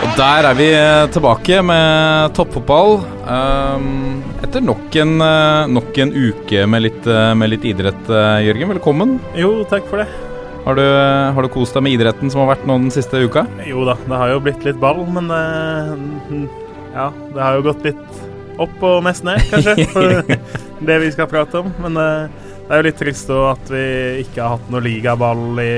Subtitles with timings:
[0.17, 0.67] der er vi
[1.13, 2.97] tilbake med toppfotball.
[3.25, 5.13] Um, etter nok en,
[5.71, 8.11] nok en uke med litt, med litt idrett,
[8.45, 8.73] Jørgen.
[8.73, 9.15] Velkommen.
[9.37, 10.07] Jo, takk for det.
[10.65, 13.45] Har du, har du kost deg med idretten som har vært nå den siste uka?
[13.65, 18.19] Jo da, det har jo blitt litt ball, men ja, det har jo gått litt
[18.61, 21.71] opp og mest ned, kanskje, for det vi skal prate om.
[21.81, 23.85] Men det er jo litt trist at vi
[24.25, 25.71] ikke har hatt noe ligaball i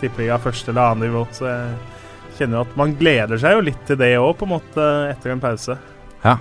[0.00, 1.26] tippeliga første eller andre nivå.
[1.34, 1.93] Så jeg
[2.38, 5.42] kjenner at man gleder seg jo litt til det òg, på en måte, etter en
[5.42, 5.76] pause.
[6.24, 6.38] Ja.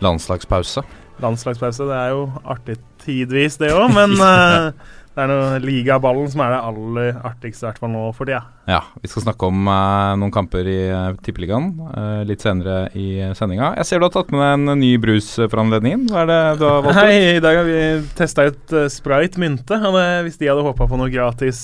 [0.00, 0.84] Landslagspause.
[1.20, 4.70] Landslagspause, det er jo artig tidvis, det òg, men uh,
[5.14, 8.40] det er noe ligaballen som er det aller artigste, i hvert fall nå for tida.
[8.40, 8.59] Ja,
[9.02, 13.72] vi skal snakke om uh, noen kamper i uh, Tippeligaen uh, litt senere i sendinga.
[13.80, 16.04] Jeg ser du har tatt med deg en ny brus for anledningen.
[16.10, 16.98] Hva er det du har valgt?
[17.00, 17.80] Hei, i dag har vi
[18.18, 19.78] testa ut Sprite mynte.
[19.80, 21.62] Og det, hvis de hadde håpa på noe gratis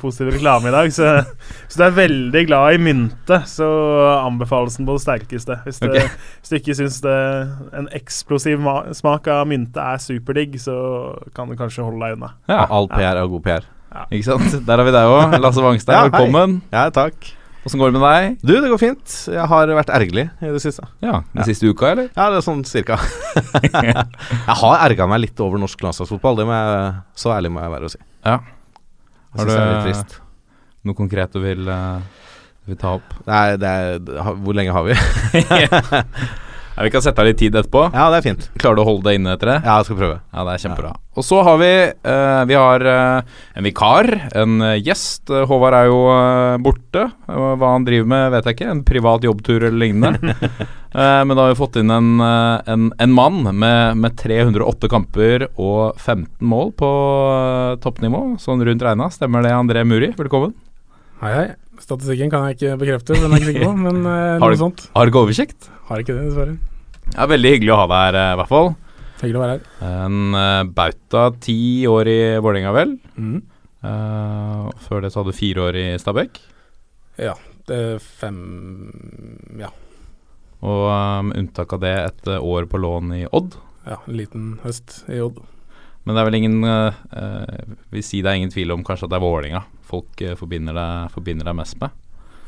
[0.00, 1.14] positiv reklame i dag, så,
[1.70, 3.68] så du er veldig glad i mynte, så
[4.18, 5.60] anbefales den på det sterkeste.
[5.64, 6.26] Hvis, det, okay.
[6.40, 10.76] hvis du ikke syns en eksplosiv smak av mynte er superdigg, så
[11.36, 12.34] kan du kanskje holde deg unna.
[12.50, 13.73] Ja, all PR er god PR.
[13.94, 14.04] Ja.
[14.10, 14.54] Ikke sant?
[14.66, 15.34] Der har vi deg òg.
[15.38, 16.56] Lasse Wangstein, ja, velkommen.
[16.74, 17.28] Ja, takk.
[17.64, 18.32] Åssen går det med deg?
[18.42, 19.12] Du, det går fint.
[19.30, 20.84] Jeg har vært ergerlig i det siste.
[20.98, 21.46] Ja, Den ja.
[21.48, 22.10] siste uka, eller?
[22.10, 22.98] Ja, det er sånn cirka.
[23.70, 26.42] jeg har erga meg litt over norsk landslagsfotball.
[26.42, 28.02] Det må jeg, så ærlig må jeg være å si.
[28.26, 28.36] Ja.
[29.38, 30.04] Har du
[30.84, 32.02] noe konkret du vil, uh,
[32.68, 33.14] vil ta opp?
[33.24, 34.02] Nei, det er
[34.44, 34.98] Hvor lenge har vi?
[36.74, 37.84] Ja, vi kan sette av litt tid etterpå.
[37.94, 39.58] Ja, det er fint Klarer du å holde deg inne etter det?
[39.62, 40.16] Ja, jeg skal prøve.
[40.34, 40.90] Ja, det er kjempebra.
[40.90, 41.02] Ja.
[41.14, 45.30] Og så har vi uh, Vi har uh, en vikar, en uh, gjest.
[45.30, 46.00] Håvard er jo
[46.64, 47.04] borte.
[47.30, 48.72] hva han driver med, vet jeg ikke.
[48.72, 50.34] En privat jobbtur eller lignende.
[51.26, 55.98] men da har vi fått inn en, en, en mann med, med, 308 kamper og
[55.98, 56.90] 15 mål på
[57.82, 59.10] toppnivå, sånn rundt regna.
[59.14, 60.12] Stemmer det, André Muri?
[60.18, 60.54] Velkommen.
[61.22, 61.48] Hei, hei.
[61.82, 64.86] Statistikken kan jeg ikke bekrefte, den er ikke sikker på, men uh, noe du, sånt.
[64.94, 65.70] Har du ikke oversikt?
[65.88, 66.73] Har ikke det, dessverre.
[67.12, 68.70] Ja, Veldig hyggelig å ha deg her, i hvert fall.
[69.20, 69.88] Hyggelig å være her.
[70.04, 71.58] En uh, bauta ti
[71.90, 72.96] år i Vålerenga, vel.
[73.16, 73.40] Mm.
[73.84, 76.40] Uh, før det så hadde du fire år i Stabæk.
[77.20, 77.36] Ja.
[77.64, 78.38] Det er fem
[79.60, 79.70] Ja.
[80.64, 83.56] Og um, unntak av det et år på lån i Odd.
[83.84, 85.42] Ja, en liten høst i Odd.
[86.04, 86.92] Men det er vel ingen uh,
[87.92, 90.76] Vil si det er ingen tvil om kanskje at det er Vålerenga folk uh, forbinder,
[90.76, 91.92] deg, forbinder, deg, mest med?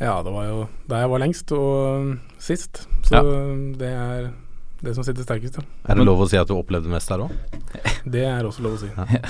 [0.00, 0.58] Ja, det var jo
[0.90, 2.84] der jeg var lengst og sist.
[3.08, 3.22] Så ja.
[3.80, 4.26] det er
[4.84, 5.60] det som sitter sterkest.
[5.60, 5.66] Ja.
[5.92, 7.32] Er det lov å si at du opplevde mest der òg?
[8.16, 8.90] Det er også lov å si.
[8.92, 9.20] Ja.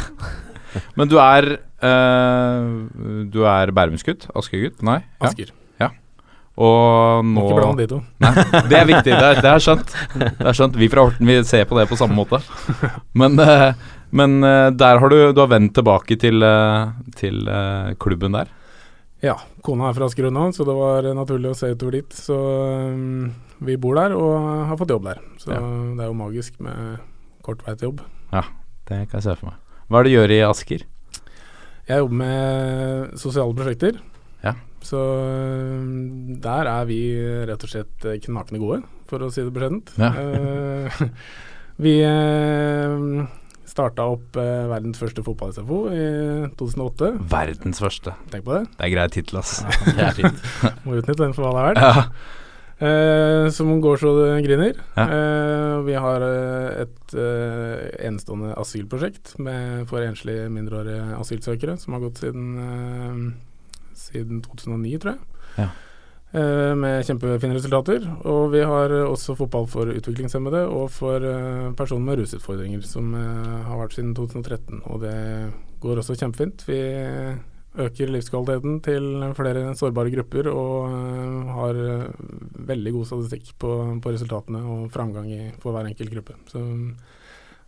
[0.99, 4.27] Men du er uh, Du er Bærumsgutt?
[4.37, 4.83] Askegutt?
[4.85, 4.99] Nei?
[5.25, 5.55] Asker.
[5.81, 5.93] Ja.
[6.57, 8.03] Og nå ikke bland de to.
[8.25, 8.33] Nei,
[8.69, 9.13] det er viktig.
[9.13, 9.97] Det, det er skjønt.
[10.17, 10.77] Det er skjønt.
[10.81, 12.43] Vi fra Horten vi ser på det på samme måte.
[13.17, 13.71] Men uh,
[14.11, 18.53] men uh, der har du, du har vendt tilbake til, uh, til uh, klubben der?
[19.25, 19.35] Ja,
[19.65, 22.15] kona er fra Askerud nå, så det var naturlig å se utover dit.
[22.15, 23.33] Så um,
[23.65, 24.35] vi bor der og
[24.71, 25.23] har fått jobb der.
[25.41, 25.61] Så ja.
[25.97, 26.99] det er jo magisk med
[27.47, 28.03] kort vei til jobb.
[28.35, 28.45] Ja,
[28.91, 29.81] det kan jeg se for meg.
[29.87, 30.85] Hva er det du gjør i Asker?
[31.87, 33.99] Jeg jobber med sosiale prosjekter.
[34.43, 34.57] Ja.
[34.85, 37.01] Så um, der er vi
[37.49, 39.95] rett og slett knakende gode, for å si det beskjedent.
[39.99, 40.13] Ja.
[41.87, 41.99] vi
[43.67, 46.05] Starta opp eh, verdens første fotball-SFO i
[46.57, 47.11] 2008.
[47.33, 48.15] Verdens første.
[48.31, 48.63] Tenk på det.
[48.79, 49.59] Det er grei tittel, ass.
[49.67, 50.45] Ja, det er fint.
[50.87, 51.83] Må utnytte den for hva det er verdt.
[51.83, 52.45] Ja.
[52.77, 54.77] Eh, som går så det griner.
[54.97, 55.05] Ja.
[55.09, 62.05] Uh, vi har eh, et uh, enestående asylprosjekt med, for enslige mindreårige asylsøkere som har
[62.05, 63.33] gått siden,
[63.97, 65.43] siden 2009, tror jeg.
[65.57, 65.73] Ja.
[66.77, 68.03] Med kjempefine resultater.
[68.29, 71.23] Og vi har også fotball for utviklingshemmede og for
[71.79, 74.83] personer med rusutfordringer, som har vært siden 2013.
[74.91, 75.15] Og det
[75.81, 76.67] går også kjempefint.
[76.69, 76.81] Vi
[77.85, 80.93] øker livskvaliteten til flere sårbare grupper og
[81.57, 81.81] har
[82.71, 86.39] veldig god statistikk på, på resultatene og framgang i, for hver enkelt gruppe.
[86.51, 86.63] Så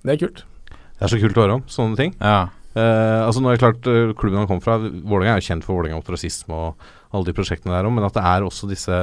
[0.04, 0.44] det er kult.
[0.70, 2.14] Det er så kult å høre om sånne ting.
[2.18, 2.48] Ja.
[2.78, 5.64] Uh, altså nå er det klart uh, Klubben han kom fra, Vålerenga er jo kjent
[5.64, 8.98] for Vålerenga ostrasisme og alle de prosjektene der òg, men at det er også disse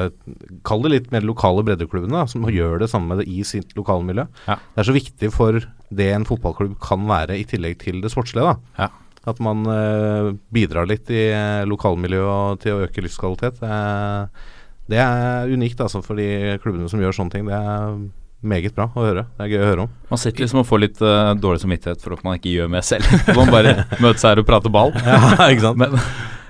[0.67, 3.73] Kall det litt mer lokale breddeklubbene da, som gjør det samme med det i sitt
[3.77, 4.27] lokalmiljø.
[4.45, 4.59] Ja.
[4.75, 5.57] Det er så viktig for
[5.95, 8.53] det en fotballklubb kan være, i tillegg til det sportslige.
[8.53, 8.85] da.
[8.85, 9.04] Ja.
[9.25, 11.23] At man uh, bidrar litt i
[11.65, 13.57] lokalmiljøet til å øke livskvalitet.
[13.63, 13.79] Det,
[14.93, 17.47] Det er unikt altså for de klubbene som gjør sånne ting.
[17.49, 17.97] Det er
[18.45, 19.25] meget bra å høre.
[19.37, 19.93] Det er gøy å høre om.
[20.11, 22.85] Man sitter liksom og får litt uh, dårlig samvittighet for at man ikke gjør mer
[22.85, 23.09] selv.
[23.39, 24.93] Man bare møtes her og prater ball.
[25.05, 25.81] Ja, ikke sant?
[25.81, 25.97] Men,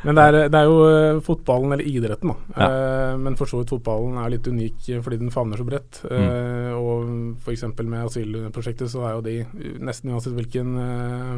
[0.06, 2.56] Men det er, det er jo eh, fotballen, eller idretten, da.
[2.56, 2.68] Ja.
[2.68, 6.02] Eh, men for så vidt fotballen er litt unik eh, fordi den favner så bredt.
[6.06, 6.75] Mm.
[6.75, 7.63] og f.eks.
[7.81, 10.75] med asylprosjektet så er jo de, uh, nesten uansett hvilken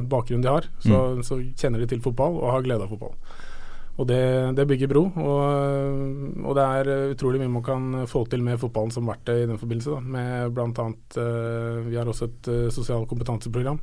[0.10, 3.16] bakgrunn de har, så, så kjenner de til fotball og har glede av fotball.
[3.98, 4.22] Og det,
[4.58, 8.94] det bygger bro, og, og det er utrolig mye man kan få til med fotballen
[8.94, 9.96] som verktøy i den forbindelse.
[9.96, 10.18] Da.
[10.18, 11.18] Med blant annet,
[11.88, 13.82] vi har også et sosialt sosial kompetanseprogram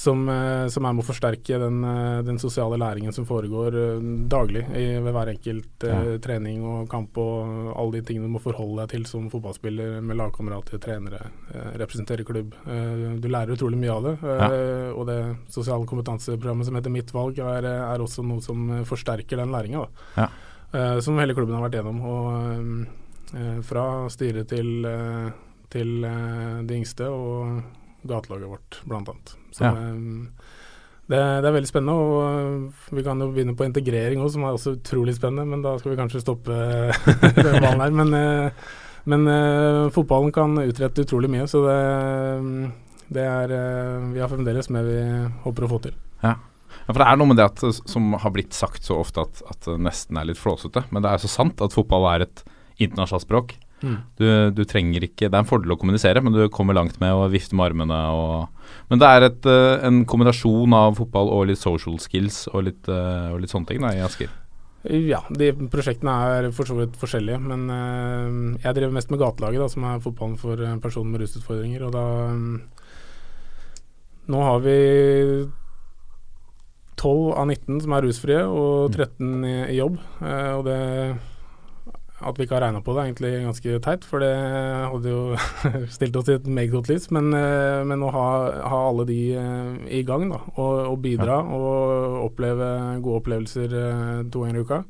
[0.00, 4.04] som, eh, som er med å forsterke den, eh, den sosiale læringen som foregår eh,
[4.32, 8.40] daglig i, ved hver enkelt eh, trening og kamp og alle de tingene du må
[8.40, 11.20] forholde deg til som fotballspiller med lagkamerater, trenere,
[11.50, 12.54] uh, representere klubb.
[12.64, 14.14] Uh, du lærer utrolig mye av det.
[14.24, 14.48] Ja.
[14.94, 15.18] Og det
[15.52, 19.84] sosiale kompetanseprogrammet som heter Mitt valg, er, er også noe som forsterker den læringa.
[20.16, 20.30] Ja.
[21.04, 22.00] Som hele klubben har vært gjennom.
[22.06, 24.88] Og fra styret til,
[25.72, 27.60] til de yngste og
[28.08, 29.39] gatelaget vårt, blant annet.
[29.54, 29.72] Så Ja.
[29.74, 30.48] eh,
[31.10, 34.44] det, det er veldig spennende, og eh, vi kan jo begynne på integrering òg, som
[34.46, 36.54] er også utrolig spennende, men da skal vi kanskje stoppe
[37.40, 37.90] den ballen her.
[37.90, 38.68] Men, eh,
[39.10, 39.24] men
[39.90, 42.70] fotballen kan utrette utrolig mye, så det,
[43.16, 43.54] det er
[44.12, 44.98] Vi har fremdeles mer vi
[45.46, 45.94] håper å få til.
[46.22, 46.34] Ja.
[46.36, 49.40] ja, for det er noe med det at, som har blitt sagt så ofte at,
[49.50, 52.44] at det nesten er litt flåsete, men det er så sant at fotball er et
[52.76, 53.56] internasjonalt språk.
[53.80, 53.96] Mm.
[54.20, 57.16] Du, du trenger ikke Det er en fordel å kommunisere, men du kommer langt med
[57.16, 61.46] å vifte med armene og Men det er et, eh, en kombinasjon av fotball og
[61.48, 64.28] litt social skills og litt, eh, og litt sånne ting da, i Asker.
[64.88, 69.60] Ja, de prosjektene er for så vidt forskjellige, men eh, jeg driver mest med gatelaget,
[69.64, 71.88] da, som er fotballen for personer med rusutfordringer.
[71.88, 72.04] Og da
[72.36, 72.60] mm,
[74.30, 74.76] Nå har vi
[77.00, 79.96] 12 av 19 som er rusfrie, og 13 i, i jobb.
[80.20, 80.80] Eh, og det
[82.20, 85.20] at vi ikke har regna på det, er egentlig ganske teit, for det hadde jo
[85.96, 87.08] stilt oss i et meget godt lys.
[87.16, 88.26] Men, eh, men å ha,
[88.72, 89.70] ha alle de eh,
[90.00, 92.68] i gang, da, og, og bidra og oppleve
[93.00, 94.82] gode opplevelser eh, to ganger i uka.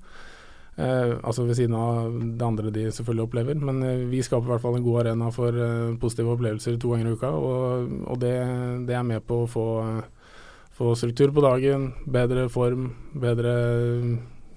[0.80, 3.62] Eh, altså ved siden av det andre de selvfølgelig opplever.
[3.62, 5.62] Men vi skaper i hvert fall en god arena for
[6.02, 7.30] positive opplevelser to ganger i uka.
[7.30, 8.34] Og, og det,
[8.90, 9.68] det er med på å få,
[10.74, 13.56] få struktur på dagen, bedre form, bedre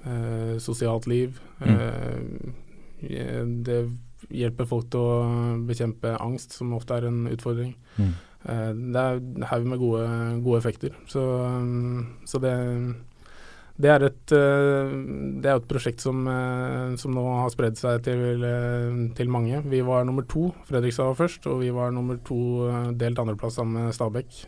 [0.06, 1.40] eh, sosialt liv.
[1.62, 2.63] Eh,
[3.04, 3.80] det
[4.32, 5.16] hjelper folk til å
[5.68, 7.74] bekjempe angst, som ofte er en utfordring.
[7.98, 8.14] Mm.
[8.44, 10.06] Eh, det er en haug med gode,
[10.44, 10.96] gode effekter.
[11.12, 12.54] Så, um, så det,
[13.80, 14.96] det er et eh,
[15.44, 19.64] Det er et prosjekt som, eh, som nå har spredd seg til, eh, til mange.
[19.70, 20.52] Vi var nummer to.
[20.70, 24.46] Fredrikstad var først, og vi var nummer to eh, delt andreplass sammen med Stabæk.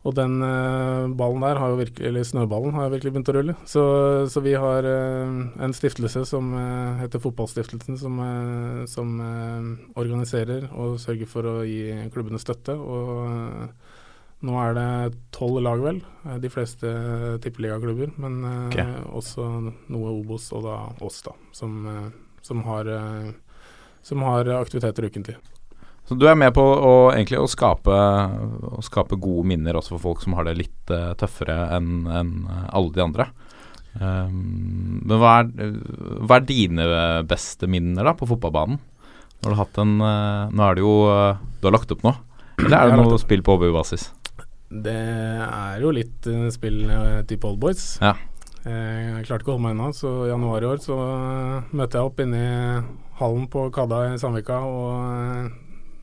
[0.00, 3.34] Og den eh, ballen der har jo virkelig, eller snøballen har jo virkelig begynt å
[3.36, 3.54] rulle.
[3.68, 3.82] Så,
[4.32, 8.16] så vi har eh, en stiftelse som eh, heter Fotballstiftelsen, som,
[8.88, 9.12] som
[10.00, 11.82] organiserer og sørger for å gi
[12.14, 12.78] klubbene støtte.
[12.80, 13.68] Og
[14.48, 14.88] nå er det
[15.36, 16.00] tolv lag, vel.
[16.40, 16.88] De fleste
[17.44, 18.16] tippeligaklubber.
[18.24, 18.80] Men eh, Ok.
[19.20, 19.50] også
[19.92, 21.76] noe Obos, og da oss, da, som,
[22.40, 22.88] som, har,
[24.00, 25.36] som har aktiviteter ukentlig.
[26.10, 27.94] Så du er med på å, egentlig å skape,
[28.66, 32.32] å skape gode minner også for folk som har det litt uh, tøffere enn en
[32.50, 33.28] alle de andre.
[33.94, 35.74] Um, men hva er,
[36.18, 36.86] hva er dine
[37.30, 38.82] beste minner da på fotballbanen?
[39.40, 42.02] Når du har hatt en uh, Nå er det jo uh, Du har lagt opp
[42.04, 42.12] nå?
[42.60, 44.10] Eller er det noe spill på OBU-basis?
[44.70, 47.96] Det er jo litt eh, spill eh, type Old Boys.
[47.98, 48.12] Ja.
[48.62, 51.72] Eh, jeg klarte ikke å holde meg unna, så i januar i år så eh,
[51.74, 52.52] møtte jeg opp inne i
[53.18, 55.48] hallen på Kadda i Sandvika og eh,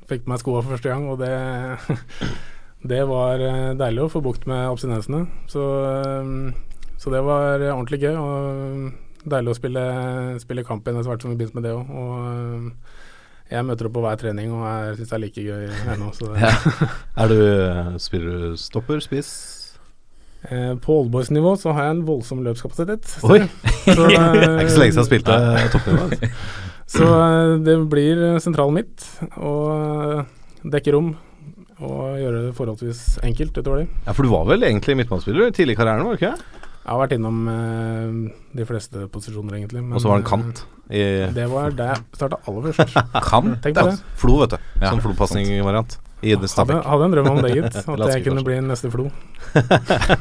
[0.08, 1.34] fikk på meg skoa for første gang, og det
[2.88, 5.26] Det var eh, deilig å få bukt med abstinensene.
[5.50, 9.84] Så, eh, så det var ordentlig gøy, og deilig å spille,
[10.44, 11.90] spille kamp igjen etter hvert som vi begynte med det òg.
[11.90, 13.04] Og eh,
[13.56, 16.14] jeg møter opp på hver trening, og jeg syns det er like gøy ennå.
[16.16, 16.54] Så det,
[17.24, 19.34] Er du Spiller du stopper, spiss?
[20.86, 23.18] På oldboys-nivå så har jeg en voldsom løpskapasitet.
[23.26, 23.42] Oi!
[23.90, 25.40] Så, Det er ikke så lenge siden jeg spilte
[25.74, 26.30] toppnivå.
[26.88, 29.04] Så eh, det blir sentralen mitt
[29.38, 30.22] og eh,
[30.72, 31.10] dekke rom
[31.78, 33.90] og gjøre det forholdsvis enkelt utover det.
[34.08, 36.32] Ja, for du var vel egentlig midtbanespiller tidlig i karrieren, var du ikke?
[36.88, 38.12] Jeg har vært innom eh,
[38.56, 39.82] de fleste posisjoner, egentlig.
[39.84, 41.02] men, Og så var det en eh, kant i
[41.36, 42.96] Det var der jeg starta aller først.
[43.28, 43.58] Kant?
[43.66, 43.98] Tenk på det.
[44.22, 44.60] Flo, vet du.
[44.80, 45.98] Ja, sånn flopasning-variant.
[46.26, 47.76] I Hadde, hadde en drøm om det, gitt.
[47.94, 49.06] At jeg kunne bli neste Flo.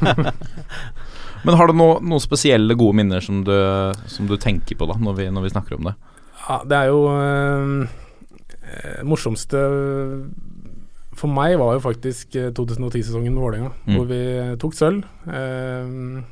[1.46, 3.54] Men har du no, noen spesielle gode minner som du,
[4.10, 5.94] som du tenker på da når vi, når vi snakker om det?
[6.46, 7.88] Ja, det er jo eh,
[8.70, 9.58] eh, morsomste
[11.16, 13.94] for meg var jo faktisk eh, 2010-sesongen med Vålerenga, Mm.
[13.96, 14.22] hvor vi
[14.62, 15.04] tok sølv.
[15.26, 16.24] Eh,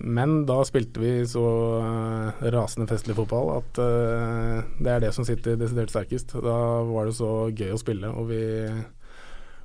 [0.00, 1.42] Men da spilte vi så
[1.82, 6.30] eh, rasende festlig fotball at eh, det er det som sitter desidert sterkest.
[6.32, 8.42] Da var det så gøy å spille, og vi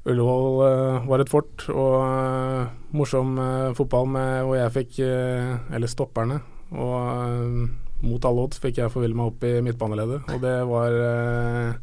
[0.09, 5.57] Ullevål eh, var et fort og eh, morsom eh, fotball med, hvor jeg fikk eh,
[5.75, 6.39] Eller stopperne.
[6.73, 7.69] Og eh,
[8.05, 11.73] mot alle odds fikk jeg forville meg opp i midtbaneleddet, og det var eh,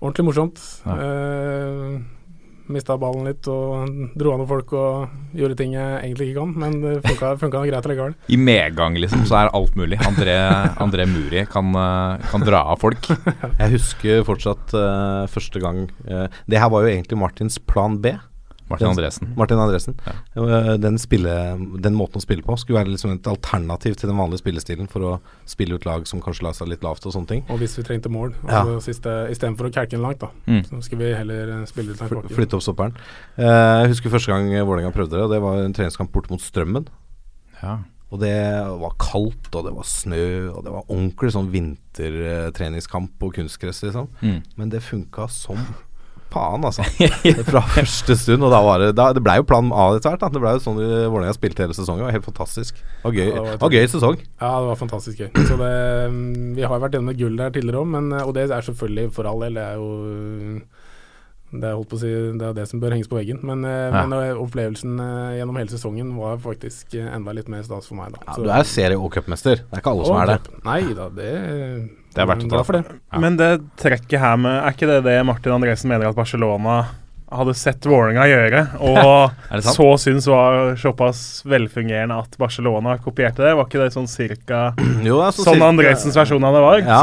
[0.00, 0.62] ordentlig morsomt.
[0.94, 2.00] Eh,
[2.70, 6.52] Mista ballen litt og dro av noen folk og gjorde ting jeg egentlig ikke kan,
[6.62, 8.14] men det funka, funka greit allikevel.
[8.30, 9.98] I medgang, liksom, så er alt mulig.
[10.06, 10.36] André,
[10.84, 13.10] André Muri kan, eh, kan dra av folk.
[13.60, 18.14] Jeg husker fortsatt eh, første gang eh, Det her var jo egentlig Martins plan B.
[18.70, 19.32] Martin Andresen.
[19.36, 19.96] Martin Andresen.
[20.06, 20.76] Ja.
[20.78, 21.34] Den, spille,
[21.82, 25.00] den måten å spille på skulle være liksom et alternativ til den vanlige spillestilen for
[25.08, 27.44] å spille ut lag som kanskje la seg litt lavt og sånne ting.
[27.50, 28.62] Og hvis vi trengte mål, Ja.
[28.64, 30.62] altså siste, istedenfor å kalke den langt, da, Mm.
[30.64, 32.94] så skulle vi heller eh, spille ut en Fly- Flytte opp stopperen.
[33.36, 36.40] Eh, Jeg husker første gang Vålerenga prøvde det, og det var en treningskamp bort mot
[36.40, 36.86] Strømmen.
[37.62, 37.78] Ja.
[38.12, 38.34] Og det
[38.80, 44.08] var kaldt, og det var snø, og det var ordentlig sånn vintertreningskamp på kunstgress, liksom.
[44.22, 44.42] Mm.
[44.56, 45.58] Men det funka som
[46.32, 46.84] faen, altså.
[47.50, 48.44] Fra første stund.
[48.46, 50.26] Og da var det da, Det blei jo plan A etter hvert.
[50.34, 52.02] Det blei jo sånn Hvordan Vålerenga spilte hele sesongen.
[52.02, 52.80] Det var helt fantastisk.
[53.04, 54.20] Var gøy, Ja, det gøy sesong.
[54.40, 55.30] Ja, det var fantastisk gøy.
[55.48, 55.72] Så det,
[56.14, 58.68] mm, vi har jo vært gjennom et gull der tidligere òg, eh, og det er
[58.68, 59.58] selvfølgelig for all del.
[59.60, 59.90] Det er jo
[61.50, 63.40] det er, holdt på å si, det er det som bør henges på veggen.
[63.42, 64.04] Men, eh, Ja.
[64.06, 68.12] men eh, opplevelsen eh, gjennom hele sesongen var faktisk enda litt mer stas for meg.
[68.14, 68.20] Da.
[68.28, 69.56] Ja, du er serie- og cupmester.
[69.64, 70.38] Det er ikke alle som er det.
[70.64, 71.32] Nei da, det
[72.14, 72.62] Det er verdt å ta.
[72.62, 72.84] For det.
[73.12, 73.18] Ja.
[73.18, 76.86] Men det trekket her med Er ikke det det Martin Andresen mener at Barcelona
[77.30, 83.52] hadde sett Vålerenga gjøre, og det så syns var såpass velfungerende at Barcelona kopierte det?
[83.54, 84.74] Var ikke det sånn cirka
[85.06, 86.80] Jo, altså, sånn cirka- Andresens versjon av det var?
[86.82, 86.98] Ja.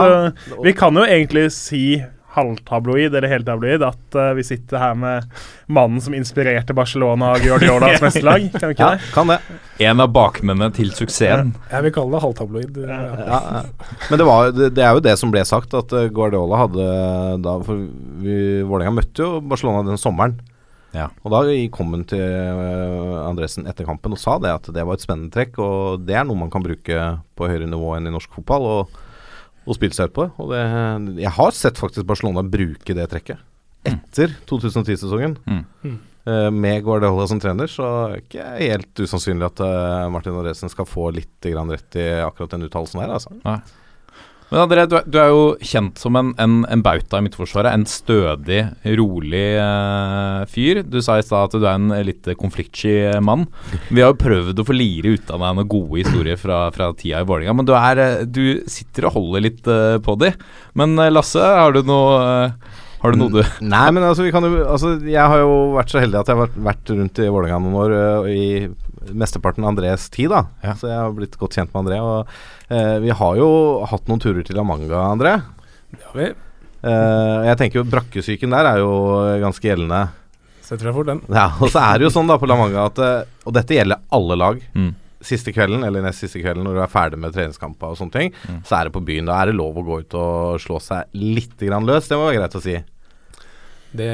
[0.51, 2.03] Så vi kan jo egentlig si
[2.38, 5.25] halvtabloid eller heltabloid at uh, vi sitter her med
[5.74, 8.48] mannen som inspirerte Barcelona og Guardiolas mesterlag.
[8.56, 9.12] Kan vi ikke Ja, det?
[9.13, 9.39] kan det.
[9.89, 11.51] En av bakmennene til suksessen.
[11.74, 12.77] Jeg vil kalle det halvtabloid.
[12.86, 13.00] eh, Ja.
[13.27, 13.63] Ja, ja.
[14.12, 16.88] Men det, var, det, det er jo det som ble sagt, at eh, Guardiola hadde
[17.46, 17.82] da For
[18.24, 20.38] Vålerenga møtte jo Barcelona den sommeren.
[20.96, 21.10] Ja.
[21.27, 21.41] Og da
[21.75, 22.22] kom hun til
[23.27, 26.25] Andresen etter kampen og sa det at det var et spennende trekk, og det er
[26.25, 27.01] noe man kan bruke
[27.38, 28.96] på høyere nivå enn i norsk fotball, og,
[29.67, 30.31] og spille seg ut på det.
[30.41, 30.63] Og det.
[31.21, 33.43] Jeg har sett faktisk Barcelona bruke det trekket
[33.88, 35.38] etter 2010-sesongen.
[35.47, 35.97] Mm.
[36.27, 40.71] Eh, med Guardiola som trener, så er det ikke helt usannsynlig at eh, Martin Andresen
[40.71, 43.31] skal få litt grann rett i akkurat den uttalelsen her, altså.
[44.47, 47.73] Men André, du, er- du er jo kjent som en, en, en bauta i Midtforsvaret.
[47.75, 48.61] En stødig,
[48.95, 50.79] rolig eh, fyr.
[50.87, 52.93] Du sa i stad at du er en litt konfliktsky
[53.27, 53.43] mann.
[53.91, 56.93] Vi har jo prøvd å få lire ut av deg noen gode historier fra, fra
[56.95, 60.31] tida i Vålerenga, men du, er, eh, du sitter og holder litt eh, på de.
[60.79, 62.51] Men Lasse, har du noe
[63.03, 64.31] Har du noe du Nei, men altså, jo,
[64.63, 67.81] altså Jeg har jo vært så heldig at jeg har vært, rundt i Vålerenga noen
[67.83, 67.97] år,
[68.31, 68.45] i
[69.13, 70.45] mesteparten av Andrés tid, da.
[70.63, 70.73] Ja.
[70.79, 71.99] Så jeg har blitt godt kjent med André.
[72.03, 72.27] Og
[72.73, 73.49] eh, vi har jo
[73.87, 75.37] hatt noen turer til La Manga, André.
[75.93, 76.29] Det har vi.
[76.87, 78.91] Eh, jeg tenker jo brakkesyken der er jo
[79.43, 80.03] ganske gjeldende.
[80.67, 81.21] Setter deg fort, den.
[81.31, 83.77] Ja, og så er det jo sånn da på La Manga at eh, Og dette
[83.77, 84.59] gjelder alle lag.
[84.75, 84.91] Mm.
[85.27, 88.33] Siste kvelden, eller nest siste kvelden, når du er ferdig med treningskamper og sånne ting,
[88.47, 88.59] Mm.
[88.67, 89.25] så er det på byen.
[89.25, 92.05] Da er det lov å gå ut og slå seg litt grann løs.
[92.11, 92.75] Det må være greit å si.
[93.97, 94.07] Det,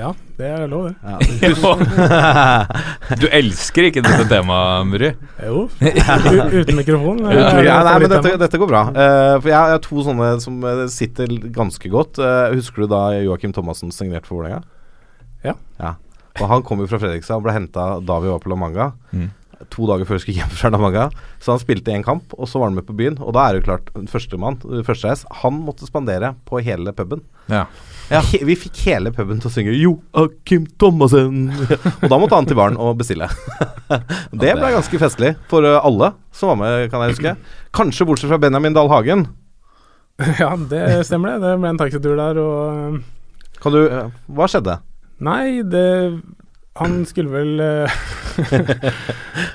[0.00, 0.94] ja, det er lov, det.
[1.04, 1.72] Ja.
[3.20, 5.10] Du elsker ikke dette temaet, Muri?
[5.44, 5.66] Jo.
[6.58, 7.20] Uten mikrofon.
[7.28, 8.82] Ja, nei, men dette, dette går bra.
[8.96, 12.20] Uh, for jeg, har to sånne som eh, sitter ganske godt.
[12.22, 14.64] Uh, husker du da Joakim Thomassen signerte for Vålerenga?
[15.46, 15.94] Ja.
[16.36, 18.90] Og han kom jo fra Fredrikstad og ble henta da vi var på La Manga.
[19.12, 19.28] Mm.
[19.72, 21.06] To dager før vi skulle hjem fra La
[21.40, 23.16] Så han spilte én kamp, og så var han med på byen.
[23.24, 27.22] Og da er det klart, førstemann, førstereis, han måtte spandere på hele puben.
[27.48, 27.64] Ja.
[28.10, 28.20] ja.
[28.26, 31.48] vi fikk hele puben til å synge 'Joakim Thomassen'.
[32.02, 33.30] og da måtte han til baren og bestille.
[34.42, 37.36] det ble ganske festlig for eh, alle som var med, kan jeg huske.
[37.76, 39.28] Kanskje bortsett fra Benjamin Dahl Hagen.
[40.40, 41.44] Ja, det stemmer det.
[41.44, 44.78] Det ble en taxitur der, og Kan du eh, Hva skjedde?
[45.20, 45.88] Nei, det
[46.80, 47.96] Han skulle vel eh,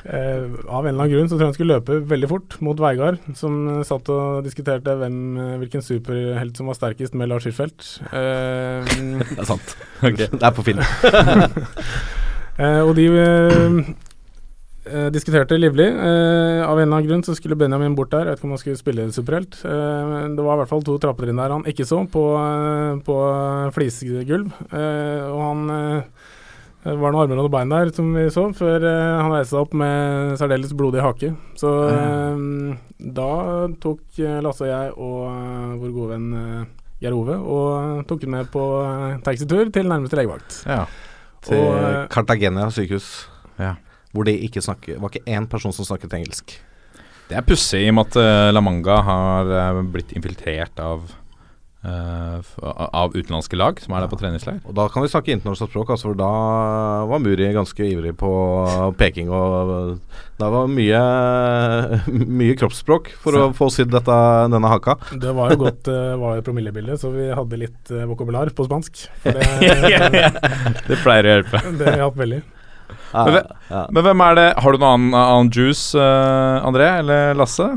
[0.05, 2.81] eh, Av en eller annen grunn så tror jeg han skulle løpe veldig fort mot
[2.81, 5.17] Veigard, som eh, satt og diskuterte hvem,
[5.61, 7.89] hvilken superhelt som var sterkest med Lars Hirfeldt.
[8.11, 9.75] Det er sant.
[10.01, 10.81] Det er på film.
[12.61, 13.05] Og de
[14.85, 15.87] eh, diskuterte livlig.
[15.87, 18.27] Eh, av en eller annen grunn så skulle Benjamin bort der.
[18.27, 19.61] Jeg vet ikke om han skulle spille superhelt.
[19.65, 22.25] Eh, det var i hvert fall to trappetrinn der han ikke så, på,
[23.07, 23.17] på
[23.77, 24.51] flisegulv.
[24.69, 26.03] Eh, og han
[26.81, 29.53] det var noen armer og noen bein der, som vi så, før eh, han reiste
[29.53, 31.29] seg opp med særdeles blodig hake.
[31.59, 32.71] Så mm.
[33.17, 33.31] da
[33.83, 36.63] tok eh, Lasse og jeg og eh, vår gode venn eh,
[37.01, 40.63] Geir Ove og tok ham med på eh, taxitur til nærmeste legevakt.
[40.65, 40.83] Ja.
[41.45, 43.13] Til Og, eh, Cartagena sykehus.
[43.61, 43.75] Ja.
[44.11, 46.55] hvor det ikke snakker var ikke én person som snakket engelsk.
[47.29, 51.05] Det er pussig i og med at eh, La Manga har eh, blitt infiltrert av
[51.83, 54.59] eh, f- av utenlandske lag som er der på treningsleir.
[54.67, 56.29] Og da kan vi snakke internasjonalt språk, altså, for da
[57.09, 58.31] var Muri ganske ivrig på
[59.01, 59.29] peking.
[59.33, 59.97] Og
[60.41, 61.01] da var mye,
[62.41, 64.97] mye kroppsspråk for å få sydd denne haka.
[65.21, 68.65] Det var jo godt uh, var jo promillebilde, så vi hadde litt uh, vokabular på
[68.69, 69.03] spansk.
[69.25, 69.45] For det,
[70.89, 71.61] Det pleier å hjelpe.
[71.79, 72.41] det hjalp veldig.
[73.11, 73.81] Ja, Men, ja.
[73.91, 77.67] men hvem er det Har du noen annen, annen juice, eh, André eller Lasse?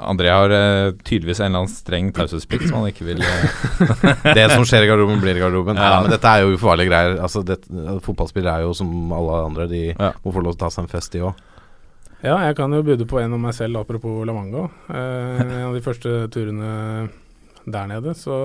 [0.00, 4.46] André har uh, tydeligvis en eller annen streng taushetsplikt som han ikke vil eh, Det
[4.52, 5.76] som skjer i garderoben, blir i garderoben.
[5.76, 6.00] Ja.
[6.04, 7.18] Men dette er jo ufarlige greier.
[7.20, 7.58] Altså, det,
[8.06, 10.12] fotballspillere er jo som alle andre, de Ja.
[10.24, 11.46] må få lov til å ta seg en fest, de òg.
[12.20, 14.66] Ja, jeg kan jo bude på en om meg selv, apropos La Manga.
[14.92, 17.08] Eh, en av de første turene
[17.64, 18.36] der nede, så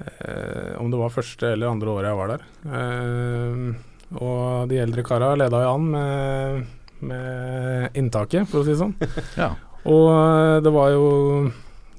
[0.00, 2.46] eh, Om det var første eller andre året jeg var der.
[2.68, 6.66] Eh, og de eldre kara leda jo an med,
[7.06, 8.96] med inntaket, for å si det sånn.
[9.42, 9.52] Ja.
[9.84, 11.04] Og eh, det var jo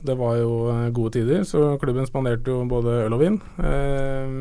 [0.06, 3.40] det var jo eh, gode tider, så klubben spanderte jo både øl og vin.
[3.62, 4.36] Eh,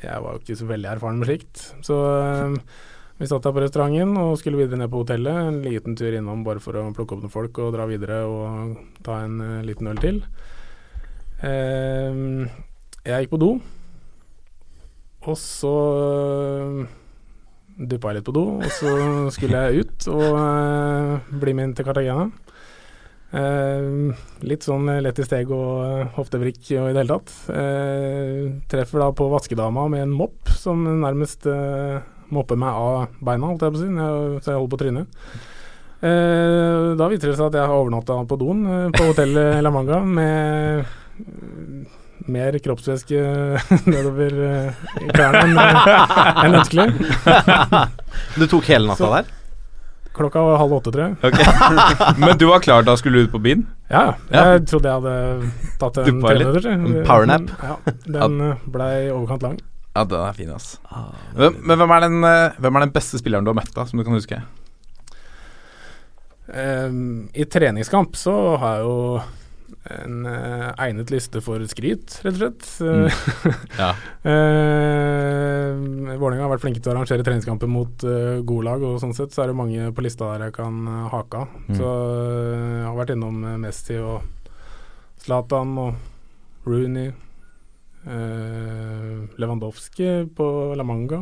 [0.00, 1.96] jeg var jo ikke så veldig erfaren med slikt, så
[3.20, 5.40] vi satt der på restauranten og skulle videre ned på hotellet.
[5.50, 8.78] En liten tur innom bare for å plukke opp noen folk og dra videre og
[9.04, 10.22] ta en liten øl til.
[11.40, 13.50] Jeg gikk på do,
[15.28, 15.74] og så
[17.80, 18.92] duppa jeg litt på do, og så
[19.34, 22.28] skulle jeg ut og uh, bli med inn til Cartagena.
[23.30, 24.10] Uh,
[24.42, 27.34] litt sånn lett i steg og uh, hoftevrikk og i det hele tatt.
[27.48, 32.02] Uh, treffer da på vaskedama med en mopp som nærmest eh,
[32.34, 33.88] mopper meg av beina, holdt jeg på å si,
[34.44, 35.24] så jeg holder på trynet.
[36.00, 39.72] Eh, da viser det seg at jeg har overnatta på doen eh, på hotellet La
[39.74, 41.98] Manga med eh,
[42.28, 43.20] mer kroppsvæske
[43.90, 46.86] nedover eh, i klærne enn eh, enn ønskelig.
[48.40, 49.36] Du tok hele natta Så- der?
[50.10, 51.16] Klokka var halv åtte, tror jeg.
[51.22, 51.44] Okay.
[52.20, 53.62] Men du var klar da skulle du ut på byen?
[53.88, 54.42] Ja, Ja.
[54.52, 56.08] jeg trodde jeg hadde tatt en.
[56.74, 57.52] En powernap.
[57.62, 57.76] Ja,
[58.18, 59.60] den eh, blei overkant lang.
[59.94, 60.74] Ja, den er fin, ass.
[61.38, 62.18] Hvem, men hvem er, den,
[62.62, 64.42] hvem er den beste spilleren du har møtt, da, som du kan huske?
[66.50, 68.94] Um, I treningskamp så har jeg jo
[69.88, 72.66] en uh, egnet liste for skryt, rett og slett.
[72.84, 73.08] Mm.
[73.80, 73.90] Ja.
[74.26, 75.72] Uh,
[76.20, 79.32] Vålerenga har vært flinke til å arrangere treningskamper mot uh, gode lag, og sånn sett
[79.32, 81.56] så er det mange på lista der jeg kan hake av.
[81.70, 81.74] Mm.
[81.78, 84.20] Så jeg har vært innom Messi og
[85.24, 87.12] Zlatan og Rooney.
[89.40, 91.20] Lewandowski på La Manga.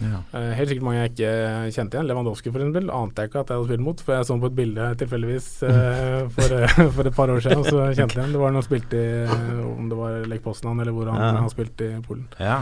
[0.00, 0.18] Ja.
[0.36, 1.30] Eh, helt sikkert mange jeg ikke
[1.76, 2.08] kjente igjen.
[2.10, 4.50] Lewandowski for eksempel, ante jeg ikke at jeg hadde spilt mot, for jeg så på
[4.50, 8.24] et bilde tilfeldigvis eh, for, eh, for et par år siden, og så kjente jeg
[8.26, 8.34] igjen.
[8.36, 11.30] Det var når han spilte i Om det var Lech Poznan eller hvor han Ja.
[11.40, 12.26] han spilt i Polen.
[12.40, 12.58] Ja.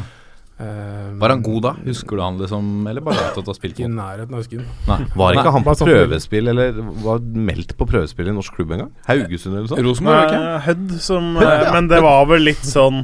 [0.55, 1.70] Um, Var han god da?
[1.83, 4.42] Husker du han liksom, eller bare at du har spilt Ikke i nærheten av å
[4.44, 4.61] huske.
[4.87, 4.99] Nei.
[5.18, 5.53] Var ikke Nei.
[5.57, 8.92] han på sånn- prøvespill, eller var meldt på prøvespill i norsk klubb en gang?
[9.09, 9.83] Haugesund eller noe sånt?
[9.83, 10.53] Rosenborg, ikke?
[10.68, 13.03] Hødd som eh, Men det var vel litt sånn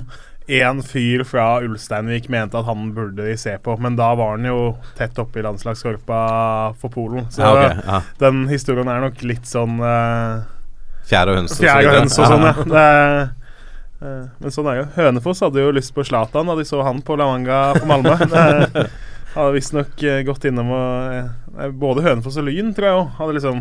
[0.59, 4.49] en fyr fra Ulsteinvik mente at han burde de se på, men da var han
[4.49, 4.61] jo
[4.99, 6.21] tett oppe i landslagskorpa
[6.81, 7.29] for Polen.
[7.31, 8.01] Så Ja, okay, ja.
[8.19, 10.43] den historien er nok litt sånn uh,
[11.11, 11.59] Fjær og høns.
[11.59, 12.55] og og høns og sånn, ja.
[12.73, 12.87] Det,
[14.03, 14.89] uh, men sånn er jo.
[14.97, 18.17] Hønefoss hadde jo lyst på Zlatan da de så han på La Manga på Malmö.
[19.35, 23.37] Hadde visstnok uh, gått innom og eh, Både Hønefoss og Lyn, tror jeg òg, hadde
[23.37, 23.61] liksom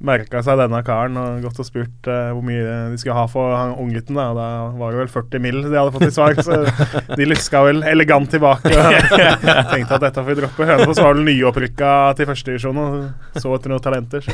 [0.00, 3.52] merka seg denne karen og gått og spurt uh, hvor mye de skulle ha for
[3.56, 4.16] han unggutten.
[4.16, 4.30] Da.
[4.36, 4.46] da
[4.80, 5.60] var det vel 40 mill.
[5.66, 8.72] de hadde fått i svar, så de luska vel elegant tilbake.
[8.72, 10.68] Og tenkte at dette får vi droppe.
[10.72, 12.98] Hønefoss var vel nyopprykka til førstedivisjon og
[13.36, 14.32] så etter noen talenter.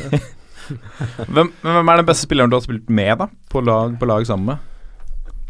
[0.66, 3.30] Hvem, hvem er den beste spilleren du har spilt med, da?
[3.52, 4.75] På lag, på lag sammen med?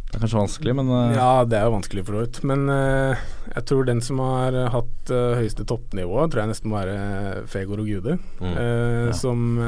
[0.07, 1.15] Det er kanskje vanskelig, men uh...
[1.17, 2.39] Ja, det er jo vanskelig for så vidt.
[2.47, 6.71] Men uh, jeg tror den som har eh, hatt uh, høyeste toppnivå, tror jeg nesten
[6.71, 8.19] må være Fegor og Gude.
[8.39, 8.55] Mm.
[8.55, 9.17] eh, Ja.
[9.17, 9.59] Som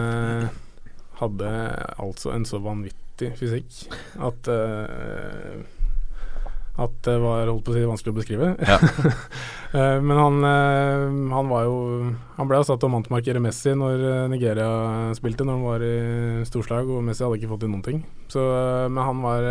[1.18, 1.50] hadde
[1.98, 4.50] altså en så vanvittig fysikk at
[6.78, 8.52] at det var holdt på å si vanskelig å beskrive.
[8.62, 8.78] Ja.
[9.68, 11.80] Eh, men han, eh, han var jo
[12.38, 15.82] Han ble jo satt til å mantmarkere Messi når eh, Nigeria spilte, når han var
[15.84, 17.98] i storslag, og Messi hadde ikke fått til noen ting.
[18.32, 18.40] Så,
[18.88, 19.44] men han var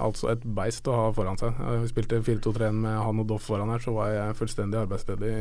[0.00, 1.60] altså et beist å ha foran seg.
[1.82, 5.34] Vi spilte 4-2-3-1 med han og Doff foran her, så var jeg fullstendig arbeidsledig.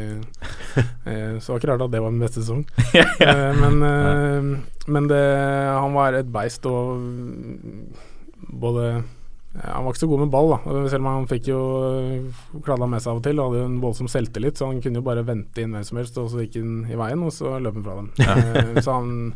[0.75, 2.67] Så det var ikke rart at det var min beste sesong.
[3.63, 5.23] Men men det,
[5.69, 7.01] han var et beist og
[8.49, 9.03] både
[9.55, 10.73] ja, Han var ikke så god med ball, da.
[10.91, 11.59] Selv om han fikk jo
[12.65, 13.39] kladda med seg av og til.
[13.39, 15.99] Og hadde jo en voldsom selvtillit, så han kunne jo bare vente inn hvem som
[16.01, 18.09] helst, og så gikk han i veien, og så løp han fra dem.
[18.29, 19.33] Eh, så han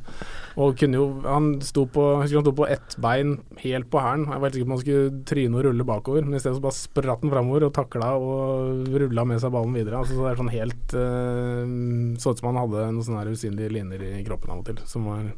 [0.62, 4.28] Og kunne jo Han sto på han sto på ett bein helt på hælen.
[4.30, 6.60] Jeg var helt sikker på om han skulle tryne og rulle bakover, men i stedet
[6.60, 9.98] så bare spratt han framover og takla og rulla med seg ballen videre.
[9.98, 11.74] Altså, så det er sånn helt eh,
[12.22, 15.10] Så ut som han hadde noen sånne usynlige linjer i kroppen av og til, som
[15.10, 15.34] var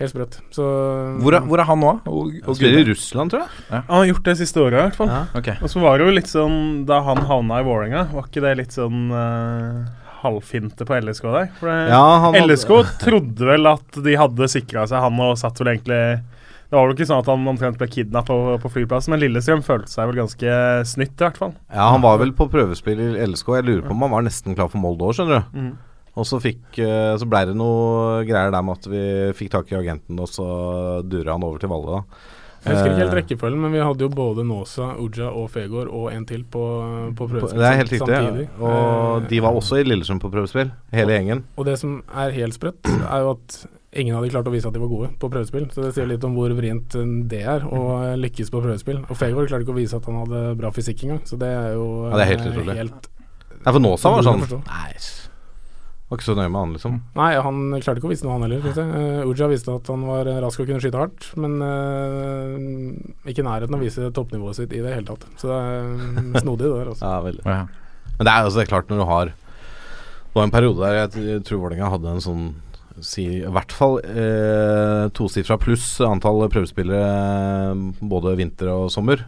[0.00, 0.38] helt sprøtt.
[0.52, 0.64] Så
[1.22, 1.92] Hvor er, hvor er han nå?
[2.04, 3.66] Og, og spiller i Russland, tror jeg.
[3.72, 5.12] Han har gjort det siste året, i hvert fall.
[5.12, 5.22] Ja.
[5.38, 5.56] okay.
[5.64, 8.54] Og så var det jo litt sånn Da han havna i Vålerenga, var ikke det
[8.60, 9.86] litt sånn uh,
[10.22, 11.48] halvfinte på LSK der?
[11.60, 15.36] For det, Ja, han hadde- LSK trodde vel at de hadde sikra seg han og
[15.40, 16.00] satt vel egentlig
[16.66, 19.60] Det var vel ikke sånn at han omtrent ble kidnappa på, på flyplassen, men Lillestrøm
[19.62, 20.56] følte seg vel ganske
[20.90, 21.52] snytt, i hvert fall.
[21.70, 23.52] Ja, han var vel på prøvespill i LSK.
[23.60, 25.60] Jeg lurer på om han var nesten klar for Molde òg, skjønner du.
[25.60, 25.68] Mm.
[26.16, 29.02] Og så fikk eh, Så ble det noe greier der med at vi
[29.36, 30.46] fikk tak i agenten, og så
[31.04, 32.32] dura han over til Valle, da.
[32.66, 35.86] Jeg husker ikke helt Eh, rekkefølgen, men vi hadde jo både Nåsa, Uja og Fegård
[35.94, 36.62] og en til på,
[37.14, 38.08] på prøvespill Det er helt riktig.
[38.08, 38.46] samtidig.
[38.58, 41.44] Og Eh, de var også i Lillesund på prøvespill, hele gjengen.
[41.56, 44.74] Og det som er helt sprøtt, er jo at ingen hadde klart å vise at
[44.74, 45.68] de var gode på prøvespill.
[45.70, 47.84] Så det sier litt om hvor vrient eh, det er å
[48.18, 49.04] lykkes på prøvespill.
[49.06, 51.76] Og Fegård klarte ikke å vise at han hadde bra fysikk engang, så det er
[51.76, 53.08] jo Ja, det er helt eh, helt-
[53.62, 54.58] ja, for Nåsa var sånn Nei.
[54.66, 54.90] Nei,
[56.08, 56.98] var ikke så nøye med han, liksom.
[57.18, 58.60] Nei, han klarte ikke å vise noe, han heller.
[58.62, 58.90] synes jeg.
[59.00, 63.46] Eh, Uja viste at han var rask og kunne skyte hardt, men uh, ikke i
[63.46, 65.26] nærheten av å vise toppnivået sitt i det hele tatt.
[65.40, 65.88] Så det er
[66.20, 66.92] mm, snodig, det der.
[66.92, 67.02] Altså.
[67.10, 67.42] Ja, veldig.
[67.48, 67.64] Ja.
[68.16, 70.94] Men det er altså det er klart når du har Det var en periode der
[71.02, 72.44] jeg, jeg tror Vålerenga hadde en sånn
[73.04, 79.26] si, I hvert fall eh, tosifra pluss antall prøvespillere både vinter og sommer.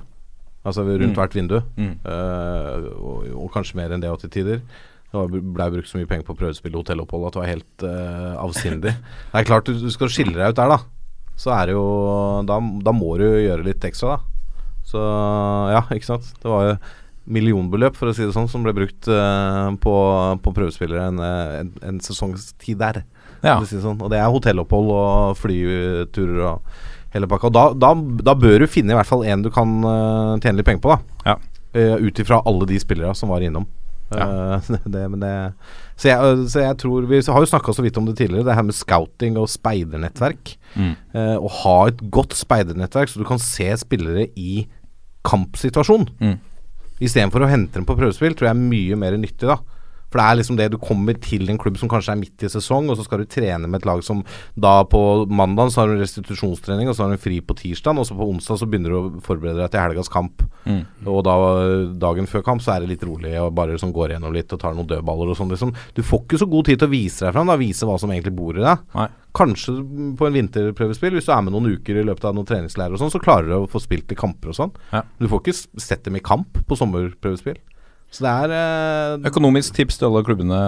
[0.65, 1.17] Altså rundt Mm.
[1.19, 1.59] hvert vindu.
[1.77, 1.93] Mm.
[2.05, 4.63] Eh, og, og kanskje mer enn det til tider.
[5.09, 8.35] Det blei brukt så mye penger på prøvespill og hotellopphold at det var helt uh,
[8.43, 8.93] avsindig.
[9.33, 10.79] det er klart du, du skal skille deg ut der, da.
[11.39, 11.87] Så er det jo
[12.49, 14.39] da, da må du gjøre litt ekstra, da.
[14.89, 15.01] Så
[15.73, 16.29] ja, ikke sant.
[16.43, 16.75] Det var jo
[17.29, 19.95] millionbeløp, for å si det sånn, som ble brukt uh, på,
[20.45, 23.03] på prøvespillere en, eh, en, en sesongstid der.
[23.45, 23.59] Ja.
[23.61, 24.01] Si det sånn.
[24.01, 26.79] Og det er hotellopphold og flyturer og
[27.13, 27.51] hele pakka.
[27.51, 27.93] Og da, da,
[28.31, 30.97] da bør du finne i hvert fall en du kan uh, tjene litt penger på,
[30.97, 31.29] da.
[31.35, 31.37] Ja.
[31.77, 33.69] Uh, Ut ifra alle de spillere som var innom.
[34.09, 35.33] Eh, det, men det,
[36.01, 38.57] så, jeg, så jeg tror Vi har jo snakka så vidt om det tidligere, det
[38.57, 40.55] her med scouting og speidernettverk.
[40.75, 40.93] Mm.
[41.15, 44.67] Uh, å ha et godt speidernettverk, så du kan se spillere i
[45.29, 46.09] kampsituasjon.
[46.23, 46.37] Mm.
[47.05, 49.61] Istedenfor å hente dem på prøvespill, tror jeg er mye mer nyttig, da.
[50.09, 52.51] For det er liksom det du kommer til en klubb som kanskje er midt i
[52.53, 54.23] sesong, og så skal du trene med et lag som
[54.57, 58.09] da på mandag så har du restitusjonstrening, og så har du fri på tirsdag, og
[58.09, 60.45] så på onsdag så begynner du å forberede deg til helgas kamp.
[60.65, 60.83] Mm.
[61.09, 61.37] Og da
[62.01, 64.61] dagen før kamp så er det litt rolig og bare liksom går gjennom litt og
[64.63, 65.53] tar noen dødballer og sånn.
[65.53, 65.75] Liksom.
[65.97, 68.13] Du får ikke så god tid til å vise deg fram, da, vise hva som
[68.13, 68.85] egentlig bor i deg.
[68.97, 69.09] Nei.
[69.39, 69.75] Kanskje
[70.19, 73.03] på en vinterprøvespill, hvis du er med noen uker i løpet av noen treningsleirer og
[73.03, 74.73] sånn, så klarer du å få spilt i kamper og sånn.
[74.95, 75.05] Ja.
[75.21, 77.61] Du får ikke sett dem i kamp på sommerprøvespill.
[78.09, 80.61] Så det er eh, Økonomisk tips til alle klubbene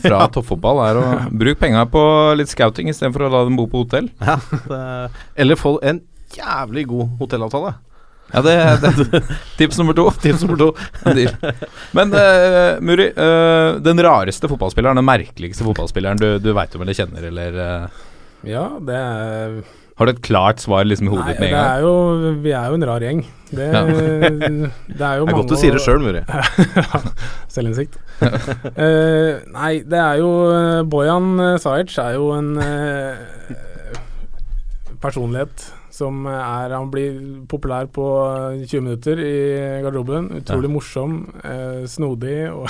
[0.00, 2.02] fra toppfotball er å bruke penga på
[2.38, 4.08] litt scouting istedenfor å la dem bo på hotell.
[4.24, 4.38] ja,
[4.70, 4.80] det,
[5.36, 6.00] Eller få en
[6.36, 7.74] jævlig god hotellavtale.
[8.32, 9.22] Ja, det, det
[9.58, 10.08] Tips nummer to.
[10.24, 10.72] Tips nummer to.
[11.94, 16.96] Men uh, Muri, uh, den rareste fotballspilleren, den merkeligste fotballspilleren du, du veit om eller
[16.96, 18.04] kjenner, eller uh.
[18.46, 19.60] Ja, det er
[19.96, 21.68] Har du et klart svar liksom i hodet ditt med en gang?
[21.72, 23.22] er jo, vi er jo en rar gjeng.
[23.48, 23.84] Det, Ja.
[23.88, 26.20] det er jo Det er godt du sier det sjøl, Muri.
[27.54, 27.96] Selvinnsikt.
[28.20, 33.16] uh, nei, det er jo eh, Bojan uh, Sajic er jo en uh,
[35.00, 37.16] personlighet som er Han blir
[37.48, 38.04] populær på
[38.52, 39.36] eh, 20 minutter i
[39.84, 40.28] garderoben.
[40.42, 42.68] Utrolig morsom, uh, snodig og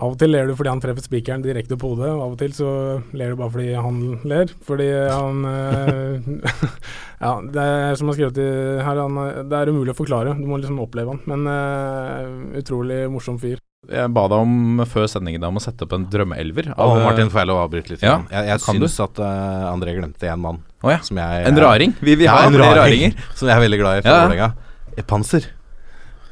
[0.00, 2.54] Av og til ler du fordi han treffer spikeren direkte på hodet, av og til
[2.56, 2.68] så
[3.12, 4.52] ler du bare fordi han ler.
[4.64, 6.30] Fordi han eh,
[7.22, 8.46] Ja, det er som han har skrevet i
[8.82, 9.18] her, han,
[9.50, 10.32] det er umulig å forklare.
[10.40, 11.20] Du må liksom oppleve han.
[11.30, 13.60] Men uh, utrolig morsom fyr.
[13.92, 16.72] Jeg ba deg om før sendingen om å sette opp en drømmeelver.
[16.76, 18.02] Og oh, Martin, får jeg lov å avbryte litt?
[18.06, 18.66] Ja, jeg jeg du?
[18.88, 20.60] syns at uh, André glemte en mann.
[20.82, 20.98] Oh, ja.
[21.06, 21.94] Som jeg, En raring?
[22.00, 22.80] Vi vil Ja, ha en raring.
[22.80, 23.16] raringer.
[23.38, 24.24] Som jeg er veldig glad i fra Ja.
[24.24, 24.50] Vålerenga.
[24.98, 25.46] Et Panser.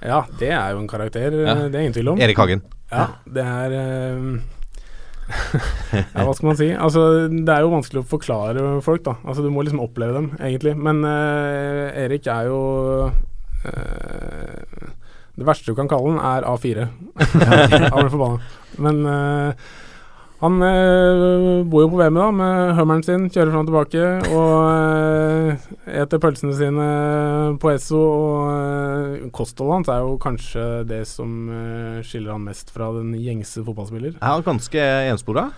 [0.01, 1.55] Ja, det er jo en karakter, Ja.
[1.55, 2.23] eh, det er ingen tvil om.
[2.25, 2.63] Erik Hagen.
[2.91, 4.25] Ja, det er eh,
[6.15, 6.71] Ja, hva skal man si?
[6.75, 9.17] Altså, det er jo vanskelig å forklare folk, da.
[9.25, 10.75] Altså, du må liksom oppleve dem, egentlig.
[10.79, 12.61] Men uh, Erik er jo
[13.11, 14.89] uh,
[15.39, 16.89] Det verste du kan kalle den, er A4.
[17.95, 18.43] Han blir forbanna.
[18.81, 19.71] Men eh,
[20.41, 24.53] han eh, bor jo på VM da, med hummeren sin, kjører fram og tilbake og
[24.73, 25.67] eh,
[26.01, 26.87] eter pølsene sine
[27.61, 28.01] på Esso.
[28.01, 31.35] Og eh, kostholdet hans er jo kanskje det som
[32.07, 34.17] skiller han mest fra den gjengse fotballspiller.
[34.17, 35.51] Er han ganske enspora.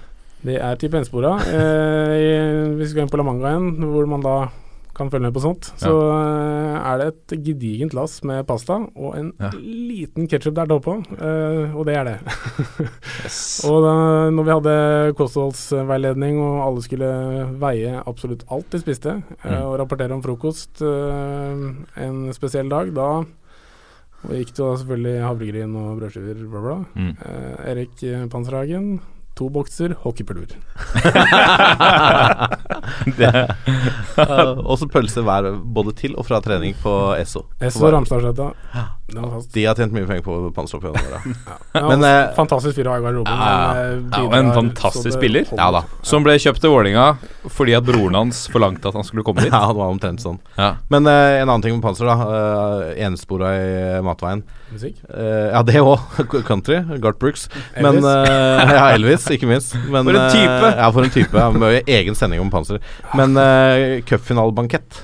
[0.43, 1.37] Det er type enspora.
[1.47, 4.37] Eh, hvis vi skal inn på La Manga igjen, hvor man da
[4.95, 6.81] kan følge med på sånt, så ja.
[6.93, 9.49] er det et gedigent lass med pasta og en Ja.
[9.57, 12.17] liten ketsjup der oppå, eh, og det er det.
[13.69, 13.95] og da
[14.31, 14.75] når vi hadde
[15.19, 17.11] kostholdsveiledning og alle skulle
[17.63, 19.63] veie absolutt alt de spiste, eh, Mm.
[19.67, 21.65] og rapportere om frokost eh,
[22.07, 23.25] en spesiell dag, da
[24.31, 26.77] gikk det jo selvfølgelig havregryn og brødskiver, bla, bla.
[26.95, 27.17] Mm.
[27.27, 29.01] Eh, Erik eh, Panserhagen,
[29.43, 30.55] to bokser hockeypulver.
[34.69, 37.47] Og så pølse hver både til og fra trening på Esso.
[37.63, 38.53] Esso Ramstadsletta.
[39.13, 41.21] De har tjent mye penger på pannslåpene våre.
[41.73, 43.33] Ja, Men, altså, eh, fantastisk fyr å ha i garderoben.
[43.33, 43.73] Ja, ja.
[43.73, 45.47] men, eh, Ja, og en fantastisk spiller.
[45.57, 45.83] Ja da.
[46.05, 47.07] Som ble kjøpt til Vålinga
[47.53, 49.53] fordi at broren hans forlangte at han skulle komme dit.
[49.57, 50.37] Ja, det var omtrent sånn.
[50.59, 50.75] Ja.
[50.93, 52.17] Men eh, en annen ting med panser, da.
[52.93, 53.71] Eh, Enspora i
[54.05, 54.45] matveien.
[54.73, 55.01] Musikk.
[55.09, 56.01] Eh, ja, det òg.
[56.51, 56.81] Country.
[57.03, 57.49] Gart Brooks.
[57.77, 58.11] Men Elvis.
[58.13, 59.75] eh, Ja, Elvis, ikke minst.
[59.89, 60.59] Men, For en type.
[60.71, 61.37] eh, ja, for en type.
[61.37, 62.81] Ja, Med egen sending om panser.
[63.17, 65.03] Men uh, cupfinalebankett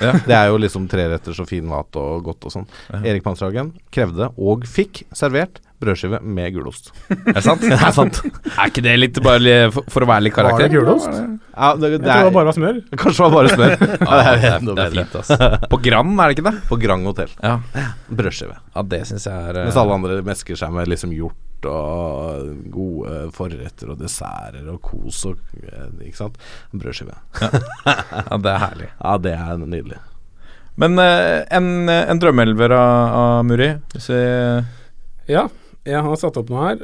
[0.00, 0.14] Ja.
[0.28, 2.68] Det er jo liksom treretters og fin mat og godt og sånn.
[2.90, 3.02] Ja.
[3.12, 6.90] Erik Panserhagen krevde, og fikk, servert brødskive med gulost.
[7.10, 7.62] Er det sant?
[7.70, 8.18] Det er sant.
[8.52, 10.68] Er ikke det litt bare for, for å være litt Var karakter?
[10.68, 11.08] det gulost?
[11.10, 12.80] Ja, det, Jeg det tror det var bare var smør.
[13.02, 13.74] Kanskje det var bare smør.
[13.74, 15.68] Ja, Ja, det er det, er, det er fint, ass.
[15.72, 16.56] På Grand, er det ikke det?
[16.70, 17.32] På Grand hotell.
[17.44, 17.54] Ja,
[18.10, 18.58] Brødskive.
[18.76, 22.52] ja det syns jeg er eh, Mens alle andre mesker seg med liksom hjort og
[22.72, 26.38] gode forretter og desserter og kos og eh, Ikke sant?
[26.72, 27.16] Brødskive.
[27.40, 28.88] Ja, det er herlig.
[29.00, 29.98] Ja, det er nydelig.
[30.80, 33.72] Men eh, en, en drømmeelver av, av Muri?
[33.92, 34.20] Hvis vi
[35.34, 35.42] Ja,
[35.86, 36.82] jeg har satt opp noe her.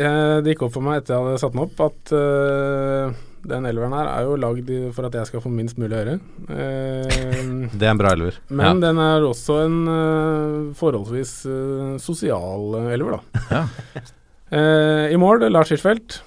[0.00, 3.10] Eh, Det gikk opp for meg etter jeg hadde satt den opp, at uh,
[3.50, 6.14] den elveren her er jo lagd for at jeg skal få minst mulig høre.
[6.46, 8.38] Uh, Det er en bra elver.
[8.48, 13.44] men den er også en uh, forholdsvis eh, sosial eh, elver, da.
[13.50, 14.02] Ja.
[14.50, 16.20] Eh, I mål, Lars Hirschfeldt.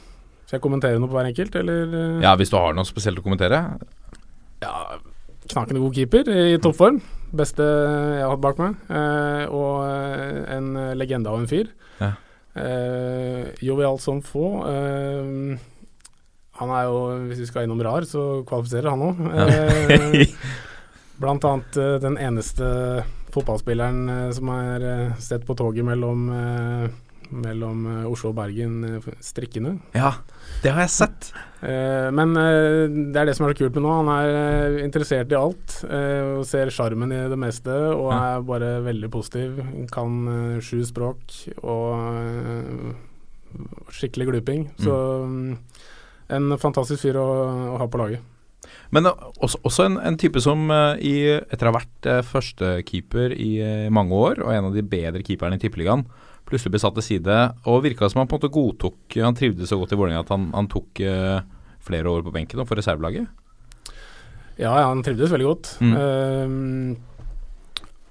[0.46, 1.88] Skal jeg kommentere noe på hver enkelt, eller?
[1.98, 2.22] eh?
[2.24, 3.64] Ja, hvis du har noe spesielt å kommentere?
[4.64, 4.74] Ja,
[5.52, 7.02] knakende god keeper i toppform.
[7.36, 8.78] Beste jeg har hatt bak meg.
[8.94, 11.72] Eh, og eh, en legende av en fyr.
[12.00, 12.12] Ja.
[12.54, 14.48] Eh, jovial som få.
[14.70, 15.58] Eh,
[16.60, 19.24] han er jo, hvis vi skal innom rar, så kvalifiserer han òg.
[19.34, 20.36] Eh,
[21.22, 22.68] blant annet eh, den eneste
[23.34, 26.86] fotballspilleren eh, som er eh, sett på toget mellom eh,
[27.44, 29.24] mellom eh, Oslo og Bergen strikkene.
[29.26, 29.74] strikkende.
[29.98, 30.14] Ja,
[30.64, 31.30] det har jeg sett.
[31.64, 33.94] Eh, men eh, det er det som er så kult med nå.
[34.02, 38.44] Han er eh, interessert i alt eh, og ser sjarmen i det meste og er
[38.48, 39.64] bare veldig positiv.
[39.94, 42.94] Kan eh, sju språk og eh,
[43.94, 44.68] skikkelig gluping.
[44.82, 45.58] Så mm,
[46.38, 47.28] en fantastisk fyr å,
[47.76, 48.30] å ha på laget.
[48.94, 53.36] Men eh, også, også en, en type som eh, i, etter å ha vært førstekeeper
[53.38, 56.06] i eh, mange år, og en av de bedre keeperne i Tippeligaen,
[56.54, 57.38] plutselig ble satt til side,
[57.68, 60.34] og virka som han på en måte godtok Han trivdes så godt i Vålerenga at
[60.34, 61.42] han, han tok uh,
[61.84, 63.26] flere år på benken for reservelaget.
[64.56, 65.74] Ja, ja, han trivdes veldig godt.
[65.82, 65.94] Mm.
[65.98, 67.12] Uh,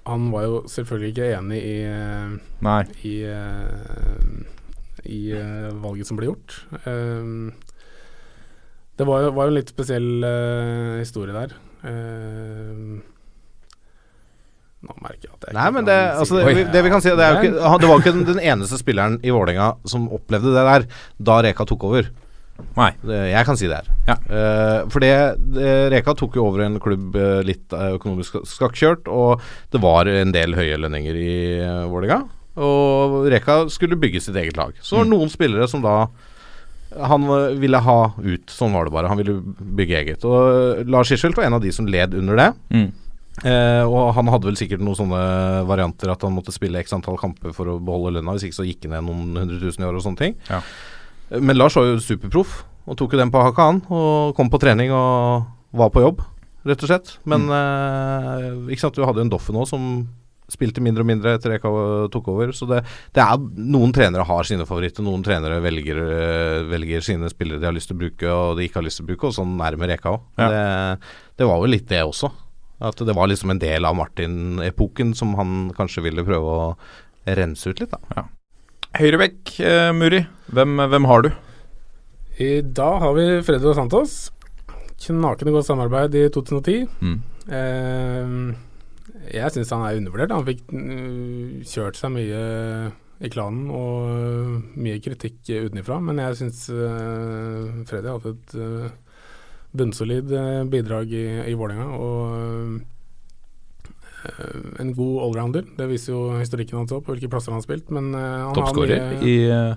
[0.03, 2.31] han var jo selvfølgelig ikke enig i, eh,
[2.67, 2.81] Nei.
[3.07, 3.13] i,
[5.07, 5.21] i
[5.79, 6.57] valget som ble gjort.
[8.99, 10.27] Det var jo, var jo en litt spesiell
[10.99, 11.55] historie der.
[11.87, 12.99] Eh,
[14.83, 17.23] nå merker jeg at jeg Nei, men det, altså, det, det vi kan si, det,
[17.23, 20.09] er jo ikke, han- det var jo ikke den, den eneste spilleren i Vålerenga som
[20.11, 20.85] opplevde det der
[21.31, 22.09] da Reka tok over.
[22.77, 22.91] Nei.
[23.01, 23.87] Det, jeg kan si det her.
[24.07, 24.15] Ja.
[24.27, 25.13] Eh, for det,
[25.55, 29.41] det, Reka tok jo over en klubb eh, litt eh, økonomisk skakkjørt, og
[29.73, 32.21] det var en del høye lønninger i uh, Vålerenga.
[32.63, 34.75] Og Reka skulle bygge sitt eget lag.
[34.85, 36.03] Så var det noen spillere som da
[37.01, 38.49] han eh, ville ha ut.
[38.53, 39.09] Sånn var det bare.
[39.11, 39.39] Han ville
[39.79, 40.25] bygge eget.
[40.27, 40.37] Og
[40.77, 42.49] eh, Lars Hirschfeldt var en av de som led under det.
[42.73, 42.91] Mm.
[43.41, 45.21] Eh, og han hadde vel sikkert noen sånne
[45.65, 48.67] varianter at han måtte spille x antall kamper for å beholde lønna, hvis ikke så
[48.67, 50.35] gikk han ned noen hundre tusen i år og sånne ting.
[50.51, 50.61] Ja.
[51.31, 54.51] Eh, Men Lars var jo superproff, og tok jo den på hakka, han, og kom
[54.53, 56.21] på trening og var på jobb,
[56.67, 57.15] rett og slett.
[57.25, 59.87] Men eh, ikke sant, du hadde jo en Doffen òg som
[60.53, 61.63] spilte mindre og mindre etter EK
[62.13, 62.51] tok over.
[62.53, 62.81] Så det,
[63.15, 67.65] det er Noen trenere har sine favoritter, noen trenere velger, eh, velger sine spillere de
[67.65, 69.55] har lyst til å bruke og de ikke har lyst til å bruke, og sånn
[69.57, 70.19] nærmer EK òg.
[70.37, 70.49] Ja.
[70.53, 70.63] Det,
[71.41, 72.29] det var vel litt det også.
[72.83, 76.65] At det var liksom en del av Martin-epoken som han kanskje ville prøve å
[77.39, 78.25] rense ut litt, da.
[78.99, 80.25] Høyrebekk, eh, Muri.
[80.53, 81.31] Hvem, hvem har du?
[82.43, 84.17] I dag har vi Freddy og Santos.
[85.03, 86.85] Knakende godt samarbeid i 2010.
[87.01, 87.17] Mm.
[87.47, 88.37] Eh,
[89.31, 90.33] jeg syns han er undervurdert.
[90.35, 92.43] Han fikk uh, kjørt seg mye
[93.23, 98.89] i klanen og mye kritikk utenfra, men jeg syns uh, Freddy har hatt et øh,
[99.77, 101.85] bunnsolid øh, bidrag i, i Vålerenga.
[101.97, 102.81] Og øh,
[104.79, 105.61] en god allrounder.
[105.77, 107.89] Det viser jo historikken hans opp, på hvilke plasser han har spilt.
[107.91, 109.75] Men øh, han har Toppskårer mye- i eh,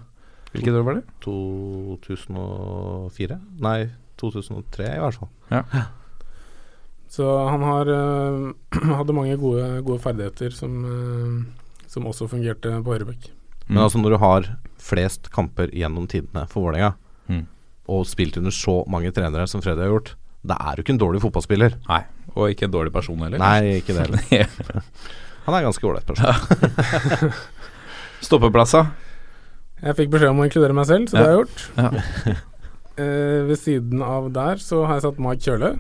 [0.53, 1.05] Hvilket år var det?
[1.27, 3.39] 2004?
[3.61, 3.89] Nei,
[4.21, 5.31] 2003 i hvert fall.
[7.17, 8.37] Så han har, eh,
[9.01, 11.35] hadde mange gode, gode ferdigheter som, eh,
[11.91, 13.23] som også fungerte på høyrebekk.
[13.69, 14.43] Men altså når du har
[14.79, 16.93] flest kamper gjennom tidene for Vålerenga,
[17.27, 17.43] Mm.
[17.93, 20.15] Og spilt under så mange trenere som Freddy har gjort,
[20.47, 21.79] da er du ikke en dårlig fotballspiller.
[21.89, 22.03] Nei,
[22.35, 23.43] og ikke en dårlig person heller.
[23.43, 24.51] Nei, ikke det heller.
[25.47, 27.35] Han er en ganske ålreit person.
[28.27, 28.87] Stoppeplassa.
[29.83, 31.67] Jeg fikk beskjed om å inkludere meg selv, så det har jeg gjort.
[31.79, 32.37] Ja.
[32.97, 35.75] Eh, ved siden av der så har jeg satt Mike Kjøle.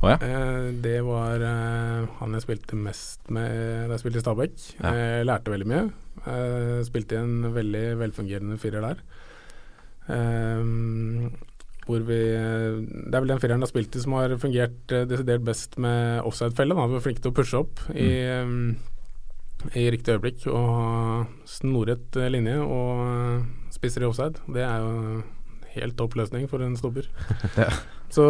[0.00, 0.16] Oh, ja.
[0.18, 4.56] Eh, det var eh, han jeg spilte mest med da jeg spilte i Stabæk.
[4.80, 4.90] Ja.
[4.90, 5.84] Eh, lærte veldig mye.
[6.24, 9.04] Eh, spilte i en veldig velfungerende firer der.
[10.10, 11.30] Eh,
[11.90, 15.44] hvor vi Det er vel den fireren har spilt i som har fungert eh, desidert
[15.46, 16.76] best med offside-felle.
[16.76, 18.46] Vi var flinke til å pushe opp i, eh,
[19.76, 24.42] i riktig øyeblikk og snoret eh, linje og eh, spisser i offside.
[24.54, 25.22] Det er jo
[25.74, 27.10] helt topp løsning for en stopper.
[27.60, 27.70] Ja.
[28.10, 28.24] Så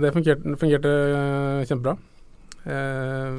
[0.00, 0.90] det fungerte, fungerte
[1.68, 1.98] kjempebra.
[2.64, 3.34] Eh,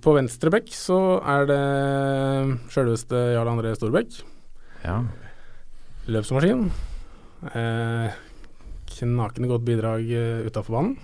[0.00, 1.62] på venstre bekk så er det
[2.72, 4.20] sjølveste Jarl André Storbekk.
[4.84, 4.98] Ja.
[6.10, 6.66] Løpsmaskin.
[7.54, 8.10] Eh,
[8.96, 10.96] knakende godt bidrag uh, utafor banen.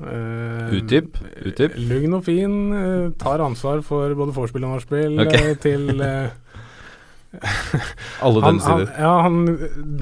[0.00, 1.18] Eh, Utdyp.
[1.44, 1.74] Utdyp.
[1.76, 2.54] Lugn og fin.
[2.72, 5.50] eh, tar ansvar for både vorspiel og nachspiel okay.
[5.50, 6.30] eh, til eh,
[8.24, 8.88] Alle denne sider.
[8.98, 9.36] ja, han,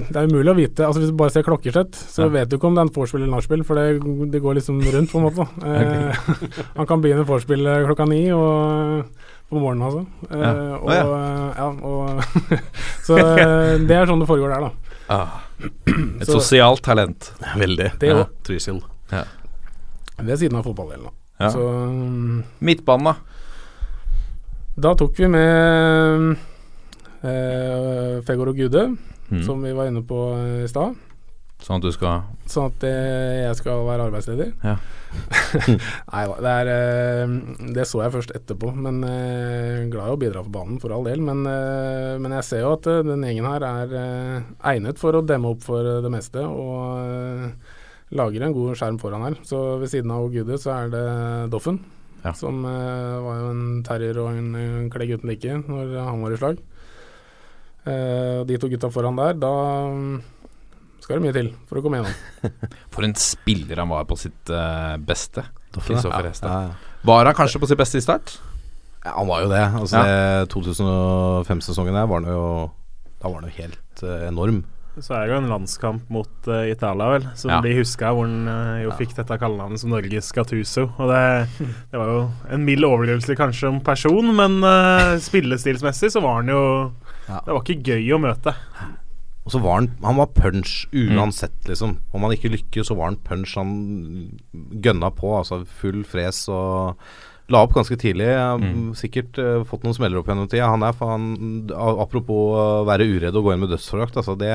[0.07, 0.85] det er umulig å vite.
[0.87, 2.31] Altså Hvis du bare ser klokkeslett, så Ja.
[2.37, 4.79] vet du ikke om det er en vorspiel eller nachspiel, for det, det går liksom
[4.81, 5.47] rundt, på en måte.
[5.69, 6.15] Eh,
[6.79, 9.03] han kan begynne vorspielet klokka ni og,
[9.49, 10.05] på morgenen, altså.
[10.29, 10.51] Eh, Ja.
[10.77, 10.93] Og, Å,
[11.57, 12.23] ja, og
[13.07, 14.71] Så eh, det er sånn det foregår der, da.
[15.09, 15.39] Ah.
[16.21, 17.31] Et Så- sosialt talent.
[17.57, 17.91] Veldig.
[17.99, 18.19] Det ja.
[18.23, 18.35] òg.
[18.45, 18.81] Trysil.
[20.19, 21.15] Ved siden av fotballdelen, da.
[21.39, 21.49] Ja.
[21.55, 23.15] Så mm, Midtbanen, da.
[24.83, 26.35] da tok vi med
[27.23, 28.89] eh, Fegor og Gude,
[29.29, 29.43] Mm.
[29.45, 30.95] som vi var inne på eh, i stad.
[31.59, 34.53] Sånn at du skal Sånn at eh, jeg skal være arbeidsleder?
[34.63, 34.77] Ja.
[36.13, 37.33] Nei da, det eh,
[37.75, 41.05] Det så jeg først etterpå, men eh, glad i å bidra på banen, for all
[41.05, 41.21] del.
[41.25, 43.93] Men, men jeg ser jo at den gjengen her er
[44.71, 49.37] egnet for å demme opp for det meste, og lager en god skjerm foran her.
[49.45, 51.05] Så ved siden av Gude så er det
[51.53, 51.83] Doffen,
[52.23, 52.33] Ja.
[52.35, 56.65] som var jo en terrier og en, klegg uten like når han var i slag.
[58.49, 59.53] De to gutta foran der, da
[61.09, 62.51] skal det mye til for å komme gjennom.
[62.93, 65.41] For en spiller han var på sitt uh, beste.
[65.73, 66.29] Kristoffer ja.
[66.29, 66.51] Hestad.
[66.53, 66.97] Ja, ja.
[67.09, 68.35] Var han kanskje på sitt beste i start?
[69.01, 69.63] Ja, han var jo det.
[69.79, 72.43] Altså, det 2005-sesongen der var han jo
[73.23, 74.61] Da var han jo helt uh, enorm.
[74.99, 77.59] Så er det jo en landskamp mot uh, Italia, vel, som Ja.
[77.63, 80.91] blir huska, hvor han uh, jo fikk dette kallenavnet som Norges Gattuso.
[80.99, 81.25] Og det,
[81.89, 86.53] det var jo en mild overdrivelse kanskje om person, men uh, spillestilsmessig så var han
[86.53, 86.63] jo
[87.29, 87.41] Ja.
[87.45, 88.53] Det var ikke gøy å møte.
[89.49, 91.97] Og så var han Han var punch uansett, liksom.
[92.13, 93.55] Om han ikke lykkes, så var han punch.
[93.57, 93.73] Han
[94.77, 96.99] gønna på, altså full fres og
[97.49, 98.29] la opp ganske tidlig.
[98.61, 98.91] Mm.
[98.97, 100.69] Sikkert uh, fått noen smeller opp gjennom tida.
[100.69, 101.31] Han er faen
[101.73, 104.53] Apropos å være uredd og gå inn med dødsforakt, altså det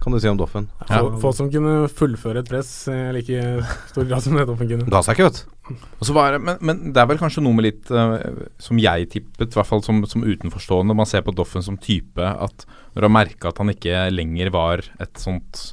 [0.00, 0.68] kan du si om Doffen.
[0.88, 1.02] Ja.
[1.02, 3.40] Få, få som kunne fullføre et press i like
[3.90, 4.88] stor grad som det Doffen kunne.
[4.88, 5.56] Ga seg ikke, vet du.
[5.98, 8.16] Og så var det, men, men det er vel kanskje noe med litt uh,
[8.62, 12.24] som jeg tippet, i hvert fall som, som utenforstående, man ser på Doffen som type,
[12.24, 15.70] at når han merka at han ikke lenger var et sånt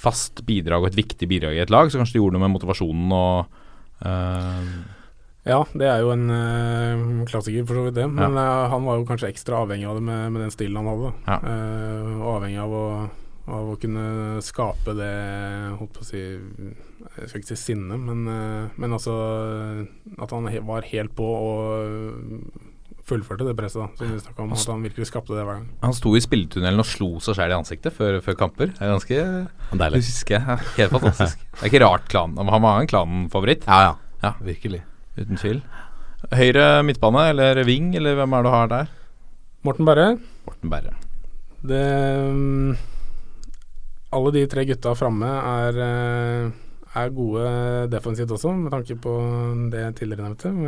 [0.00, 2.54] fast bidrag og et viktig bidrag i et lag, så kanskje det gjorde noe med
[2.54, 3.60] motivasjonen og
[4.04, 4.70] uh,
[5.48, 8.06] Ja, det er jo en uh, klassiker, for så vidt det.
[8.12, 10.90] Men eh, han var jo kanskje ekstra avhengig av det med, med den stilen han
[10.90, 11.12] hadde.
[11.24, 11.38] Ja.
[12.34, 12.86] Avhengig av å,
[13.48, 14.04] av å kunne
[14.44, 15.14] skape det
[15.80, 16.24] Holdt på å si
[17.18, 19.14] Jeg skal ikke si sinne, men, eh, men altså
[20.20, 22.68] At han var helt på og
[23.10, 24.52] fullførte det presset, da, som vi snakka om.
[24.54, 25.66] At han virkelig skapte det hver gang.
[25.82, 28.70] Han sto i spilletunnelen og slo seg sjæl i ansiktet før, før kamper.
[28.76, 29.24] Det er ganske
[29.80, 30.02] Deilig.
[30.04, 30.68] Husker jeg.
[30.76, 31.42] Helt fantastisk.
[31.58, 33.92] Det er ikke rart klanen Han var en klanfavoritt, Ja, ja.
[34.22, 34.34] Ja.
[34.44, 34.82] Virkelig.
[35.16, 35.62] uten tvil.
[36.36, 38.90] Høyre midtbane eller wing, eller hvem er det du har der?
[39.66, 40.08] Morten Berre.
[40.46, 40.92] Morten Berre.
[41.66, 41.80] Det
[42.30, 42.76] mm,
[44.16, 46.50] Alle de tre gutta framme er, eh,
[46.96, 47.46] er gode
[47.92, 49.14] defensivt også, med tanke på
[49.72, 50.54] det jeg tidligere nevnte.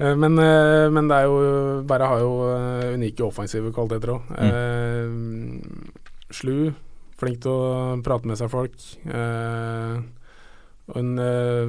[0.00, 4.30] Eh, men, eh, men det er jo Berre har jo eh, unike offensive kvaliteter òg.
[6.32, 6.72] Slu,
[7.20, 8.86] flink til å prate med seg folk.
[9.04, 10.00] eh,
[10.90, 11.68] og en eh,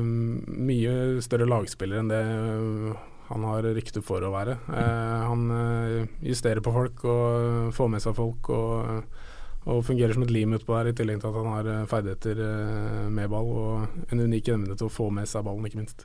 [0.72, 4.56] mye større lagspiller enn det eh, han har rykte for å være.
[4.72, 9.06] Eh, han eh, justerer på folk og får med seg folk og,
[9.64, 12.42] og fungerer som et lim utpå der, i tillegg til at han har eh, ferdigheter
[12.48, 16.04] eh, med ball og en unik evne til å få med seg ballen, ikke minst.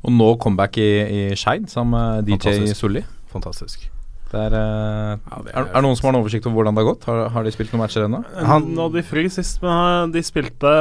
[0.00, 2.80] Og nå comeback i, i Skeid sammen med DJ Fantastisk.
[2.80, 3.02] Solli.
[3.32, 3.88] Fantastisk.
[4.30, 6.84] Det er, eh, det er, er det noen som har en oversikt over hvordan det
[6.84, 7.06] har gått?
[7.08, 8.20] Har, har de spilt noen matcher ennå?
[8.46, 10.74] Han nådde fri sist, men de spilte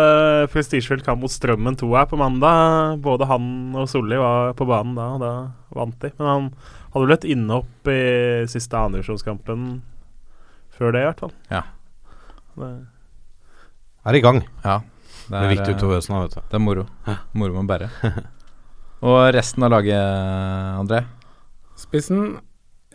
[0.53, 2.99] prestisjefull kamp mot Strømmen 2 her på mandag.
[3.05, 3.47] Både han
[3.79, 5.33] og Solli var på banen da, og da
[5.79, 6.13] vant de.
[6.19, 6.51] Men han
[6.93, 7.99] hadde vel et innhopp i
[8.51, 9.67] siste andredivisjonskampen
[10.77, 11.35] før det, i hvert fall.
[11.49, 11.65] Ja.
[12.59, 12.71] Det,
[14.09, 14.43] Er i gang.
[14.63, 14.79] Ja.
[15.29, 16.41] Det er viktig utover høsten, vet du.
[16.49, 16.85] Det er moro.
[17.37, 17.89] Moro med Berre.
[19.05, 19.95] Og resten av laget,
[20.79, 21.03] André?
[21.79, 22.39] Spissen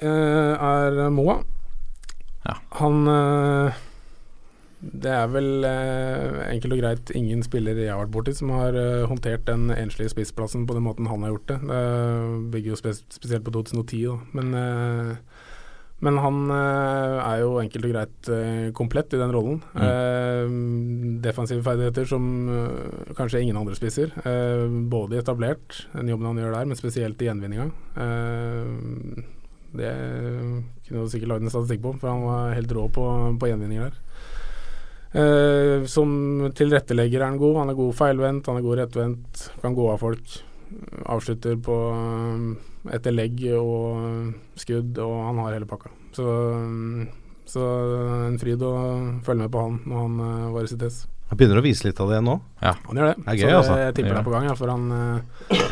[0.02, 1.38] eh, er Moa.
[2.44, 2.58] Ja.
[2.80, 3.78] Han eh,
[4.84, 8.76] Det er vel eh, enkelt og greit ingen spiller jeg har vært borti som har
[8.76, 11.60] eh, håndtert den enslige spissplassen på den måten han har gjort det.
[11.70, 11.80] Det
[12.52, 14.18] bygger jo spes spesielt på 2010, da.
[14.36, 15.33] Men, eh,
[16.04, 19.60] men han eh, er jo enkelt og greit eh, komplett i den rollen.
[19.72, 20.44] Eh,
[21.24, 22.26] defensive ferdigheter som
[23.16, 24.12] kanskje ingen andre spisser.
[24.90, 27.68] Både etablert, den jobben han gjør der, men spesielt i gjenvinninga.
[29.74, 29.92] Det
[30.86, 33.04] kunne du sikkert lagd en statistikk på, for han var helt rå på,
[33.40, 35.86] på gjenvinninger der.
[35.90, 36.10] Som
[36.58, 37.60] tilrettelegger er han god.
[37.62, 40.40] Han er god feilvendt, han er god rettvendt, kan gå av folk.
[41.06, 45.90] Avslutter på eh, etter legg og skudd, og han har hele pakka.
[46.14, 46.26] Så,
[47.48, 47.64] så
[48.28, 48.72] en fryd å
[49.26, 51.02] følge med på han når han uh, var i sitt ess.
[51.30, 52.36] Han begynner å vise litt av det nå.
[52.60, 53.16] Ja, Han gjør det.
[53.24, 53.78] Det er gøy, så det, altså.
[53.80, 55.64] jeg tipper Det er på gang, ja, for han eh,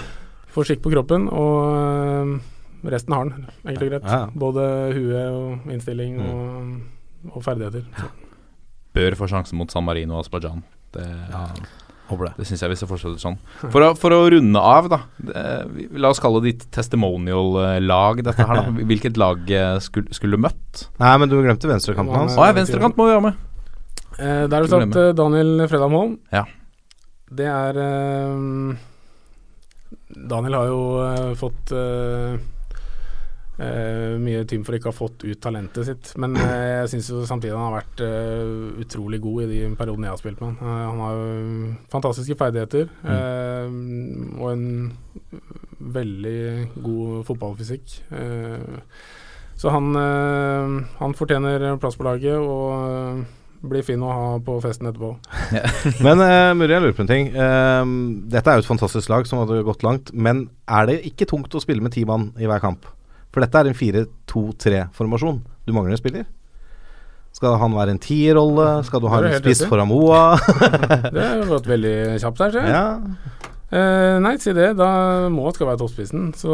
[0.54, 1.28] får skikk på kroppen.
[1.28, 4.08] Og eh, resten har han, enkelt og greit.
[4.08, 4.22] Ja.
[4.46, 6.32] Både hue og innstilling Mm.
[6.32, 7.84] og, og ferdigheter.
[8.00, 8.08] Så.
[8.96, 10.64] Bør få sjansen mot San Marino og Aserbajdsjan.
[10.96, 11.06] Det,
[12.12, 12.32] håper det.
[12.38, 13.38] det syns jeg vi skal fortsette sånn.
[13.64, 15.00] For å, for å runde av, da.
[15.18, 15.42] Det,
[15.98, 18.76] la oss kalle ditt testimonial-lag dette her, da.
[18.92, 20.86] Hvilket lag eh, skulle, skulle du møtt?
[21.02, 22.38] Nei, men du glemte venstrekanten hans.
[22.38, 23.42] Å ja, venstrekant må vi ha med.
[24.18, 26.16] Eh, der har vi Skal satt eh, Daniel Fredheim Holm.
[26.34, 26.46] Ja.
[27.32, 28.80] Det er eh,
[30.12, 32.36] Daniel har jo eh, fått eh,
[34.42, 36.12] eh, tym for ikke å ha fått ut talentet sitt.
[36.20, 38.52] Men eh, jeg syns samtidig han har vært eh,
[38.84, 40.86] utrolig god i de periodene jeg har spilt med han.
[40.92, 41.24] Han har
[41.94, 43.76] fantastiske ferdigheter eh,
[44.38, 44.66] og en
[45.98, 46.40] veldig
[46.82, 47.98] god fotballfysikk.
[48.18, 48.80] Eh,
[49.62, 49.94] så han,
[50.98, 53.22] han fortjener plass på laget og
[53.62, 55.12] blir fin å ha på festen etterpå.
[56.06, 57.30] Men uh, Muri, jeg lurer på en ting.
[57.34, 57.84] Uh,
[58.32, 60.12] dette er jo et fantastisk lag som hadde gått langt.
[60.14, 62.88] Men er det ikke tungt å spille med ti mann i hver kamp?
[63.32, 65.40] For dette er en 4-2-3-formasjon.
[65.66, 66.26] Du mangler en spiller.
[67.32, 68.66] Skal han være en tierrolle?
[68.84, 70.36] Skal du ha en spiss foran Moa?
[71.14, 72.74] Det har gått veldig kjapt her, ser jeg.
[72.76, 73.48] Ja.
[73.72, 74.74] Eh, nei, si det.
[74.76, 74.90] Da
[75.32, 76.28] må skal være toppspissen.
[76.36, 76.52] Så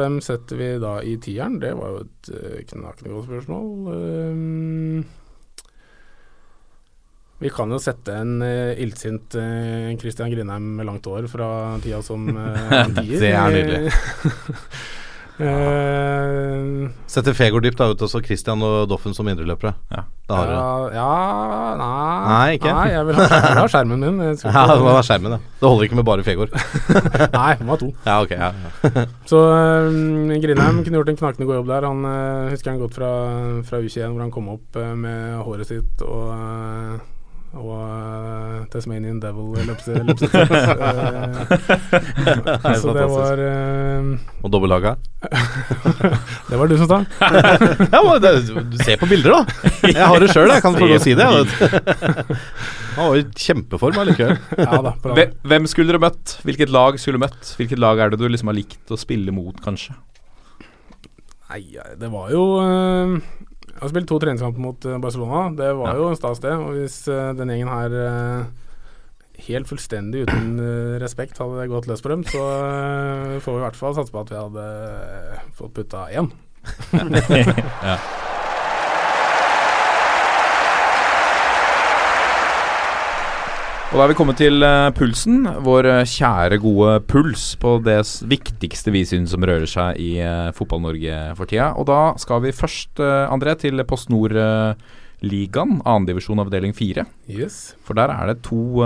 [0.00, 1.60] hvem setter vi da i tieren?
[1.62, 3.66] Det var jo et uh, knakende godt spørsmål.
[3.94, 5.14] Eh,
[7.38, 12.02] vi kan jo sette en uh, ildsint uh, Christian Grindheim med langt hår fra tida
[12.02, 13.20] som uh, tier.
[13.22, 13.92] Det er nydelig.
[15.38, 19.74] Eh, Setter Fegård dypt da, ute og så Christian og Doffen som indreløpere.
[19.94, 20.02] Ja.
[20.28, 20.96] Da har du det.
[20.98, 21.04] ja,
[21.48, 21.92] ja nei,
[22.28, 22.72] Nei, ikke?
[22.74, 24.18] Nei, jeg vil ha, jeg vil ha skjermen min.
[24.58, 25.38] Ja, det må være skjermen, ja.
[25.60, 26.56] Det holder ikke med bare Fegård.
[27.38, 27.90] Nei, det må ha to.
[28.04, 28.34] Ja, ok.
[28.34, 29.04] Ja, ja.
[29.30, 31.86] Så um, Grindheim kunne gjort en knakende god jobb der.
[31.88, 33.12] Han uh, husker han godt fra,
[33.70, 36.98] fra U21, hvor han kom opp uh, med håret sitt og
[37.54, 40.20] uh, og eh, Tasmanian Devil-løpset.
[42.82, 44.02] så det var eh,
[44.44, 44.92] Og dobbeltlaga?
[46.48, 46.98] Det var du som sa.
[47.94, 48.30] ja, men det,
[48.72, 49.40] du ser på bilder, da.
[49.88, 51.26] Jeg har det sjøl, jeg kan få lov å si det.
[52.96, 54.36] Han var i kjempeform allikevel.
[54.56, 54.92] Ja da.
[55.44, 56.26] Hvem, skulle dere møtt?
[56.46, 57.44] Hvilket lag skulle du møtt?
[57.58, 59.92] Hvilket lag er det du liksom har likt å spille mot, kanskje?
[61.48, 61.62] Nei,
[61.96, 63.06] det var jo eh,
[63.78, 65.42] Jeg har spilt to treningskamper mot eh, Barcelona.
[65.54, 66.50] Det var jo en stas, det.
[66.58, 68.48] Og hvis uh, den gjengen her uh,
[69.46, 72.42] helt fullstendig uten uh, respekt hadde gått løs på dem, så
[73.38, 74.66] får vi i hvert fall satse på at vi hadde
[75.60, 76.32] fått putta én.
[77.86, 78.00] ja.
[83.88, 88.02] Og da er vi kommet til eh, pulsen, vår eh, kjære, gode puls på det
[88.28, 91.70] viktigste vi syns som rører seg i eh, Fotball-Norge for tida.
[91.80, 97.06] Og da skal vi først, André, til Post Nord-ligaen, annendivisjon avdeling fire.
[97.32, 97.78] Yes.
[97.80, 98.84] For der er det to,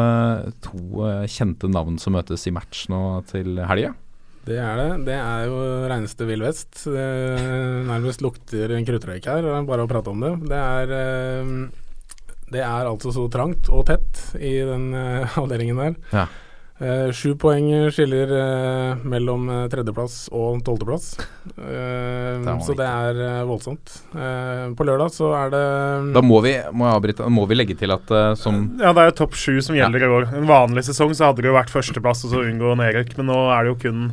[0.62, 3.02] to kjente navn som møtes i match nå
[3.34, 3.96] til helga.
[4.46, 4.90] Det er det.
[5.10, 5.58] Det er jo
[5.90, 6.84] reineste Vill Vest.
[6.86, 7.10] Det
[7.90, 10.36] nærmest lukter en kruttrøyk her, bare å prate om det.
[10.46, 10.94] Det er,
[12.52, 16.00] det er altså så trangt og tett i den uh, avdelingen der.
[16.12, 16.26] Ja.
[16.82, 21.12] Uh, sju poeng skiller uh, mellom tredjeplass og tolvteplass.
[22.66, 23.94] Så det er voldsomt.
[24.76, 25.62] På lørdag så er det
[26.16, 29.12] Da må vi, må jeg avbryte, må vi legge til at som Ja, det er
[29.12, 30.28] jo topp sju som gjelder i år.
[30.40, 33.38] En vanlig sesong så hadde det jo vært førsteplass og så unngå nedrykk, men nå
[33.54, 34.04] er det jo kun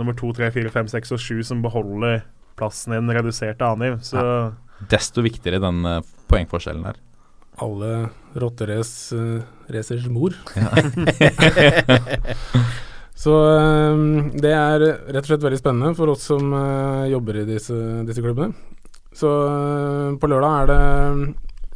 [0.00, 2.22] nummer to, tre, fire, fem, seks og sju som beholder
[2.58, 4.00] plassen i den reduserte Aniv.
[4.04, 4.38] Så ja.
[4.92, 5.84] Desto viktigere den
[6.30, 7.00] poengforskjellen her.
[7.64, 10.36] Alle rotteracers mor.
[13.18, 14.00] Så eh,
[14.38, 17.74] det er rett og slett veldig spennende for oss som eh, jobber i disse,
[18.06, 18.54] disse klubbene.
[19.10, 21.32] Så eh, på lørdag er det,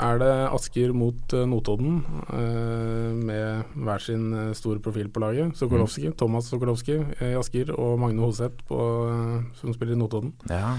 [0.06, 1.96] er det Asker mot eh, Notodden,
[2.30, 5.56] eh, med hver sin eh, store profil på laget.
[5.58, 8.78] Sokolowski, Thomas Sokolowski i Asker og Magne Hoseth på,
[9.10, 10.36] eh, som spiller i Notodden.
[10.46, 10.76] Ja.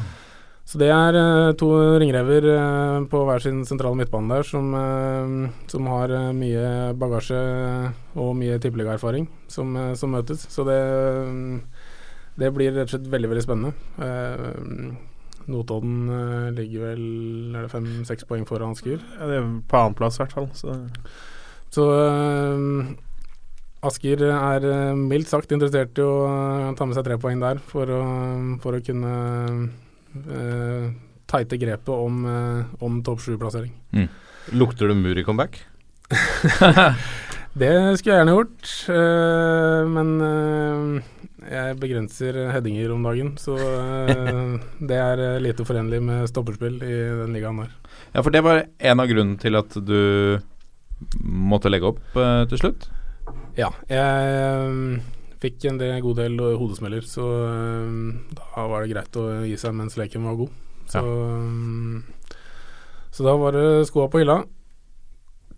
[0.63, 1.67] Så det er eh, to
[1.99, 5.33] ringrever eh, på hver sin sentrale midtbane der som, eh,
[5.69, 7.39] som har mye bagasje
[8.15, 10.47] og mye tippeligaerfaring som, som møtes.
[10.49, 10.79] Så det,
[12.39, 14.95] det blir rett og slett veldig, veldig spennende.
[15.43, 16.07] Notodden
[16.55, 17.05] ligger vel
[17.51, 19.01] er det fem-seks poeng foran Asker.
[19.19, 20.51] ja, det er på annenplass, i hvert fall.
[20.55, 20.77] Så
[21.73, 21.89] Så
[23.83, 28.03] Asker er mildt sagt interessert i å ta med seg tre poeng der for å,
[28.63, 29.17] for å kunne
[30.27, 30.91] uh,
[31.33, 33.71] teite grepet om, eh, om topp sju-plassering.
[34.53, 35.61] Lukter det Muri comeback?
[37.53, 41.11] Det skulle jeg gjerne gjort, eh, men eh,
[41.53, 44.55] jeg begrenser headinger om dagen, så eh,
[44.89, 47.75] det er eh, lite forenlig med stopperspill i den ligaen der.
[48.15, 50.39] ja, for det var en av grunnene til at du
[51.21, 52.89] måtte legge opp eh, til slutt?
[53.59, 54.97] Ja, jeg eh,
[55.43, 59.75] fikk en del, god del hodesmeller, så eh, da var det greit å gi seg
[59.77, 60.59] mens leken var god.
[60.91, 62.35] Så, eh,
[63.13, 64.41] så da var det skoa på hylla.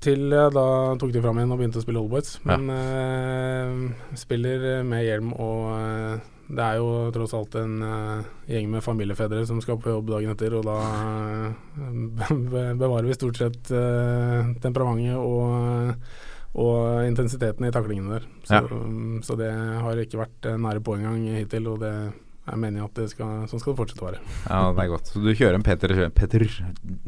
[0.06, 0.68] Til jeg da
[1.02, 2.38] tok de fram igjen og begynte å spille Oldboys.
[2.46, 8.84] Men eh, spiller med hjelm og det er jo tross alt en uh, gjeng med
[8.86, 12.34] familiefedre som skal på jobb dagen etter, og da uh,
[12.82, 15.96] bevarer vi stort sett uh, temperamentet og,
[16.56, 18.28] og intensiteten i taklingene der.
[18.48, 18.62] Så,
[19.28, 21.92] så det har ikke vært eh, nære på engang hittil, og det
[22.46, 24.20] jeg mener at det skal, sånn skal det fortsette å være.
[24.46, 25.08] Ja, det er godt.
[25.10, 26.44] Så du kjører en Peter, Peter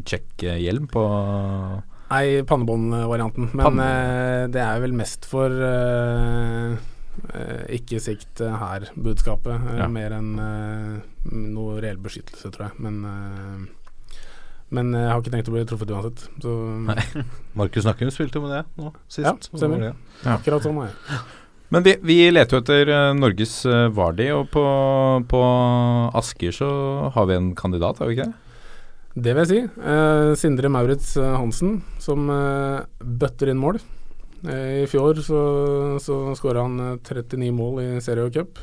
[0.10, 1.04] Check-hjelm på
[2.08, 3.50] Nei, pannebåndvarianten.
[3.54, 6.74] Men Panne- eh, det er vel mest for eh,
[7.36, 9.68] eh, ikke sikt eh, her-budskapet.
[9.78, 9.88] Ja.
[9.92, 12.80] Mer enn eh, noe reell beskyttelse, tror jeg.
[12.88, 13.04] Men,
[14.74, 16.24] men jeg har ikke tenkt å bli truffet uansett.
[16.44, 16.54] Så
[17.60, 19.26] Markus Nakken spilte jo med det nå sist.
[19.26, 19.86] Ja, stemmer.
[19.86, 19.92] Det
[20.24, 21.22] var akkurat sånn er jeg.
[21.76, 24.64] Men vi, vi leter jo etter eh, Norges uh, Vardi, og på,
[25.28, 25.42] på
[26.16, 26.70] Asker så
[27.12, 28.44] har vi en kandidat, har vi ikke det?
[29.18, 29.84] Det vil jeg si.
[29.84, 33.82] Uh, Sindre Maurits eh, Hansen, som uh, bøtter inn mål.
[34.46, 35.42] Eh, I fjor så,
[36.00, 38.60] så skåra han eh, 39 mål i serie og cup.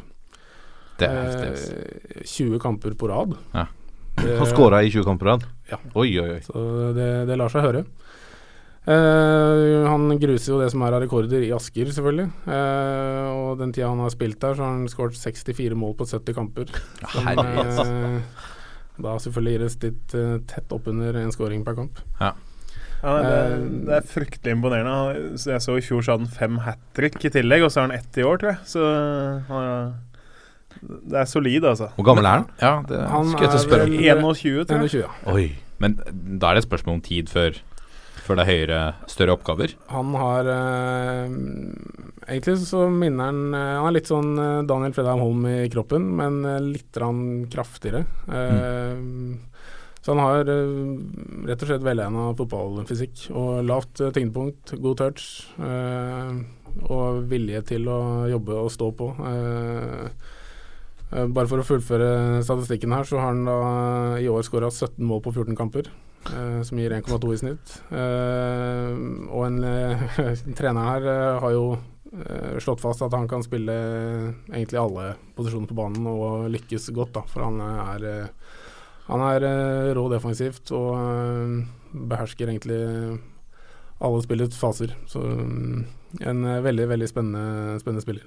[1.00, 1.48] Det er heftig.
[1.50, 1.64] ass.
[1.74, 3.34] Eh, 20 kamper på rad.
[3.54, 3.66] Ja.
[4.24, 5.44] Det- Han skåra i 20 kamper på rad?
[5.70, 5.78] Ja.
[5.94, 6.40] Oi, oi, oi.
[6.46, 6.64] Så
[6.96, 7.84] det, det lar seg høre.
[8.84, 12.26] Uh, han gruser jo det som er av rekorder i Asker, selvfølgelig.
[12.44, 16.04] Uh, og den tida han har spilt der, så har han skåret 64 mål på
[16.10, 16.68] 70 kamper.
[17.14, 18.18] Som, eh,
[19.00, 22.02] da selvfølgelig gir det litt uh, tett oppunder en scoring per kamp.
[22.20, 22.42] ja, det,
[23.04, 23.56] Eh,
[23.88, 24.92] det er fryktelig imponerende.
[24.92, 27.80] Han, jeg så i fjor så hadde han fem hat trick i tillegg, og så
[27.82, 28.60] har han ett i år, tror jeg.
[28.68, 28.84] Så
[29.48, 29.94] han er-
[30.82, 31.90] det er solid, altså.
[31.96, 32.48] Hvor gammel er han?
[32.60, 33.90] Ja, det Han skulle jeg til å er spørre om.
[33.90, 34.90] vel- 21, tror jeg.
[34.90, 35.32] 21, ja.
[35.32, 35.46] Oi.
[35.80, 35.94] Men
[36.38, 37.56] da er det et spørsmål om tid før,
[38.24, 39.74] før det er høyere, større oppgaver.
[39.90, 41.28] Han har eh,
[42.24, 46.06] Egentlig så minner han eh, Han er litt sånn eh, Daniel Fredheim Holm i kroppen,
[46.16, 47.00] men eh, litt
[47.52, 48.04] kraftigere.
[48.28, 49.02] Eh,
[50.04, 56.32] Så han har rett og slett velegna fotballfysikk og lavt tyngdepunkt, god touch eh,
[56.90, 59.06] og vilje til å jobbe og stå på.
[59.24, 60.08] Eh,
[61.14, 63.58] bare for å fullføre statistikken her, så har han da
[64.18, 65.90] i år skåra 17 mål på 14 kamper.
[66.32, 67.74] eh, som gir 1,2 i snitt.
[67.92, 68.94] Eh,
[69.28, 70.04] og en eh,
[70.58, 71.64] trener her eh, har jo
[72.16, 73.74] eh, slått fast at han kan spille
[74.48, 78.26] egentlig alle posisjoner på banen og lykkes godt, da, for han er eh,
[79.10, 81.58] han er eh, rå defensivt og eh,
[82.08, 82.80] behersker egentlig
[84.04, 84.94] alle spillets faser.
[85.06, 85.84] Så mm,
[86.24, 88.24] en eh, veldig, veldig spennende, spennende spiller.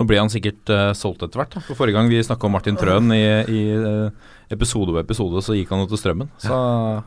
[0.00, 1.58] Nå blir han sikkert uh, solgt etter hvert.
[1.66, 3.20] For Forrige gang vi snakka om Martin Trøen i,
[3.52, 6.30] i uh, episode på episode, så gikk han jo til strømmen.
[6.40, 6.56] Så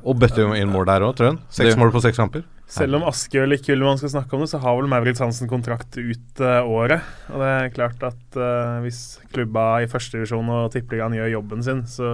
[0.05, 1.39] Og bøtte jo inn mål der òg, Trøen.
[1.49, 2.45] Seks Det- mål på seks kamper.
[2.73, 5.49] Selv om Askøy ikke vil man skal snakke om det, så har vel Maurits Hansen
[5.49, 7.01] kontrakt ut uh, året.
[7.33, 8.39] Og det er klart at
[8.85, 9.01] hvis
[9.33, 12.13] klubba i førstedivisjon og tippeligaen gjør jobben sin, så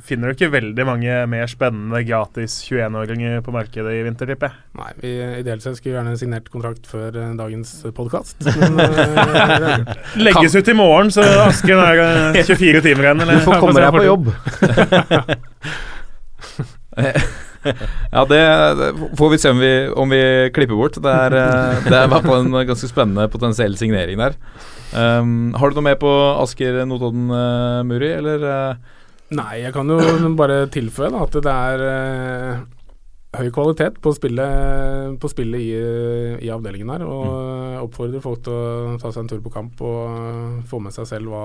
[0.00, 4.54] finner du ikke veldig mange mer spennende gratis 21-åringer på markedet i vinter, tipper jeg.
[4.80, 5.10] Nei, vi
[5.42, 9.16] ideelt sett skulle gjerne signert kontrakt før eh, dagens podkast, men eh, er
[9.58, 9.90] klart.
[10.16, 13.20] Legges ut i morgen, så Asken er eh, 24 timer igjen.
[13.26, 13.34] eller?
[13.40, 14.24] Du får komme deg på jobb.
[18.16, 18.40] ja, det,
[18.80, 18.88] det
[19.18, 19.72] får vi se om vi,
[20.04, 20.22] om vi
[20.54, 20.96] klipper bort.
[21.02, 24.32] Det er, eh, det er i hvert fall en ganske spennende potensiell signering der.
[24.92, 26.10] Um, har du noe mer på
[26.42, 28.42] Asker Notodden, uh, Muri, eller?
[28.44, 28.74] eh?
[29.32, 29.98] Nei, jeg kan jo
[30.36, 32.62] bare tilføye da, at det er eh,
[33.38, 35.70] høy kvalitet på spillet, på spillet i,
[36.46, 37.06] i avdelingen her.
[37.08, 37.78] Og Mm.
[37.86, 41.08] oppfordrer folk til å ta seg en tur på kamp og eh, få med seg
[41.08, 41.44] selv hva,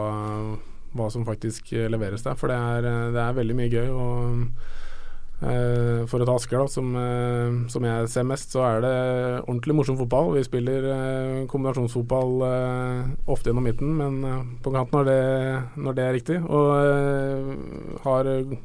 [0.98, 2.36] hva som faktisk eh, leveres der.
[2.38, 3.88] For det er, eh, det er veldig mye gøy.
[3.90, 4.50] Og
[5.40, 8.94] for å ta Asker, da, som, eh, som jeg ser mest, så er det
[9.44, 10.32] ordentlig morsom fotball.
[10.34, 15.20] Vi spiller eh, kombinasjonsfotball eh, ofte gjennom midten, men eh, på kant når det,
[15.78, 16.40] når det er riktig.
[16.42, 18.58] Og eh, har eh,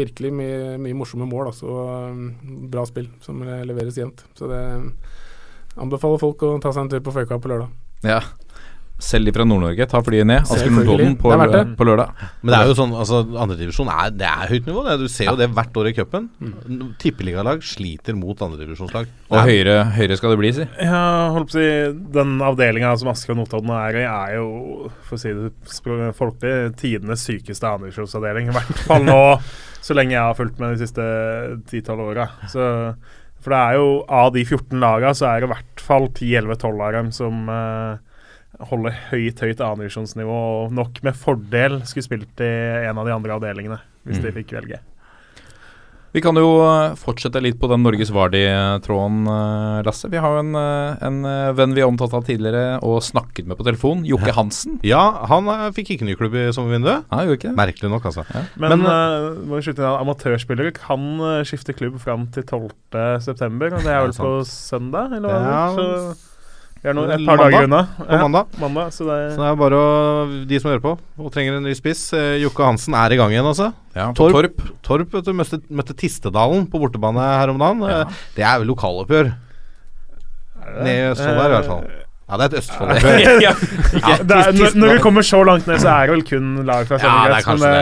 [0.00, 1.52] virkelig mye, mye morsomme mål.
[1.52, 4.26] Altså, og bra spill som eh, leveres jevnt.
[4.34, 4.64] Så det
[5.78, 7.70] anbefaler folk å ta seg en tur på Føyka på lørdag.
[8.02, 8.18] Ja.
[9.00, 10.50] Selv de fra Nord-Norge tar flyet ned.
[10.74, 12.24] Nordodden på, på lørdag.
[12.42, 14.84] Men det er jo sånn, altså andredivisjon er, det er høyt nivå.
[14.86, 14.96] Det.
[15.00, 16.28] Du ser jo det hvert år i cupen.
[16.40, 16.82] Mm.
[17.00, 19.08] Tippeligalag sliter mot andredivisjonslag.
[19.30, 20.66] Og høyere, høyere skal det bli, si.
[20.84, 24.90] Ja, holdt på å si Den avdelinga som Asker og Notodden er i, er jo,
[25.08, 28.50] for å si det folkelig, tidenes sykeste andredivisjonsavdeling.
[28.50, 29.22] I hvert fall nå,
[29.86, 31.08] så lenge jeg har fulgt med de siste
[31.72, 32.28] 10-12 åra.
[33.40, 36.82] For det er jo av de 14 laga, så er det i hvert fall 10-11-12
[36.84, 38.09] av dem som eh,
[38.58, 42.52] holder høyt, høyt annendivisjonsnivå, og nok med fordel skulle spilt i
[42.90, 44.34] en av de andre avdelingene, hvis de Mm.
[44.42, 44.80] fikk velge.
[46.12, 50.08] Vi kan jo eh, fortsette litt på den Norges Vardi-tråden, eh, Lasse.
[50.10, 51.22] Vi har jo en, eh, en
[51.54, 54.02] venn vi har omtalt av tidligere og snakket med på telefon.
[54.04, 54.80] Jokke Hansen.
[54.82, 57.04] Ja, han fikk ikke ny klubb i sommervinduet.
[57.12, 57.56] Ja, gjorde ikke det?
[57.60, 58.24] Merkelig nok, altså.
[58.58, 63.86] Men, Men, uh, må vi slutte, amatørspillere kan skifte klubb fram til 12.9., og det
[63.86, 65.12] er Ja, vel på søndag?
[65.14, 65.40] Eller hva?
[65.46, 66.16] Ja, så
[66.80, 67.80] vi er nå er et par dager unna.
[67.98, 68.54] På mandag.
[68.60, 69.88] mandag så det Så det er bare å,
[70.48, 73.34] de som hører på og trenger en ny spiss eh, Jokke Hansen er i gang
[73.34, 73.70] igjen, altså.
[73.92, 74.62] Ja, Torp, Torp.
[74.86, 77.84] Torp vet du, møtte, møtte Tistedalen på bortebane her om dagen.
[77.84, 78.00] Ja.
[78.06, 79.32] Eh, Det er vel lokaloppgjør.
[80.64, 81.84] er Nede i der, i hvert fall.
[82.30, 83.40] Eh, Ja, det er et Østfold-oppgjør.
[83.46, 83.52] ja.
[84.00, 86.98] Ja, når, når vi kommer så langt ned, så er det vel kun lag fra
[87.02, 87.80] Ja, det er det, det er kanskje det.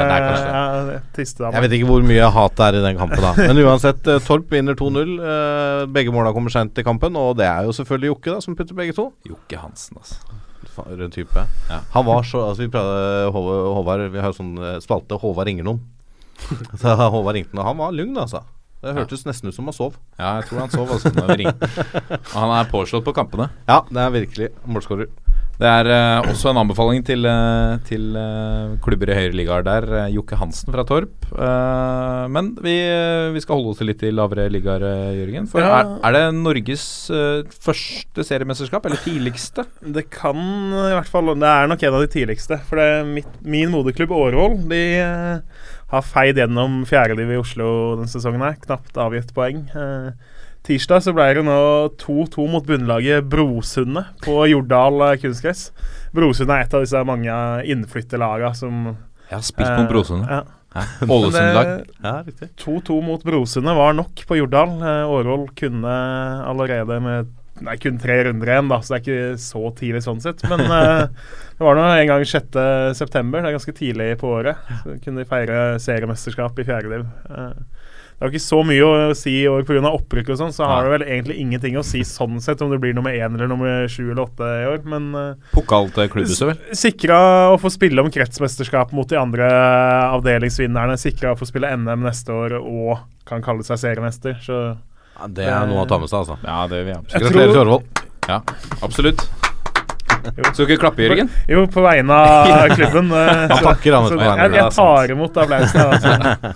[0.49, 1.53] Ja, det Tistedal.
[1.59, 3.33] Jeg vet ikke hvor mye hat det er i den kampen, da.
[3.53, 5.15] Men uansett, eh, Torp vinner 2-0.
[5.19, 8.57] Eh, begge måla kommer seint i kampen, og det er jo selvfølgelig Jokke da som
[8.57, 9.11] putter begge to.
[9.29, 10.17] Jokke Hansen, altså.
[10.75, 11.45] Fa- Rød type.
[11.71, 11.81] Ja.
[11.95, 15.65] Han var så Altså Vi prater Håvard, Vi har jo sånn eh, spalte 'Håvard ringer
[15.67, 15.81] noen'.
[16.81, 17.67] Så Håvard ringte noen.
[17.67, 18.45] Han var lugn, altså.
[18.79, 19.97] Det hørtes nesten ut som han sov.
[20.21, 21.71] Ja, jeg tror han sov altså, når vi ringte.
[22.37, 23.49] Han er påslått på kampene.
[23.67, 25.11] Ja, det er virkelig målskårer.
[25.59, 29.87] Det er uh, også en anbefaling til, uh, til uh, klubber i Høyre ligaer der.
[30.15, 31.27] Jokke Hansen fra Torp.
[31.35, 32.77] Eh, men vi,
[33.35, 34.85] vi skal holde oss litt i lavere ligaer,
[35.19, 35.49] Jørgen.
[35.51, 35.81] For Ja.
[35.81, 36.85] er, er det Norges
[37.59, 39.67] første seriemesterskap, eller tidligste?
[39.83, 42.61] Det kan i hvert fall Det er nok en av de tidligste.
[42.69, 44.83] For det er mitt, min moderklubb Årvoll De
[45.93, 48.45] har feid gjennom fjerdelivet i Oslo denne sesongen.
[48.45, 49.63] her Knapt avgitt poeng.
[49.73, 50.11] Eh,
[50.69, 51.61] tirsdag så ble det nå
[52.03, 55.71] 2-2 mot bunnlaget Brosundet på Jordal eh, kunstgress.
[56.13, 57.41] Brosundet er et av disse mange
[57.73, 60.29] innflytterlagene som Jeg har spilt mot Brosundet.
[60.29, 60.45] Ja.
[61.09, 61.71] Ålesund-lag.
[62.05, 62.21] Ja,
[62.61, 64.77] 2-2 mot Brosundet var nok på Jordal.
[64.85, 65.95] Eh, Årvoll kunne
[66.45, 67.33] allerede med
[67.65, 70.45] Nei, kun tre runder igjen, da, så det er ikke så tidlig sånn sett.
[70.51, 71.09] Men uh,
[71.59, 72.61] det var nå en gang 6.
[72.99, 74.61] september, det er ganske tidlig på året.
[74.85, 77.47] Så kunne de feire seriemesterskap i fjerde liv Det
[78.19, 79.93] det jo ikke så mye å si i år pga.
[79.95, 82.81] opprykk og sånn, så har det vel egentlig ingenting å si sånn sett om det
[82.83, 86.49] blir nummer én eller nummer sju eller åtte i år, men uh, Pokal til klubbhuset,
[86.49, 86.59] vel?
[86.75, 87.21] Sikra
[87.53, 89.47] å få spille om kretsmesterskap mot de andre
[90.17, 90.99] avdelingsvinnerne.
[90.99, 94.35] Sikra å få spille NM neste år og kan kalle seg seriemester.
[94.43, 94.59] Så
[95.19, 96.37] Ja, det er noe å ta med seg, altså.
[96.47, 97.25] Ja, det vil jeg absolutt.
[97.25, 97.85] Gratulerer til Årvoll.
[98.29, 98.41] Ja,
[98.87, 99.25] absolutt.
[100.19, 101.31] Skal du ikke klappe, Jørgen?
[101.51, 103.11] Jo, på vegne av klubben.
[103.15, 105.81] eh, Han takker han så jeg, jeg tar imot applausen.
[105.89, 106.55] Altså.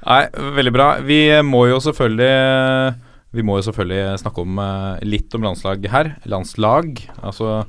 [0.00, 0.22] Nei,
[0.56, 0.88] veldig bra.
[1.04, 2.94] Vi må jo selvfølgelig
[3.36, 6.12] Vi må jo selvfølgelig snakke om eh, litt om landslag her.
[6.32, 6.96] Landslag.
[7.22, 7.60] Altså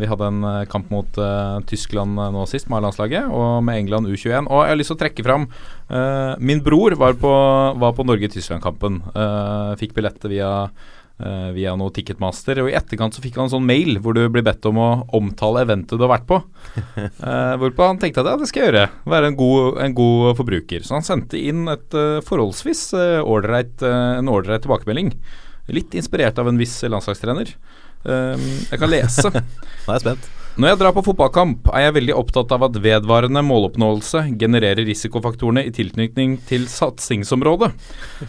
[0.00, 3.80] Vi hadde en eh, kamp mot eh, Tyskland eh, nå sist med A-landslaget, og med
[3.80, 4.48] England U21.
[4.48, 7.32] Og jeg har lyst til å trekke fram eh, Min bror var på,
[7.80, 9.00] var på Norge-Tyskland-kampen.
[9.14, 12.60] Eh, fikk billettet via eh, via noe Ticketmaster.
[12.62, 14.90] Og i etterkant så fikk han en sånn mail hvor du blir bedt om å
[15.16, 16.42] omtale eventet du har vært på.
[17.24, 18.88] Eh, hvorpå han tenkte at ja, det skal jeg gjøre.
[19.08, 20.84] Være en god, en god forbruker.
[20.84, 25.12] Så han sendte inn et uh, forholdsvis uh, ålreit, uh, en ålreit tilbakemelding.
[25.72, 27.54] Litt inspirert av en viss landslagstrener.
[28.04, 29.30] Eh, jeg kan lese.
[29.84, 30.32] Nå er jeg spent.
[30.54, 35.64] Når jeg drar på fotballkamp, er jeg veldig opptatt av at vedvarende måloppnåelse genererer risikofaktorene
[35.66, 37.72] i tilknytning til satsingsområdet.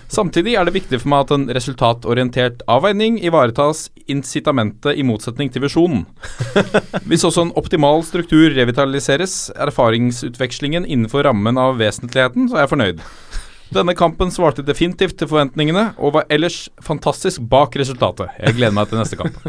[0.09, 5.67] Samtidig er det viktig for meg at en resultatorientert avveining ivaretas incitamentet i motsetning til
[5.67, 6.07] visjonen.
[7.05, 13.05] Hvis også en optimal struktur revitaliseres, erfaringsutvekslingen innenfor rammen av vesentligheten, så er jeg fornøyd.
[13.75, 18.31] Denne kampen svarte definitivt til forventningene, og var ellers fantastisk bak resultatet.
[18.39, 19.35] Jeg gleder meg til neste kamp.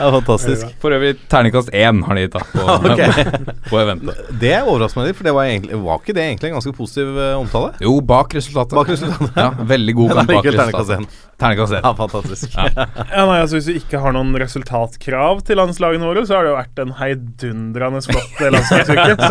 [0.00, 0.70] Det er fantastisk.
[0.80, 2.64] For øvrig terningkast én har de gitt på,
[2.94, 3.26] okay.
[3.66, 4.22] på eventet.
[4.40, 7.20] Det overrasker meg litt, for det var, egentlig, var ikke det egentlig en ganske positiv
[7.20, 7.74] eh, omtale?
[7.84, 8.76] Jo, bak resultatet.
[8.80, 9.36] Bak resultatet.
[9.36, 11.18] Ja, veldig god kamp bak resultatet.
[11.40, 11.84] Terningkast én.
[11.84, 12.56] Ja, fantastisk.
[12.56, 16.54] Ja, nei, altså Hvis vi ikke har noen resultatkrav til landslagene våre, så har det
[16.54, 19.28] jo vært en heidundrende flott landslagsuke.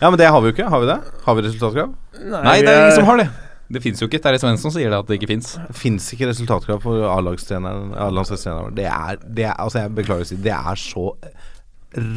[0.00, 0.68] Ja, men det har vi jo ikke.
[0.72, 1.00] Har vi det?
[1.26, 1.92] Har vi resultatkrav?
[2.20, 3.28] Nei, det er ingen som har det.
[3.70, 4.18] Det fins jo ikke.
[4.22, 5.52] Terje Svendsen sier det at det ikke fins.
[5.68, 7.04] Det fins ikke resultatkrav for.
[7.06, 8.74] A-landslagstreneren.
[8.74, 11.12] Det er, det er Altså, jeg beklager å si det er så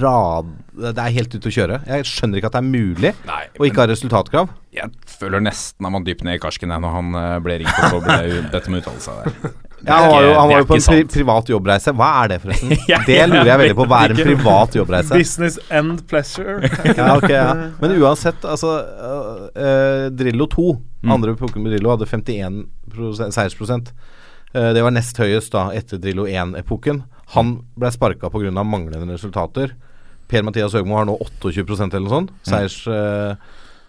[0.01, 0.49] rad...
[0.73, 1.79] Det er helt ute å kjøre.
[1.89, 4.51] Jeg skjønner ikke at det er mulig Nei, å ikke ha resultatkrav.
[4.73, 7.99] Jeg føler nesten at man dypt ned i karsken når han eh, ble ringt opp
[7.99, 9.55] og ble bedt om å uttale seg der.
[9.83, 11.91] Ja, han var jo, han var jo på en pri privat jobbreise.
[11.99, 12.71] Hva er det, forresten?
[12.91, 13.87] Ja, Det lurer jeg veldig på.
[13.91, 15.19] Hva er en privat jobbreise?
[15.19, 16.69] business and pleasure.
[16.99, 17.69] Ja, okay, ja.
[17.81, 20.67] Men uansett, altså uh, uh, Drillo 2,
[21.11, 22.63] andre Pokémon Drillo, hadde 51
[22.93, 23.91] prosent- seiersprosent.
[24.53, 27.01] Eh, det var nest høyest da etter Drillo 1-epoken.
[27.33, 28.51] Han ble sparka pga.
[28.63, 29.73] manglende resultater.
[30.29, 32.33] Per-Mathias Høgmo har nå 28% eller noe sånt.
[32.47, 33.33] Seiers eh,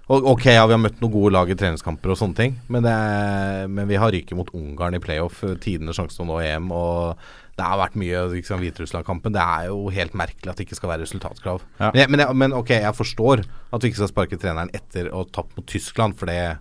[0.09, 2.85] og, Ok, ja, vi har møtt noen gode lag i treningskamper og sånne ting, men,
[2.85, 5.43] det er, men vi har ryket mot Ungarn i playoff.
[5.47, 6.69] eh, Tidenes sjanse til å nå EM.
[6.77, 7.17] Og
[7.57, 9.33] det har vært mye liksom, Hviterussland-kampen.
[9.33, 11.65] Det er jo helt merkelig at det ikke skal være resultatkrav.
[11.79, 11.91] Ja.
[11.95, 15.09] Men, jeg, men, jeg, men ok, jeg forstår at du ikke skal sparke treneren etter
[15.09, 16.59] å ha tapt mot Tyskland, for det,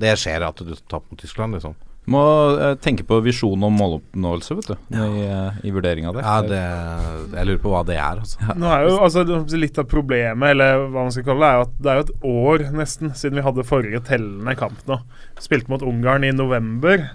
[0.00, 1.76] det skjer at du tapper mot Tyskland, liksom.
[2.10, 2.22] Må
[2.58, 6.24] eh, tenke på visjon om måloppnåelse, vet du, i, eh, i vurdering av det.
[6.26, 6.62] Ja, det,
[7.36, 8.40] jeg lurer på hva det er, altså.
[8.58, 9.22] Nå er jo altså
[9.62, 12.26] Litt av problemet, eller hva man skal kalle det, er at det er jo et
[12.32, 14.98] år nesten siden vi hadde forrige tellende kamp nå.
[15.42, 17.06] Spilte mot Ungarn i november,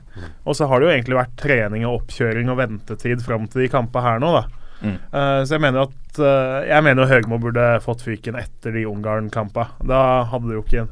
[0.47, 3.71] og så har det jo egentlig vært trening og oppkjøring og ventetid fram til de
[3.73, 4.45] kampene her nå, da.
[4.77, 4.97] Mm.
[5.11, 9.87] Uh, så jeg mener at uh, Jeg mener Høgmo burde fått fyken etter de Ungarn-kampene.
[9.89, 10.85] Da hadde det jo ikke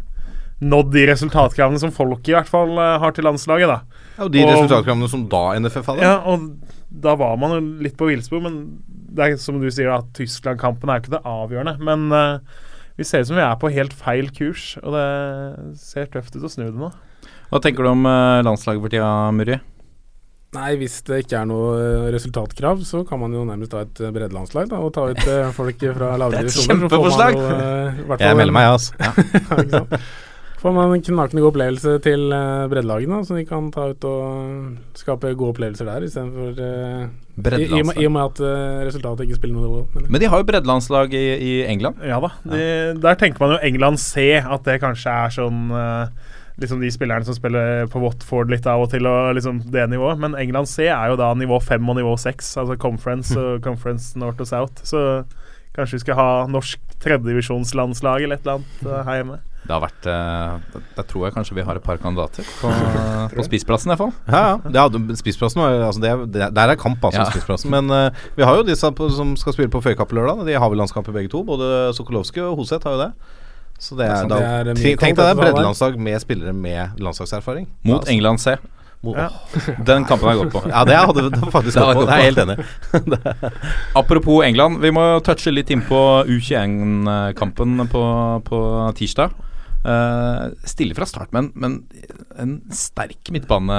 [0.63, 4.03] nådd de resultatkravene som folk i hvert fall eh, har til landslaget, da.
[4.15, 6.05] Ja, og de Og- resultatkravene som da NFF hadde.
[6.05, 6.47] Ja, og
[6.89, 10.89] da var man jo litt på villspor, men det er som du sier, at Tyskland-kampen
[10.89, 11.75] er jo ikke det avgjørende.
[11.83, 12.39] Men uh,
[12.95, 16.47] vi ser ut som vi er på helt feil kurs, og det ser tøft ut
[16.47, 16.91] å snu det nå.
[17.51, 19.59] Hva tenker du om uh, landslaget for tida, Muri?
[20.55, 24.69] Nei, hvis det ikke er noe resultatkrav, så kan man jo nærmest ta et breddelandslag
[24.71, 25.25] da, og ta ut
[25.57, 27.41] folk fra lavere Det er et divisjoner, kjempeforslag!
[28.07, 28.95] fall Jeg melder meg, altså.
[29.75, 29.99] Ja?
[30.65, 34.21] Får man en knakende god opplevelse til uh, breddelagene, så de kan ta ut og
[34.33, 37.99] eh, skape gode opplevelser der, istedenfor uh, i, i, Breddelandslag.
[38.01, 39.83] I og med at uh, resultatet ikke spiller noe rolle.
[39.93, 42.01] Men, Men de har jo breddelandslag i, i England.
[42.01, 42.31] Ja da.
[42.49, 42.65] De,
[43.03, 47.27] Der tenker man jo England C, at det kanskje er sånn uh, Liksom de spillerne
[47.27, 50.17] som spiller på Watford litt av og til, og liksom det nivået.
[50.23, 54.17] Men England C er jo da nivå 5 og nivå 6, altså conference og conference
[54.17, 54.85] north og south.
[54.87, 55.01] Så
[55.75, 59.43] kanskje vi skal ha norsk tredjedivisjonslandslag eller et eller annet eh, her hjemme.
[59.65, 62.69] Det har vært eh, da, da tror jeg kanskje vi har et par kandidater på,
[63.35, 64.13] på spiseplassen, i hvert fall.
[64.29, 65.15] Ja, ja.
[65.17, 66.11] Spissplassen altså det,
[66.53, 67.23] Der er kamp, altså.
[67.23, 67.29] Ja.
[67.33, 67.71] spiseplassen.
[67.73, 70.45] Men uh, vi har jo disse på, som skal spille på Føykapp lørdag.
[70.45, 71.41] De har vel landskamp begge to.
[71.47, 73.11] Både Sokolovskij og Hoseth har jo det.
[73.81, 77.01] Så det er, sånn, da, det er tenk, tenk deg det breddelandslag med spillere med
[77.03, 77.65] landslagserfaring.
[77.89, 78.53] Mot Ja, England C.
[79.03, 79.27] mot- Ja.
[79.89, 80.61] Den kampen har jeg gått på.
[80.71, 82.05] Ja, det hadde du faktisk gått på.
[82.05, 83.51] Det er jeg helt enig.
[83.99, 85.99] Apropos England, vi må touche litt inn på
[86.29, 88.03] U21-kampen på,
[88.47, 88.61] på
[88.97, 89.35] tirsdag.
[89.85, 91.77] Eh, stille fra start, men, men
[92.41, 93.75] en sterk midtbane,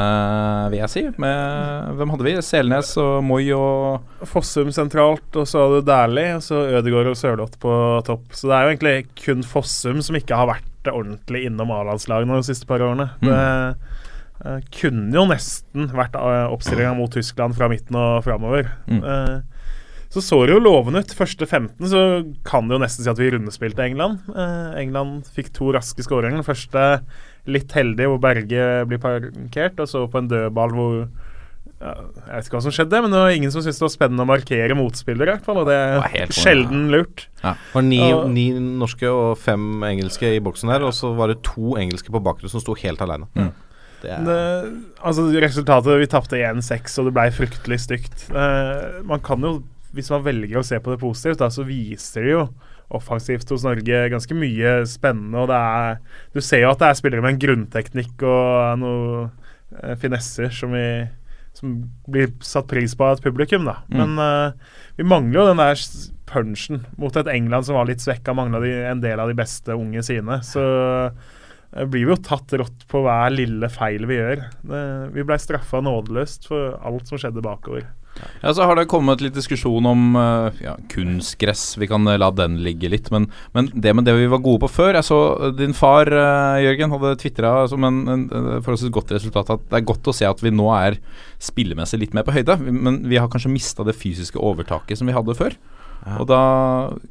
[0.71, 1.03] vil jeg si.
[1.23, 2.35] Med, hvem hadde vi?
[2.47, 7.59] Selnes og Moi og Fossum sentralt, og så hadde Dæhlie, og så Ødegaard og Sørloth
[7.63, 7.75] på
[8.07, 8.31] topp.
[8.39, 12.47] Så det er jo egentlig kun Fossum som ikke har vært ordentlig innom A-landslagene de
[12.47, 13.09] siste par årene.
[13.25, 13.35] Det
[14.47, 18.71] uh, kunne jo nesten vært uh, oppstillinga mot Tyskland fra midten og framover.
[18.87, 19.03] Mm.
[19.03, 19.56] Eh,
[20.15, 21.15] så så det jo lovende ut.
[21.19, 22.03] Første 15 så
[22.47, 24.27] kan det jo nesten si at vi rundespilte England.
[24.33, 26.41] Eh, England fikk to raske skåringer.
[26.41, 26.85] Den første
[27.51, 30.95] litt heldig, hvor Berge blir parkert, og så på en dødball hvor
[31.77, 33.93] ja, Jeg vet ikke hva som skjedde, men det var ingen som syntes det var
[33.93, 35.61] spennende å markere motspillere, i hvert fall.
[35.61, 37.27] Og det var er helt sjelden lurt.
[37.43, 41.35] Det var ni, og, ni norske og fem engelske i boksen her, og så var
[41.35, 43.29] det to engelske på bakgrunn som sto helt alene.
[43.37, 43.53] Mm.
[44.03, 44.17] Det
[45.01, 48.27] altså Resultatet Vi tapte 1-6, og det ble fryktelig stygt.
[48.33, 49.59] Uh, man kan jo,
[49.97, 52.47] hvis man velger å se på det positivt, da, så viser det jo
[52.95, 55.43] offensivt hos Norge ganske mye spennende.
[55.43, 56.01] Og det er
[56.35, 59.31] Du ser jo at det er spillere med en grunnteknikk og noen
[59.83, 61.07] eh, finesser som, vi,
[61.57, 63.81] som blir satt pris på av et publikum, da.
[63.89, 63.99] Mm.
[64.03, 65.89] Men eh, vi mangler jo den der
[66.27, 68.37] punchen mot et England som var litt svekka.
[68.37, 70.41] Mangla en del av de beste unge sine.
[70.47, 70.63] Så
[71.11, 74.47] eh, blir vi jo tatt rått på hver lille feil vi gjør.
[74.63, 74.83] Det,
[75.17, 77.89] vi blei straffa nådeløst for alt som skjedde bakover.
[78.43, 81.77] Ja, Så har det kommet litt diskusjon om eh, ja, kunstgress.
[81.81, 83.11] Vi kan eh, la den ligge litt.
[83.15, 86.11] Men, men det med det vi var gode på før Jeg så eh, din far,
[86.63, 88.27] Jørgen, hadde tvitra som en, en
[88.65, 91.01] forholdsvis godt resultat at det er godt å se at vi nå er
[91.43, 92.59] spillemessig litt mer på høyde.
[92.67, 95.57] Men vi har kanskje mista det fysiske overtaket som vi hadde før.
[96.21, 96.41] Og da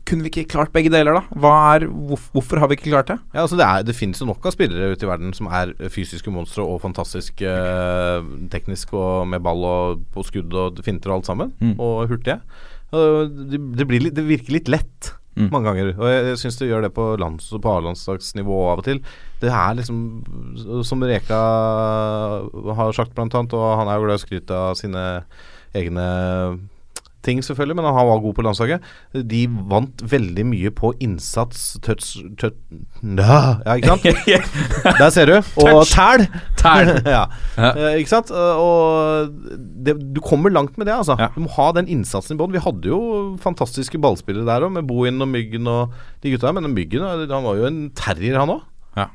[0.07, 1.23] kunne vi ikke klart begge deler, da.
[1.43, 3.17] Hva er, hvorf- hvorfor har vi ikke klart det?
[3.33, 5.73] Ja, altså det, er, det finnes jo nok av spillere ute i verden som er
[5.91, 8.23] fysiske monstre og fantastisk eh,
[8.53, 11.75] teknisk og med ball og på skudd og finter og alt sammen, Mm.
[11.79, 12.39] og hurtige.
[12.95, 15.49] Det, det, blir litt, det virker litt lett Mm.
[15.51, 18.85] mange ganger, og jeg, jeg syns det gjør det på, lands, på A-landslagsnivå av og
[18.87, 19.01] til.
[19.41, 19.97] Det er liksom
[20.87, 21.39] som Reka
[22.79, 25.03] har sagt, blant annet, og han er jo glad i å skryte av sine
[25.75, 26.05] egne
[27.25, 28.85] ting, selvfølgelig, men han var god på landslaget.
[29.31, 32.55] De vant veldig mye på innsats, touch, touch
[33.03, 34.05] Ja, ikke sant?
[35.01, 35.35] Der ser du.
[35.65, 36.25] Og tæl.
[36.61, 36.93] Tæl.
[37.15, 37.25] ja.
[37.57, 38.31] Eh, ikke sant?
[38.31, 39.29] Eh, Og
[39.85, 41.17] det, du kommer langt med det, altså.
[41.35, 42.53] Du må ha den innsatsen i bånn.
[42.55, 43.01] Vi hadde jo
[43.43, 46.53] fantastiske ballspillere der òg, med Bohin og Myggen og de gutta.
[46.55, 48.65] Men Myggen han var jo en terrier, han òg.
[48.95, 49.09] Ja,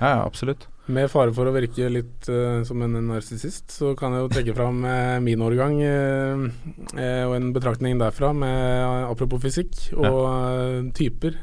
[0.00, 0.68] ja absolutt.
[0.88, 4.54] Med fare for å virke litt uh, som en narsissist, så kan jeg jo trekke
[4.56, 11.36] fram uh, min årgang eh, og en betraktning derfra med apropos fysikk og typer.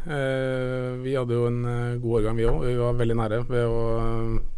[1.05, 1.61] Vi hadde jo en
[2.01, 2.59] god årgang, vi òg.
[2.65, 3.81] Vi var veldig nære ved å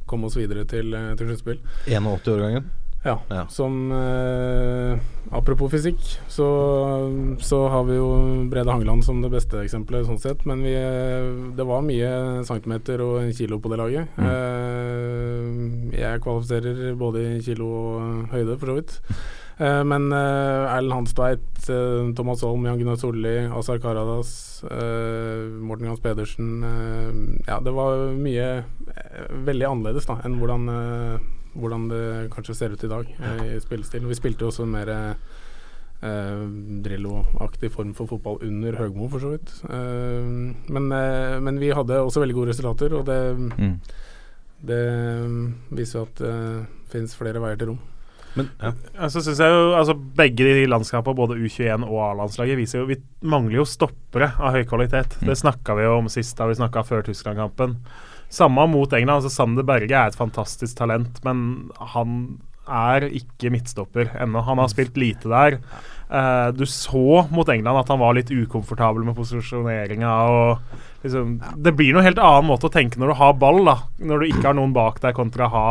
[0.07, 1.63] komme oss videre til, til sluttspill.
[1.87, 2.71] 81-årgangen.
[3.05, 3.45] Ja, Ja.
[3.47, 4.97] som eh,
[5.31, 5.99] Apropos fysikk,
[6.31, 6.45] så,
[7.43, 8.07] så har vi jo
[8.49, 10.45] Brede Hangeland som det beste eksempelet sånn sett.
[10.47, 14.07] Men vi, eh, det var mye centimeter og kilo på det laget.
[14.17, 18.95] Eh, jeg kvalifiserer både i kilo og høyde, for så vidt.
[19.59, 25.87] Eh, men uh, Erlend Hanstveit, eh, Thomas Holm, Jan Gunnar Solli, Azar Karadas, eh, Morten
[25.89, 31.17] Gans Pedersen eh, Ja, det var mye eh, veldig annerledes da enn hvordan eh,
[31.57, 32.03] hvordan det
[32.33, 34.05] kanskje ser ut i dag eh, i spillestil.
[34.07, 36.45] Vi spilte jo også en mer eh,
[36.85, 39.53] Drillo-aktig form for fotball under Høgmo, for så vidt.
[39.65, 40.31] Eh,
[40.77, 43.19] men, eh, men vi hadde også veldig gode resultater, og det,
[43.57, 43.79] Mm.
[44.67, 44.83] det
[45.77, 47.79] viser jo at det finnes flere veier til rom.
[48.37, 48.71] Men ja.
[49.01, 52.97] altså, synes jeg jo, altså Begge de landskapene, både U21 og A-landslaget, viser jo Vi
[53.25, 55.17] mangler jo stoppere av høy kvalitet.
[55.25, 57.77] Det snakka vi jo om sist da vi snakka før Tyskland-kampen.
[58.29, 59.23] Samme mot England.
[59.23, 64.41] altså Sander Berge er et fantastisk talent, men han er ikke midtstopper ennå.
[64.43, 65.59] Han har spilt lite der.
[66.07, 70.11] Uh, du så mot England at han var litt ukomfortabel med posisjoneringa.
[71.03, 74.19] liksom, Det blir noe helt annen måte å tenke når du har ball, da når
[74.19, 75.69] du ikke har noen bak deg, kontra å ha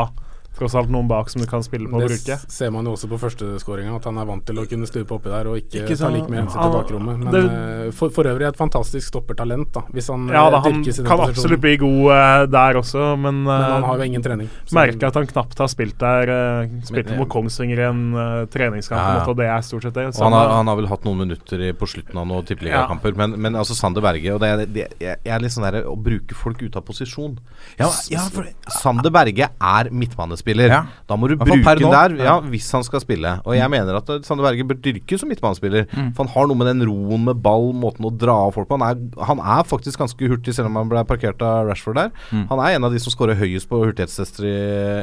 [0.58, 2.24] tross alt noen bak som du kan spille på og bruke.
[2.26, 5.14] Det ser man jo også på førsteskåringa, at han er vant til å kunne stupe
[5.18, 7.18] oppi der og ikke, Ikke ta like mye hensyn Han- til bakrommet.
[7.18, 7.44] Men det-
[7.86, 10.98] eh, for, for øvrig et fantastisk stoppertalent, da, hvis han Ja eh, da, han dyrkes
[10.98, 11.36] i den kan posisjonen.
[11.36, 14.48] absolutt bli god uh, der også, men, Men han uh, har jo ingen trening.
[14.72, 16.32] merker at han knapt har spilt der.
[16.64, 19.26] Uh, spilte mot Kongsvinger i en eh, treningskamp, Ja, ja.
[19.28, 20.14] og det er stort sett det.
[20.14, 22.44] Så han, har, han- han har vel hatt noen minutter i, på slutten av noen
[22.48, 23.14] tippeligakamper.
[23.16, 25.84] Men, men altså Sander Berge og det, er- det, jeg, jeg er litt sånn der
[25.84, 27.36] å bruke folk ute av posisjon.
[27.78, 28.48] Ja, ja, for-
[28.80, 30.45] Sander Berge er midtbanespiller.
[30.72, 30.80] Ja.
[31.08, 33.36] Da må du bruke den der ja, hvis han skal spille.
[33.44, 35.88] Og jeg mener at eh, Sander Berge bør dyrkes som midtbanespiller.
[35.90, 36.12] Mm.
[36.16, 38.78] For han har noe med den roen med ball, måten å dra av folk på.
[38.78, 42.14] Han er, han er faktisk ganske hurtig, selv om han ble parkert av Rashford der.
[42.30, 42.46] Mm.
[42.52, 44.56] Han er en av de som skårer høyest på hurtighetstester i,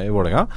[0.08, 0.48] i Vålerenga.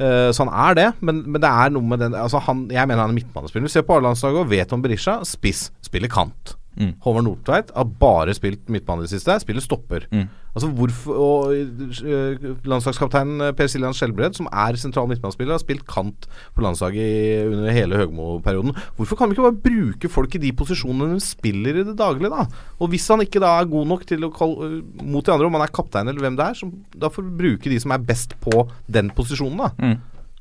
[0.00, 2.88] Eh, så han er det, men, men det er noe med den altså han, Jeg
[2.88, 3.72] mener han er midtbanespiller.
[3.72, 5.20] Ser på A-landslaget og vet om Berisha.
[5.28, 5.68] Spiss.
[5.84, 6.56] Spiller kant.
[6.78, 6.92] Mm.
[7.02, 9.38] Håvard Nordtveit har bare spilt midtbane i det siste.
[9.42, 10.06] Spiller stopper.
[10.12, 10.28] Mm.
[10.50, 16.26] Altså hvorfor Og øh, landslagskaptein Per Siljan Skjelbred, som er sentral midtbanespiller, har spilt kant
[16.54, 18.74] på landslaget under hele Høgmo-perioden.
[18.96, 22.32] Hvorfor kan vi ikke bare bruke folk i de posisjonene de spiller i det daglige,
[22.32, 22.46] da?
[22.80, 25.46] Og hvis han ikke da er god nok til å kal øh, mot de andre,
[25.46, 27.94] om han er kaptein eller hvem det er, så da får vi bruke de som
[27.94, 29.70] er best på den posisjonen, da.
[29.78, 29.98] Mm.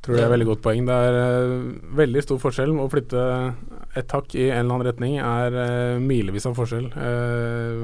[0.09, 0.87] Tror det er et veldig godt poeng.
[0.87, 1.51] Det er eh,
[1.99, 2.71] veldig stor forskjell.
[2.81, 3.25] Å flytte
[3.99, 7.83] et hakk i en eller annen retning er eh, milevis av forskjell eh,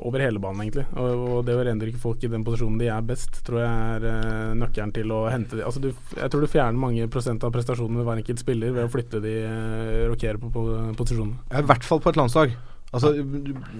[0.00, 0.86] over hele banen, egentlig.
[0.96, 4.94] Og, det å rendyrke folk i den posisjonen de er best, tror jeg er nøkkelen
[4.96, 5.66] til å hente de.
[5.68, 8.88] Altså, du, jeg tror du fjerner mange prosent av prestasjonene ved hver enkelt spiller ved
[8.88, 10.64] å flytte de, uh, rokere på, på
[10.96, 11.44] posisjonene.
[11.52, 12.56] I hvert fall på et landslag.
[12.96, 13.12] Altså,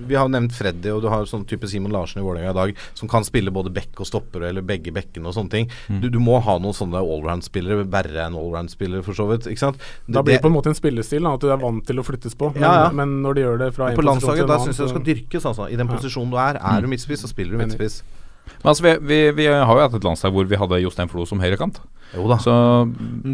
[0.06, 2.82] vi har nevnt Freddy, og du har sånn type Simon Larsen i Vålerenga i dag,
[2.98, 5.70] som kan spille både bekk og stopper, eller begge bekkene og sånne ting.
[6.02, 9.48] Du, du må ha noen sånne allround-spillere, verre enn allround-spillere, for så vidt.
[9.50, 9.80] Ikke sant?
[10.06, 12.06] Da blir det på en måte en spillestil, da, at du er vant til å
[12.06, 12.52] flyttes på.
[12.54, 12.92] Men, Ja, ja.
[12.92, 14.94] men når de gjør det fra en på landslaget, til en da syns jeg det
[14.94, 15.70] skal dyrkes, altså.
[15.72, 16.60] I den posisjonen du er.
[16.60, 18.02] Er du midtspiss, så spiller du midtspiss.
[18.62, 21.24] Men altså, vi, vi, vi har jo hatt et landslag hvor vi hadde Jostein Flo
[21.26, 21.80] som høyrekant.
[22.14, 22.36] Jo da.
[22.38, 22.52] Så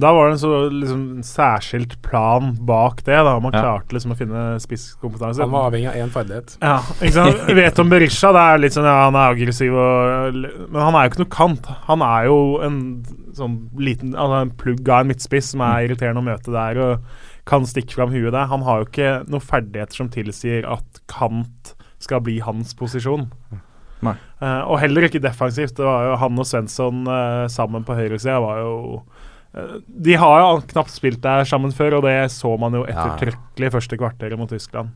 [0.00, 3.14] Da var det en så liksom, særskilt plan bak det.
[3.24, 3.60] da Man Ja.
[3.62, 5.40] klarte liksom å finne spisskompetanse.
[5.44, 6.56] Han var avhengig av én ferdighet.
[6.62, 7.42] Ja, ikke sant?
[7.46, 8.32] Vi vet om Berisha.
[8.32, 10.34] Det er litt sånn, ja, Han er aggressiv, og,
[10.72, 11.66] men han er jo ikke noe kant.
[11.88, 12.78] Han er jo en
[13.36, 17.04] sånn liten altså En plugg av en midtspiss som er irriterende å møte der og
[17.48, 18.46] kan stikke fram huet der.
[18.46, 23.28] Han har jo ikke noen ferdigheter som tilsier at kant skal bli hans posisjon.
[24.42, 25.76] Eh, og heller ikke defensivt.
[25.78, 28.74] Det var jo Han og Svensson uh, sammen på høyresida var jo
[29.54, 33.72] eh, De har jo knapt spilt der sammen før, og det så man jo ettertrykkelig
[33.76, 34.92] første kvarteret mot Tyskland.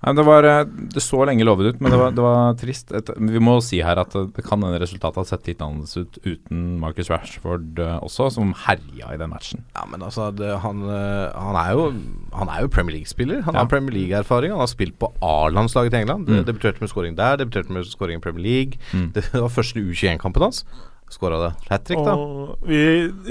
[0.00, 0.62] Nei, det, var, eh,
[0.94, 2.88] det så lenge lovet ut, men det var, det var trist.
[2.96, 6.16] Et, vi må si her at det kan hende resultatet Ha sett litt annerledes ut
[6.24, 9.66] uten Marcus Rashford eh, også, som herja i den matchen.
[9.76, 11.84] Ja, men altså, det, han, eh, han, er jo,
[12.32, 13.42] han er jo Premier League-spiller.
[13.44, 13.60] Han Ja.
[13.66, 14.54] har Premier League-erfaring.
[14.56, 16.28] Han har spilt på A-landslaget til England.
[16.32, 16.44] Mm.
[16.48, 18.80] Debuterte med scoring der, debuterte med scoring i Premier League.
[18.96, 19.10] Mm.
[19.18, 20.64] Det var første U21-kampen hans.
[21.10, 22.14] Skåra det hat trick, da.
[22.14, 22.80] Og vi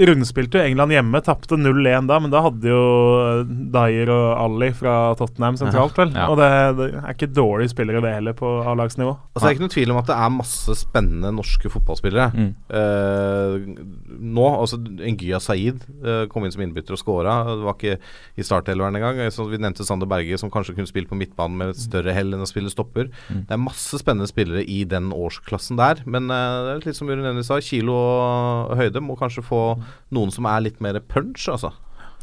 [0.10, 2.82] rundspilte jo England hjemme, tapte 0-1 da, men da hadde jo
[3.48, 6.12] Dyer og Ali fra Tottenham sentralt, vel.
[6.12, 6.28] Ja.
[6.28, 9.14] Og det, det er ikke dårlige spillere, det heller, på A-lagsnivå.
[9.32, 12.28] Altså, det er ikke noen tvil om at det er masse spennende norske fotballspillere.
[12.36, 12.50] Mm.
[12.82, 13.56] Eh,
[14.20, 17.38] nå, altså Ngya Saeed eh, kom inn som innbytter og skåra.
[17.48, 17.96] Det var ikke
[18.36, 19.24] i startelveren engang.
[19.32, 22.36] Så vi nevnte Sander Berge, som kanskje kunne spilt på midtbanen med et større hell
[22.36, 23.08] enn å spille stopper.
[23.30, 23.46] Mm.
[23.48, 26.04] Det er masse spennende spillere i den årsklassen der.
[26.04, 27.96] Men eh, det er litt som Jørgen Ennis sa, kilo
[28.80, 29.62] høyde må kanskje få
[30.16, 31.72] noen som er litt mer punch, altså.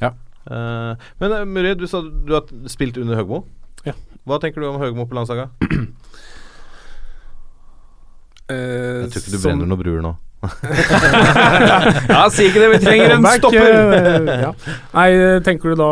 [0.02, 0.12] Ja.
[0.46, 0.92] Uh,
[1.22, 3.44] men uh, Murid, du sa du har spilt under Høgmo.
[3.86, 3.94] Ja.
[4.26, 5.50] Hva tenker du om Høgmo på landslaget?
[8.50, 8.54] Uh,
[9.06, 10.14] Jeg tror ikke du som- brenner noen bruer nå.
[12.12, 14.28] Ja, si ikke det, vi trenger en stopper!
[14.44, 14.50] ja.
[14.92, 15.06] Nei,
[15.46, 15.88] tenker du da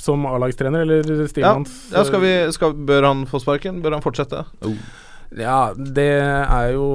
[0.00, 1.72] som A-lagstrener, eller stilen Ja, hans?
[1.92, 3.82] ja skal vi, skal, Bør han få sparken?
[3.84, 4.44] Bør han fortsette?
[5.34, 6.86] Ja, det er jo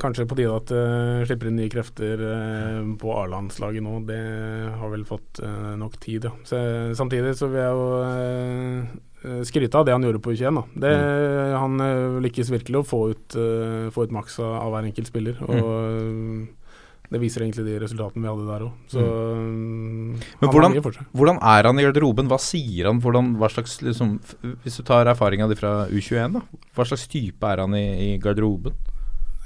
[0.00, 3.98] kanskje på tide at uh, slipper inn nye krefter uh, på A-landslaget nå.
[4.08, 4.20] Det
[4.78, 6.34] har vel fått uh, nok tid, ja.
[6.48, 6.60] Så,
[6.98, 7.88] samtidig så vil jeg jo
[9.24, 10.60] eh, skryte av det han gjorde på U21.
[10.60, 10.64] Da.
[10.84, 10.92] Det,
[11.58, 13.38] Han eh, lykkes virkelig å få ut,
[13.94, 15.40] få ut maks av, hver enkelt spiller.
[15.48, 16.46] Og eh,
[17.08, 18.72] det viser egentlig de resultatene vi hadde der òg.
[18.92, 20.18] Mm.
[20.42, 20.74] Men hvordan,
[21.16, 22.28] hvordan er han i garderoben?
[22.28, 23.00] Hva sier han?
[23.00, 24.18] Hvordan, hva slags, liksom,
[24.64, 26.42] hvis du tar erfaringa di fra U21, da.
[26.76, 28.76] Hva slags type er han i, i garderoben?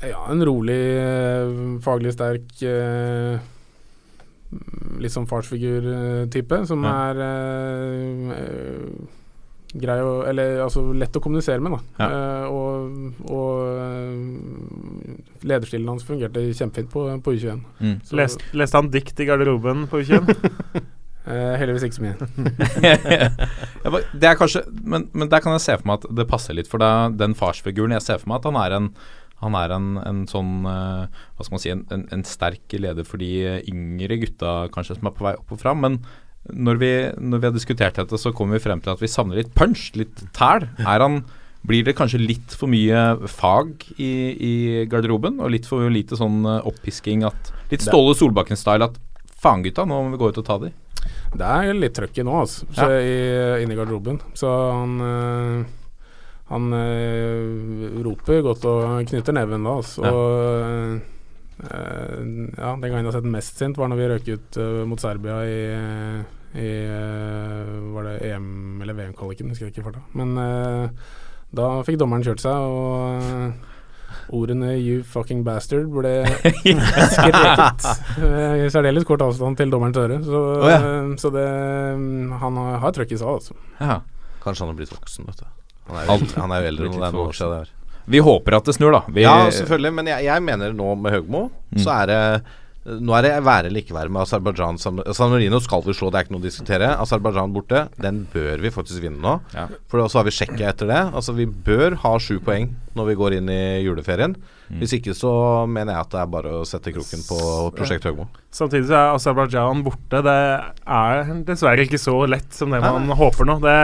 [0.02, 1.52] Ja, en rolig, eh,
[1.84, 3.38] faglig sterk eh,
[5.00, 7.12] Litt sånn farsfigur-type, som Ja.
[7.12, 8.90] er eh, eh,
[9.80, 11.80] grei å Eller altså lett å kommunisere med, da.
[12.02, 12.08] Ja.
[12.10, 14.91] Eh, og og eh,
[15.42, 17.62] lederstilen hans fungerte kjempefint på, på U21.
[17.78, 17.94] Mm.
[18.00, 20.28] Leste, Lest, leste han dikt i garderoben på U21?
[21.26, 22.16] Uh, heldigvis ikke så mye.
[24.20, 26.70] Det er kanskje men, men der kan jeg se for meg at det passer litt,
[26.70, 28.94] for det, den farsfiguren Jeg ser for meg at han er en
[29.42, 33.02] han er en, en sånn uh, Hva skal man si en, en, en sterk leder
[33.06, 35.80] for de yngre gutta kanskje som er på vei opp og fram.
[35.82, 35.96] Men
[36.46, 39.38] når vi, når vi har diskutert dette, så kommer vi frem til at vi savner
[39.38, 40.68] litt punch, litt tæl.
[40.82, 41.24] Er han
[41.66, 44.54] blir det kanskje litt for mye fag i, i
[44.90, 48.98] garderoben, og litt for lite sånn eh, opppisking at Litt Ståle Solbakken-style at
[49.42, 50.72] faen gutta, nå må vi gå ut og ta de.
[51.32, 52.66] Det er litt trøkk i nå, altså.
[52.76, 53.14] Så i,
[53.62, 54.20] inne i garderoben.
[54.38, 55.62] Så han øh
[56.52, 60.02] Han øh, roper godt og knytter neven da, altså.
[60.04, 60.98] Ja.
[61.62, 62.26] Eh,
[62.58, 65.00] ja, den gangen jeg har sett mest sint, var når vi røk ut øh, mot
[65.00, 65.62] Serbia i,
[66.60, 66.68] i
[67.94, 70.04] Var det EM- eller VM-kvaliken, husker jeg ikke farta.
[70.12, 70.36] Men
[71.52, 73.70] da fikk dommeren kjørt seg, og eh,
[74.32, 76.12] ordene 'you fucking bastard' ble
[77.12, 77.86] skreket
[78.22, 80.18] eh, i særdeles kort avstand til dommerens øre.
[80.24, 80.78] Så, oh, ja.
[80.78, 81.46] eh, så det
[82.40, 83.54] Han har, har trøkk i seg, altså.
[83.80, 84.00] Ja.
[84.42, 85.46] Kanskje han har blitt voksen, vet du.
[85.90, 86.34] Han er jo, Alt.
[86.38, 87.70] han er jo eldre enn det er noen år siden det er.
[88.12, 89.00] Vi håper at det snur, da.
[89.14, 91.78] Vi, Ja, selvfølgelig, men jeg, jeg mener nå med Høgmo, Mm.
[91.80, 92.18] så er det
[92.82, 94.78] nå er det være eller ikke være med Aserbajdsjan.
[94.82, 96.88] San San Marino skal vi slå, det er ikke noe å diskutere.
[97.04, 99.36] Aserbajdsjan borte, den bør vi faktisk vinne nå.
[99.54, 99.68] Ja.
[99.90, 101.02] For så har vi Tsjekkia etter det.
[101.12, 104.34] Altså Vi bør ha sju poeng når vi går inn i juleferien.
[104.66, 104.80] Mm.
[104.80, 105.30] Hvis ikke så
[105.70, 107.38] mener jeg at det er bare å sette kroken på
[107.76, 108.26] Prosjekt Høgmo.
[108.50, 110.24] Samtidig så er Aserbajdsjan borte.
[110.26, 110.36] Det
[110.98, 113.18] er dessverre ikke så lett som det man nei.
[113.22, 113.60] håper nå.
[113.62, 113.78] Det,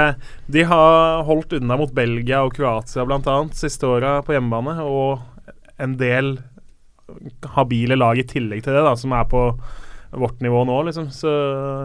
[0.59, 3.41] de har holdt unna mot Belgia og Kroatia bl.a.
[3.55, 5.23] siste åra på hjemmebane, og
[5.79, 6.39] en del
[7.57, 9.43] habile lag i tillegg til det, da, som er på
[10.19, 11.11] vårt nivå nå, liksom.
[11.13, 11.29] Så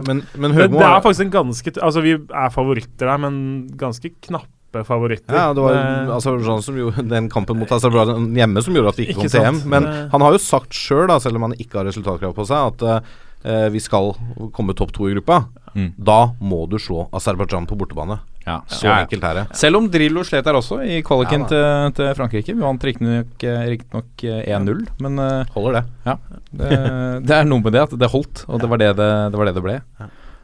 [0.07, 3.67] Men, men det, Høgmo det er faktisk en ganske Altså, vi er favoritter der, men
[3.80, 5.36] ganske knappe favoritter.
[5.36, 8.95] Ja, det var Det- Aserbajdsjan som gjorde den kampen mot Aserbajdsjan hjemme som gjorde at
[8.97, 9.63] vi ikke, Ikke kom til sant.
[9.63, 9.69] EM.
[9.69, 12.82] Men han har jo sagt sjøl, selv om han ikke har resultatkrav på seg, at
[12.82, 13.11] eh,
[13.43, 14.13] eh, vi skal
[14.55, 15.45] komme topp to i gruppa,
[15.76, 15.91] Mm.
[15.97, 18.19] da må du slå Aserbajdsjan på bortebane.
[18.43, 18.57] Ja.
[18.67, 19.03] Så Ja, ja.
[19.05, 19.43] enkelt er det.
[19.55, 22.55] Selv om Drillo slet der også, i kvaliken til, til Frankrike.
[22.55, 25.83] Vi vant riktignok rikt 1-0, men eh, Holder det.
[26.09, 26.17] ja.
[26.53, 26.71] Det,
[27.27, 29.47] det er noe med det at det holdt, og det var det det, det, var
[29.49, 29.77] det, det ble.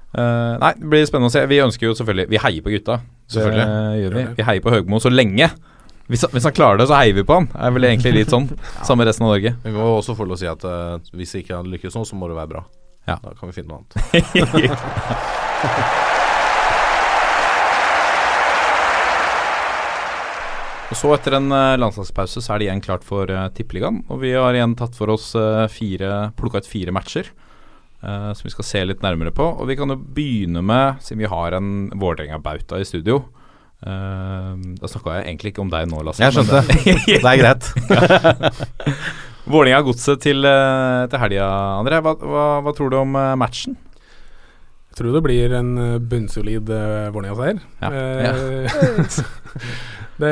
[0.10, 1.44] Uh, nei, det blir spennende å se.
[1.46, 2.96] Vi ønsker jo selvfølgelig Vi heier på gutta.
[3.30, 4.16] Selvfølgelig.
[4.16, 4.24] Vi.
[4.40, 5.52] Vi heier på Høgmo så lenge.
[6.10, 7.46] Hvis, hvis han klarer det, så heier vi på han.
[7.54, 8.48] Er vel egentlig litt sånn.
[8.88, 9.54] Samme resten av Norge.
[9.62, 12.18] Vi må også få lov å si at uh, hvis ikke han lykkes nå, så
[12.18, 12.66] må det være bra.
[13.06, 13.20] Ja.
[13.22, 13.94] Da kan vi finne noe annet.
[20.90, 24.02] Og Så etter en eh, landslagspause så er det igjen klart for uh, Tippeligaen.
[24.10, 27.30] Og vi har igjen tatt for oss uh, fire plukka ut fire matcher
[28.04, 29.44] eh, som vi skal se litt nærmere på.
[29.60, 31.70] Og vi kan jo begynne med, siden vi har en
[32.00, 33.16] Vålerenga-bauta i studio
[33.86, 36.24] eh, Da snakka jeg egentlig ikke om deg nå, Lasse.
[36.24, 36.58] Jeg skjønte.
[36.70, 36.78] men
[37.10, 37.64] Det er greit.
[39.50, 41.46] Vålerenga-godset til, uh, til helga,
[41.80, 41.96] André.
[42.06, 43.74] Hva, hva, hva tror du om eh, matchen?
[44.90, 47.58] Jeg tror det blir en eh, bunnsolid uh, Vålerenga-seier.
[47.82, 47.90] Ja.
[47.90, 48.00] Eh,
[50.20, 50.32] det,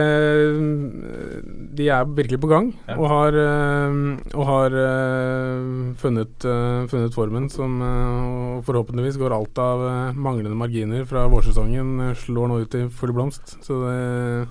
[1.77, 2.97] de er virkelig på gang Ja.
[2.97, 9.57] og har, eh, og har eh, funnet, eh, funnet formen som og forhåpentligvis går alt
[9.57, 13.57] av manglende marginer fra vårsesongen slår nå ut i full blomst.
[13.63, 14.47] Så det,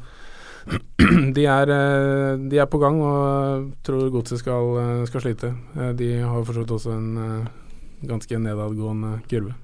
[1.37, 1.67] de, er,
[2.49, 5.53] de er på gang og tror godset skal, skal slite.
[5.95, 7.49] De har for så vidt også en
[8.03, 9.55] ganske nedadgående kurve.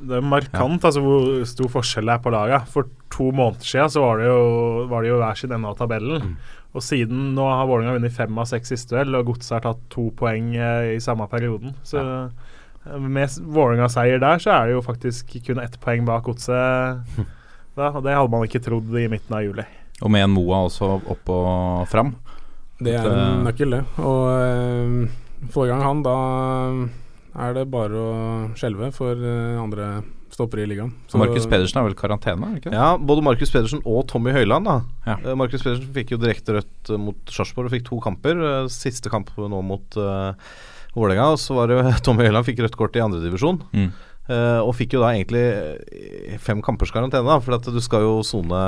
[0.00, 2.60] Det er markant altså hvor stor forskjell det er på laga.
[2.70, 5.78] For to måneder siden så var det jo, var det jo hver sin ende av
[5.80, 6.36] tabellen.
[6.76, 9.80] Og siden nå har Vålerenga vunnet fem av seks siste duell, og Godset har tatt
[9.90, 11.72] to poeng eh, i samme perioden.
[11.82, 12.98] Så ja.
[13.00, 17.02] med s- Vålerenga-seier der, så er det jo faktisk kun ett poeng bak Godset.
[17.78, 19.62] Da, og det hadde man ikke trodd i midten av juli.
[20.02, 22.08] Og med en Moa også opp og fram.
[22.82, 23.82] Det er en eh, nøkkel, det.
[24.02, 26.14] Og øh, forrige gang han, da
[27.38, 28.12] er det bare å
[28.58, 29.88] skjelve for eh, andre
[30.32, 30.90] stoppere i ligaen.
[31.10, 32.50] Så Markus Pedersen har vel karantene?
[32.50, 32.78] er ikke det?
[32.78, 34.68] Ja, både Markus Pedersen og Tommy Høiland.
[34.68, 35.16] da Ja.
[35.22, 38.42] Eh, Markus Pedersen fikk jo direkte rødt eh, mot Sarpsborg og fikk to kamper.
[38.72, 40.34] Siste kamp nå mot uh,
[40.94, 41.32] Vålerenga.
[41.34, 43.62] Og så var det jo Tommy Høiland fikk rødt kort i andredivisjon.
[43.72, 43.90] Mm.
[44.28, 48.18] Uh, og fikk jo da egentlig fem kampers karantene, da for at du skal jo
[48.26, 48.62] sone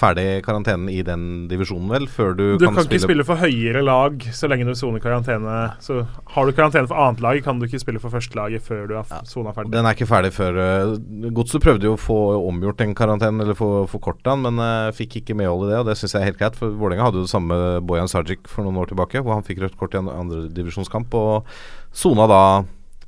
[0.00, 4.22] ferdig karantenen i den divisjonen, vel, før du, Du kan, ikke spille for høyere lag
[4.36, 5.58] så lenge du soner karantene.
[5.84, 6.00] Så
[6.34, 9.26] har du karantene for annet lag, kan du ikke spille for førstelaget før du har
[9.28, 9.74] sona ferdig.
[9.74, 10.96] Den er ikke ferdig før uh,
[11.36, 15.20] Godset prøvde jo å få omgjort den karantenen, eller få forkorta den, men uh, fikk
[15.20, 16.58] ikke medhold i det, og det syns jeg er helt greit.
[16.58, 19.64] For Vålerenga hadde jo det samme Bojan Sajic for noen år tilbake, hvor han fikk
[19.64, 21.50] rødt kort i en andredivisjonskamp, og
[21.92, 22.44] sona da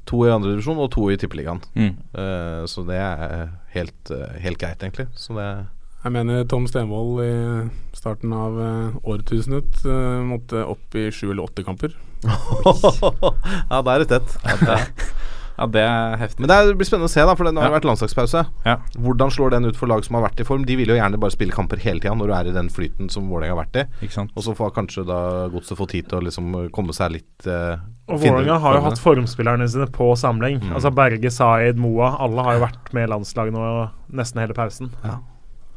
[0.09, 1.63] to i andredivisjon og to i tippeligaen.
[1.79, 1.93] Mm.
[2.13, 5.09] Uh, så det er helt, uh, helt greit, egentlig.
[5.17, 5.47] Så det
[6.03, 7.33] Jeg mener Tom Stenvold i
[7.95, 11.95] starten av eh, årtusenet eh, måtte opp i sju eller åtte kamper.
[13.71, 14.35] Ja, det er det tett.
[15.53, 16.41] Ja, det er heftig.
[16.41, 17.75] Men det er- blir spennende å se, da, for det har Ja.
[17.79, 18.41] vært landslagspause.
[18.65, 18.77] Ja.
[18.99, 20.65] Hvordan slår den ut for lag som har vært i form?
[20.67, 23.11] De vil jo gjerne bare spille kamper hele tida når du er i den flyten
[23.13, 24.07] som Vålerenga har vært i.
[24.07, 24.33] Ikke sant?
[24.35, 27.77] Og så får kanskje da Godset få tid til å liksom komme seg litt eh,
[28.09, 30.59] Og Vålerenga har jo hatt formspillerne sine på samling.
[30.65, 30.73] Mm.
[30.75, 32.17] Altså Berge, Saeed, Moa.
[32.19, 34.91] Alle har jo vært med i landslaget nå nesten hele pausen.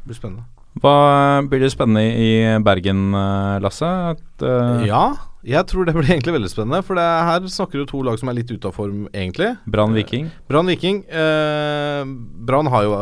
[0.06, 0.46] Det blir spennende.
[0.76, 2.30] Hva blir det spennende i
[2.62, 3.88] Bergen, eh, Lasse?
[4.12, 4.84] At, uh...
[4.86, 5.06] Ja,
[5.46, 6.82] jeg tror det blir egentlig veldig spennende.
[6.84, 9.54] For det, her snakker du to lag som er litt ute av form, egentlig.
[9.72, 10.28] Brann Viking.
[10.50, 11.00] Brann Viking.
[11.06, 12.02] Eh,
[12.48, 12.96] Brann har jo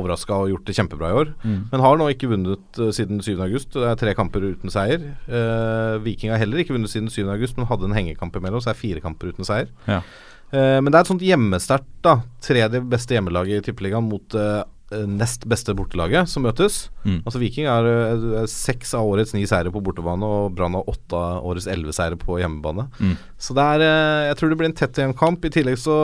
[0.00, 1.30] overraska og gjort det kjempebra i år.
[1.44, 1.60] Mm.
[1.70, 3.36] Men har nå ikke vunnet eh, siden 7.
[3.46, 3.76] august.
[3.76, 5.12] Det er tre kamper uten seier.
[5.28, 7.22] Eh, Viking har heller ikke vunnet siden 7.
[7.30, 9.70] august, men hadde en hengekamp imellom, så er fire kamper uten seier.
[9.86, 10.02] Ja.
[10.50, 12.18] Eh, men det er et sånt hjemmesterkt, da.
[12.42, 16.88] Tredje beste hjemmelaget i Tippeligaen mot eh, nest beste bortelaget som møtes.
[17.04, 17.20] Mm.
[17.22, 21.16] Altså Viking har eh, seks av årets ni seire på bortebane, og Brann har åtte
[21.18, 22.88] av årets elleve seire på hjemmebane.
[22.98, 23.14] Mm.
[23.38, 25.46] Så det er eh, Jeg tror det blir en tett hjemkamp.
[25.46, 25.96] I tillegg så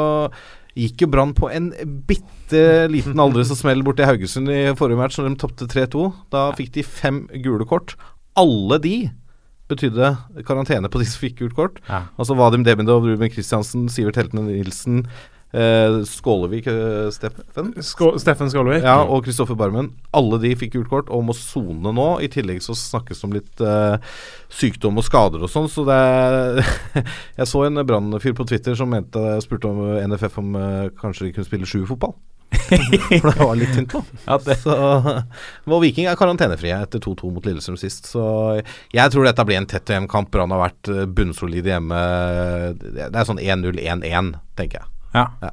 [0.76, 1.70] gikk jo Brann på en
[2.09, 6.09] bitte liten aldri så smell borti Haugesund i forrige match, når de tapte 3-2.
[6.34, 7.97] Da fikk de fem gule kort.
[8.39, 8.97] Alle de
[9.70, 10.12] betydde
[10.47, 11.80] karantene på de som fikk gult kort.
[11.89, 12.05] Ja.
[12.20, 15.07] Altså Vadim Demidov, Ruben Kristiansen, Sivert Heltene Nilsen,
[15.57, 18.84] eh, Skålevik, eh, Steffen Skå Steffen Skålevik.
[18.84, 19.90] ja, og Kristoffer Barmen.
[20.16, 22.09] Alle de fikk gult kort og må sone nå.
[22.24, 23.96] I tillegg så snakkes det om litt eh,
[24.52, 26.62] sykdom og skader og sånn, så det er
[27.40, 30.57] Jeg så en brannfyr på Twitter som mente spurte om eh, NFF om
[31.00, 32.14] kanskje de kunne spille sjuerfotball.
[32.66, 34.00] For det var litt tynt nå.
[34.24, 34.74] Ja, Så,
[35.66, 38.09] og Viking er karantenefrie etter 2-2 mot Lillestrøm sist.
[38.12, 38.22] Så
[38.94, 40.30] jeg tror dette blir en tett hjemmekamp.
[40.32, 42.02] Brann har vært bunnsolide hjemme.
[42.78, 44.95] Det er sånn 1-0-1-1, tenker jeg.
[45.17, 45.27] Ja.
[45.43, 45.53] Ja.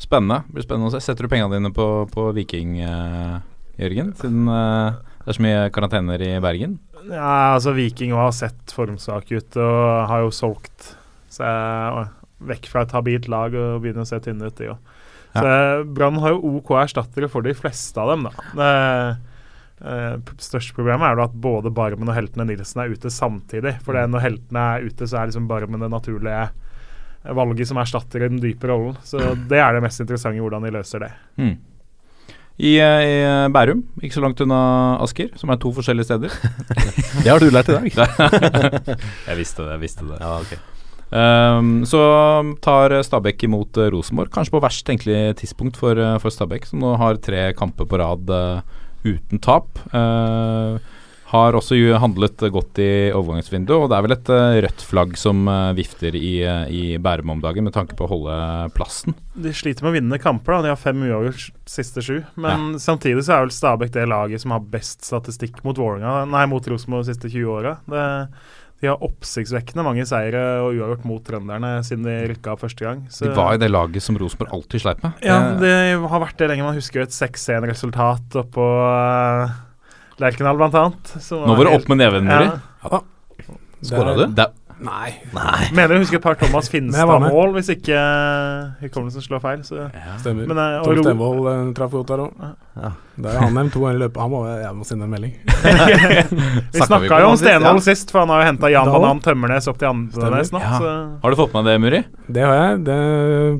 [0.00, 0.42] Spennende.
[0.50, 1.02] Blir spennende å se.
[1.04, 3.36] Setter du pengene dine på, på Viking, eh,
[3.80, 4.10] Jørgen?
[4.18, 6.76] Siden eh, det er så mye karantener i Bergen?
[7.06, 10.90] Ja, altså Viking har sett formsvake ut og har jo solgt.
[11.32, 12.10] seg
[12.44, 14.90] vekk fra et habilt lag og begynner å se tynne ut, de òg.
[15.34, 18.44] Så eh, Brann har jo OK erstattere for de fleste av dem, da.
[18.58, 18.68] Det,
[19.88, 23.78] eh, største problemet er jo at både Barmen og heltene Nilsen er ute samtidig.
[23.86, 26.46] For når heltene er ute, så er liksom Barmen det naturlige
[27.24, 28.98] valget som erstatter den dype rollen.
[29.06, 31.12] Så det er det mest interessante, hvordan de løser det.
[31.40, 31.54] Mm.
[32.54, 34.60] I, eh, I Bærum, ikke så langt unna
[35.02, 36.36] Asker, som er to forskjellige steder.
[37.24, 37.90] Det har du lært i dag.
[39.28, 40.20] jeg visste det, jeg visste det.
[40.20, 40.60] Ja, okay.
[41.14, 42.00] Um, så
[42.64, 46.82] tar Stabæk imot eh, Rosenborg, kanskje på verst tenkelig tidspunkt for, eh, for Stabæk, som
[46.82, 49.78] nå har tre kamper på rad uh, uten tap.
[49.94, 50.78] Eh,
[51.34, 55.44] har også handlet godt i overgangsvinduet, og det er vel et eh, rødt flagg som
[55.50, 58.38] eh, vifter i, eh, i Bærum om dagen, med tanke på å holde
[58.76, 59.16] plassen.
[59.34, 60.56] De sliter med å vinne kamper.
[60.56, 62.20] da De har fem uavgjort siste sju.
[62.40, 66.44] Men samtidig så er vel Stabæk det laget som har best statistikk mot Vålerenga Nei,
[66.50, 67.74] mot Rosenborg de siste 20 åra.
[68.82, 73.04] De har oppsiktsvekkende mange seire og uavgjort mot trønderne siden de rykka første gang.
[73.10, 75.22] Så, De var jo det laget som Rosenborg alltid sleit med.
[75.24, 76.66] ja, det har vært det lenge.
[76.66, 78.66] Man husker jo et 6-1-resultat oppå
[80.22, 81.14] Lerkendal, blant annet.
[81.22, 82.50] som Nå var det opp med neven, Muri.
[82.84, 83.00] Ja.
[83.84, 84.26] Skåra du?
[84.32, 84.46] Det,
[84.84, 85.10] Nei.
[85.72, 86.68] Mener jeg husker et par Thomas.
[86.72, 87.98] Finstad-mål, hvis ikke
[88.82, 89.64] hukommelsen slår feil.
[89.66, 89.88] Så.
[90.22, 90.48] Stemmer.
[90.50, 92.46] Men, eh, og Tom Stenvold uh, traff godt der òg.
[92.74, 92.90] Ja.
[93.14, 94.18] Det er han nevnt to ganger i løpet.
[94.18, 95.34] Han må, jeg må sende en melding.
[96.74, 97.84] Vi snakka jo om Stenvold ja.
[97.86, 98.90] sist, for han har jo henta Jan.
[98.90, 100.62] Banan Tømmernes opp til Andenes nå.
[100.64, 100.72] Ja.
[100.82, 100.94] Så.
[101.22, 102.02] har du fått med det, Muri?
[102.26, 102.82] Det har jeg.
[102.88, 102.98] Det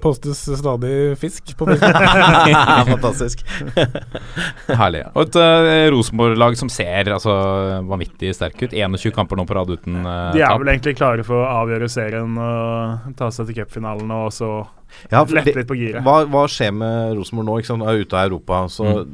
[0.02, 2.50] postes stadig fisk på Facebook.
[2.96, 3.46] Fantastisk.
[4.66, 5.04] Herlig.
[5.14, 7.38] Og et uh, Rosenborg-lag som ser altså,
[7.86, 8.74] vanvittig sterke ut.
[8.74, 11.86] 21 kamper nå på rad uten tap De er vel egentlig klare for å avgjøre
[11.92, 14.56] serien og ta seg til cupfinalen og så
[15.10, 16.00] Ja, lette litt på giret.
[16.04, 17.58] Hva, hva skjer med Rosenborg nå?
[17.60, 17.86] Ikke sant?
[17.88, 19.04] Er ute av Europa, så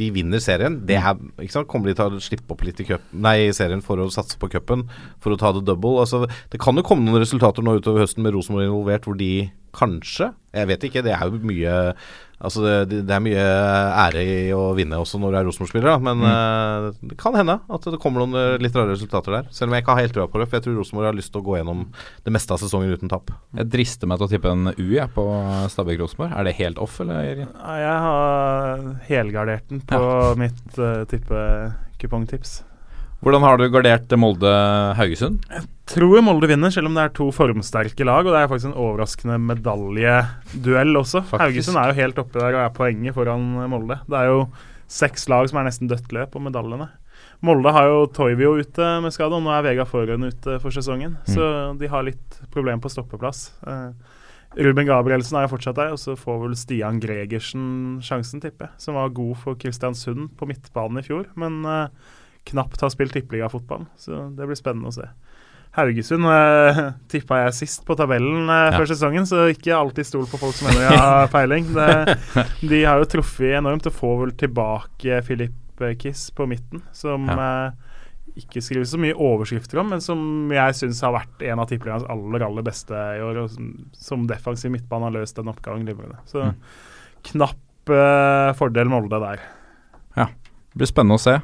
[0.00, 0.78] de vinner serien.
[0.86, 1.70] Det her, ikke sant?
[1.70, 4.38] Kommer de til å slippe opp litt i, køp, nei, i serien for å satse
[4.40, 4.86] på cupen?
[5.24, 5.98] For å ta det double?
[6.04, 9.32] Altså, det kan jo komme noen resultater nå utover høsten med Rosenborg involvert, hvor de
[9.74, 11.02] kanskje Jeg vet ikke.
[11.02, 11.74] Det er jo mye
[12.44, 13.44] Altså det, det er mye
[14.04, 16.02] ære i å vinne også når du er Rosenborg-spiller, da.
[16.02, 19.48] Men eh, det kan hende at det kommer noen eh, litt rare resultater der.
[19.54, 21.32] Selv om jeg ikke har helt trua på det, for jeg tror Rosenborg har lyst
[21.32, 21.86] til å gå gjennom
[22.26, 23.32] det meste av sesongen uten tap.
[23.56, 25.26] Jeg drister meg til å tippe en U jeg, på
[25.72, 26.34] Stabæk-Rosenborg.
[26.34, 27.24] Er det helt off, eller?
[27.30, 27.56] Jørgen?
[27.80, 30.04] Jeg har helgardert den på
[30.42, 32.58] mitt uh, tippekupongtips.
[33.24, 35.46] Hvordan har du gardert Molde-Haugesund?
[35.48, 38.26] Jeg Tror Molde vinner, selv om det er to formsterke lag.
[38.26, 41.22] Og det er faktisk en overraskende medaljeduell også.
[41.30, 41.40] Faktisk.
[41.40, 43.96] Haugesund er jo helt oppe der og er poenget foran Molde.
[44.04, 44.42] Det er jo
[44.92, 46.90] seks lag som er nesten dødt løp om medaljene.
[47.44, 51.14] Molde har jo Toivio ute med skade, og nå er Vega Forhund ute for sesongen.
[51.28, 51.46] Så
[51.80, 53.46] de har litt problem på stoppeplass.
[53.64, 53.88] Eh,
[54.68, 57.64] Ruben Gabrielsen er jo fortsatt der, og så får vel Stian Gregersen
[58.04, 58.82] sjansen, tipper jeg.
[58.84, 62.12] Som var god for Kristiansund på midtbanen i fjor, men eh,
[62.50, 63.86] knapt har spilt tippeliga-fotball.
[63.96, 65.06] Så det blir spennende å se.
[65.74, 68.76] Haugesund eh, tippa jeg sist på tabellen eh, Ja.
[68.78, 71.66] før sesongen, så ikke alltid stol på folk som mener jeg har peiling.
[71.74, 72.18] Det,
[72.62, 75.60] de har jo truffet enormt og får vel tilbake Filip
[75.98, 77.72] Kiss på midten, som eh,
[78.38, 80.20] ikke skrives så mye overskrifter om, men som
[80.54, 83.42] jeg syns har vært en av tippeligaens aller aller beste i år.
[83.42, 86.20] Og som, som defensiv midtbane har løst den oppgaven glimrende.
[86.30, 86.54] Så Mm.
[87.32, 89.42] knapp eh, fordel Molde der.
[90.16, 90.28] Ja.
[90.74, 91.34] Det blir spennende å se.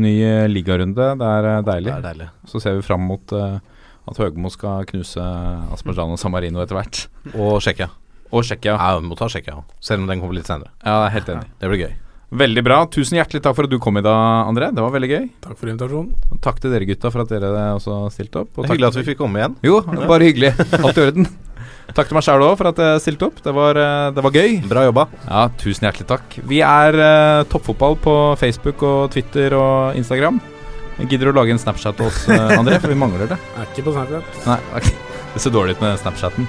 [0.00, 1.08] Ny eh, ligarunde.
[1.20, 1.90] Det er eh, deilig.
[1.90, 2.28] Det er deilig.
[2.48, 3.58] Så ser vi fram mot eh,
[4.08, 5.24] at Høgmo skal knuse
[5.74, 7.04] Aspergian og Samarino etter hvert.
[7.36, 7.90] Og Tsjekkia.
[8.32, 8.78] Og Tsjekkia.
[8.78, 9.76] Ja, vi må ta Tsjekkia òg.
[9.84, 10.72] Selv om den kommer litt senere.
[10.86, 11.52] Ja, helt enig.
[11.60, 11.92] Det blir gøy.
[12.32, 12.78] Veldig bra.
[12.88, 14.70] Tusen hjertelig takk for at du kom i dag, André.
[14.72, 15.26] Det var veldig gøy.
[15.44, 16.14] Takk for invitasjonen.
[16.32, 18.54] Og takk til dere gutta for at dere også stilte opp.
[18.56, 19.58] Og Det er hyggelig at vi fikk komme igjen.
[19.68, 20.54] Jo, bare hyggelig.
[20.80, 21.28] Alt i orden.
[21.92, 23.42] Takk til meg sjæl òg for at jeg stilte opp.
[23.44, 24.56] Det var, eh, det var gøy.
[24.68, 25.06] Bra jobba.
[25.26, 26.38] Ja, tusen hjertelig takk.
[26.48, 30.40] Vi er uh, Toppfotball på Facebook og Twitter og Instagram.
[31.02, 32.80] Gidder du å lage en Snapchat til oss, eh, André?
[32.80, 33.40] For vi mangler det.
[33.56, 34.42] Er ikke på Snapchat.
[34.48, 34.96] Nei, okay.
[35.34, 36.48] det ser dårlig ut med Snapchaten.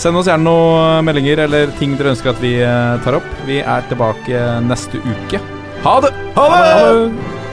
[0.00, 2.56] Send oss gjerne noen meldinger eller ting dere ønsker at vi
[3.04, 3.30] tar opp.
[3.46, 5.42] Vi er tilbake neste uke.
[5.84, 6.14] Ha det!
[6.34, 6.60] Ha det!
[6.66, 7.43] Ha det!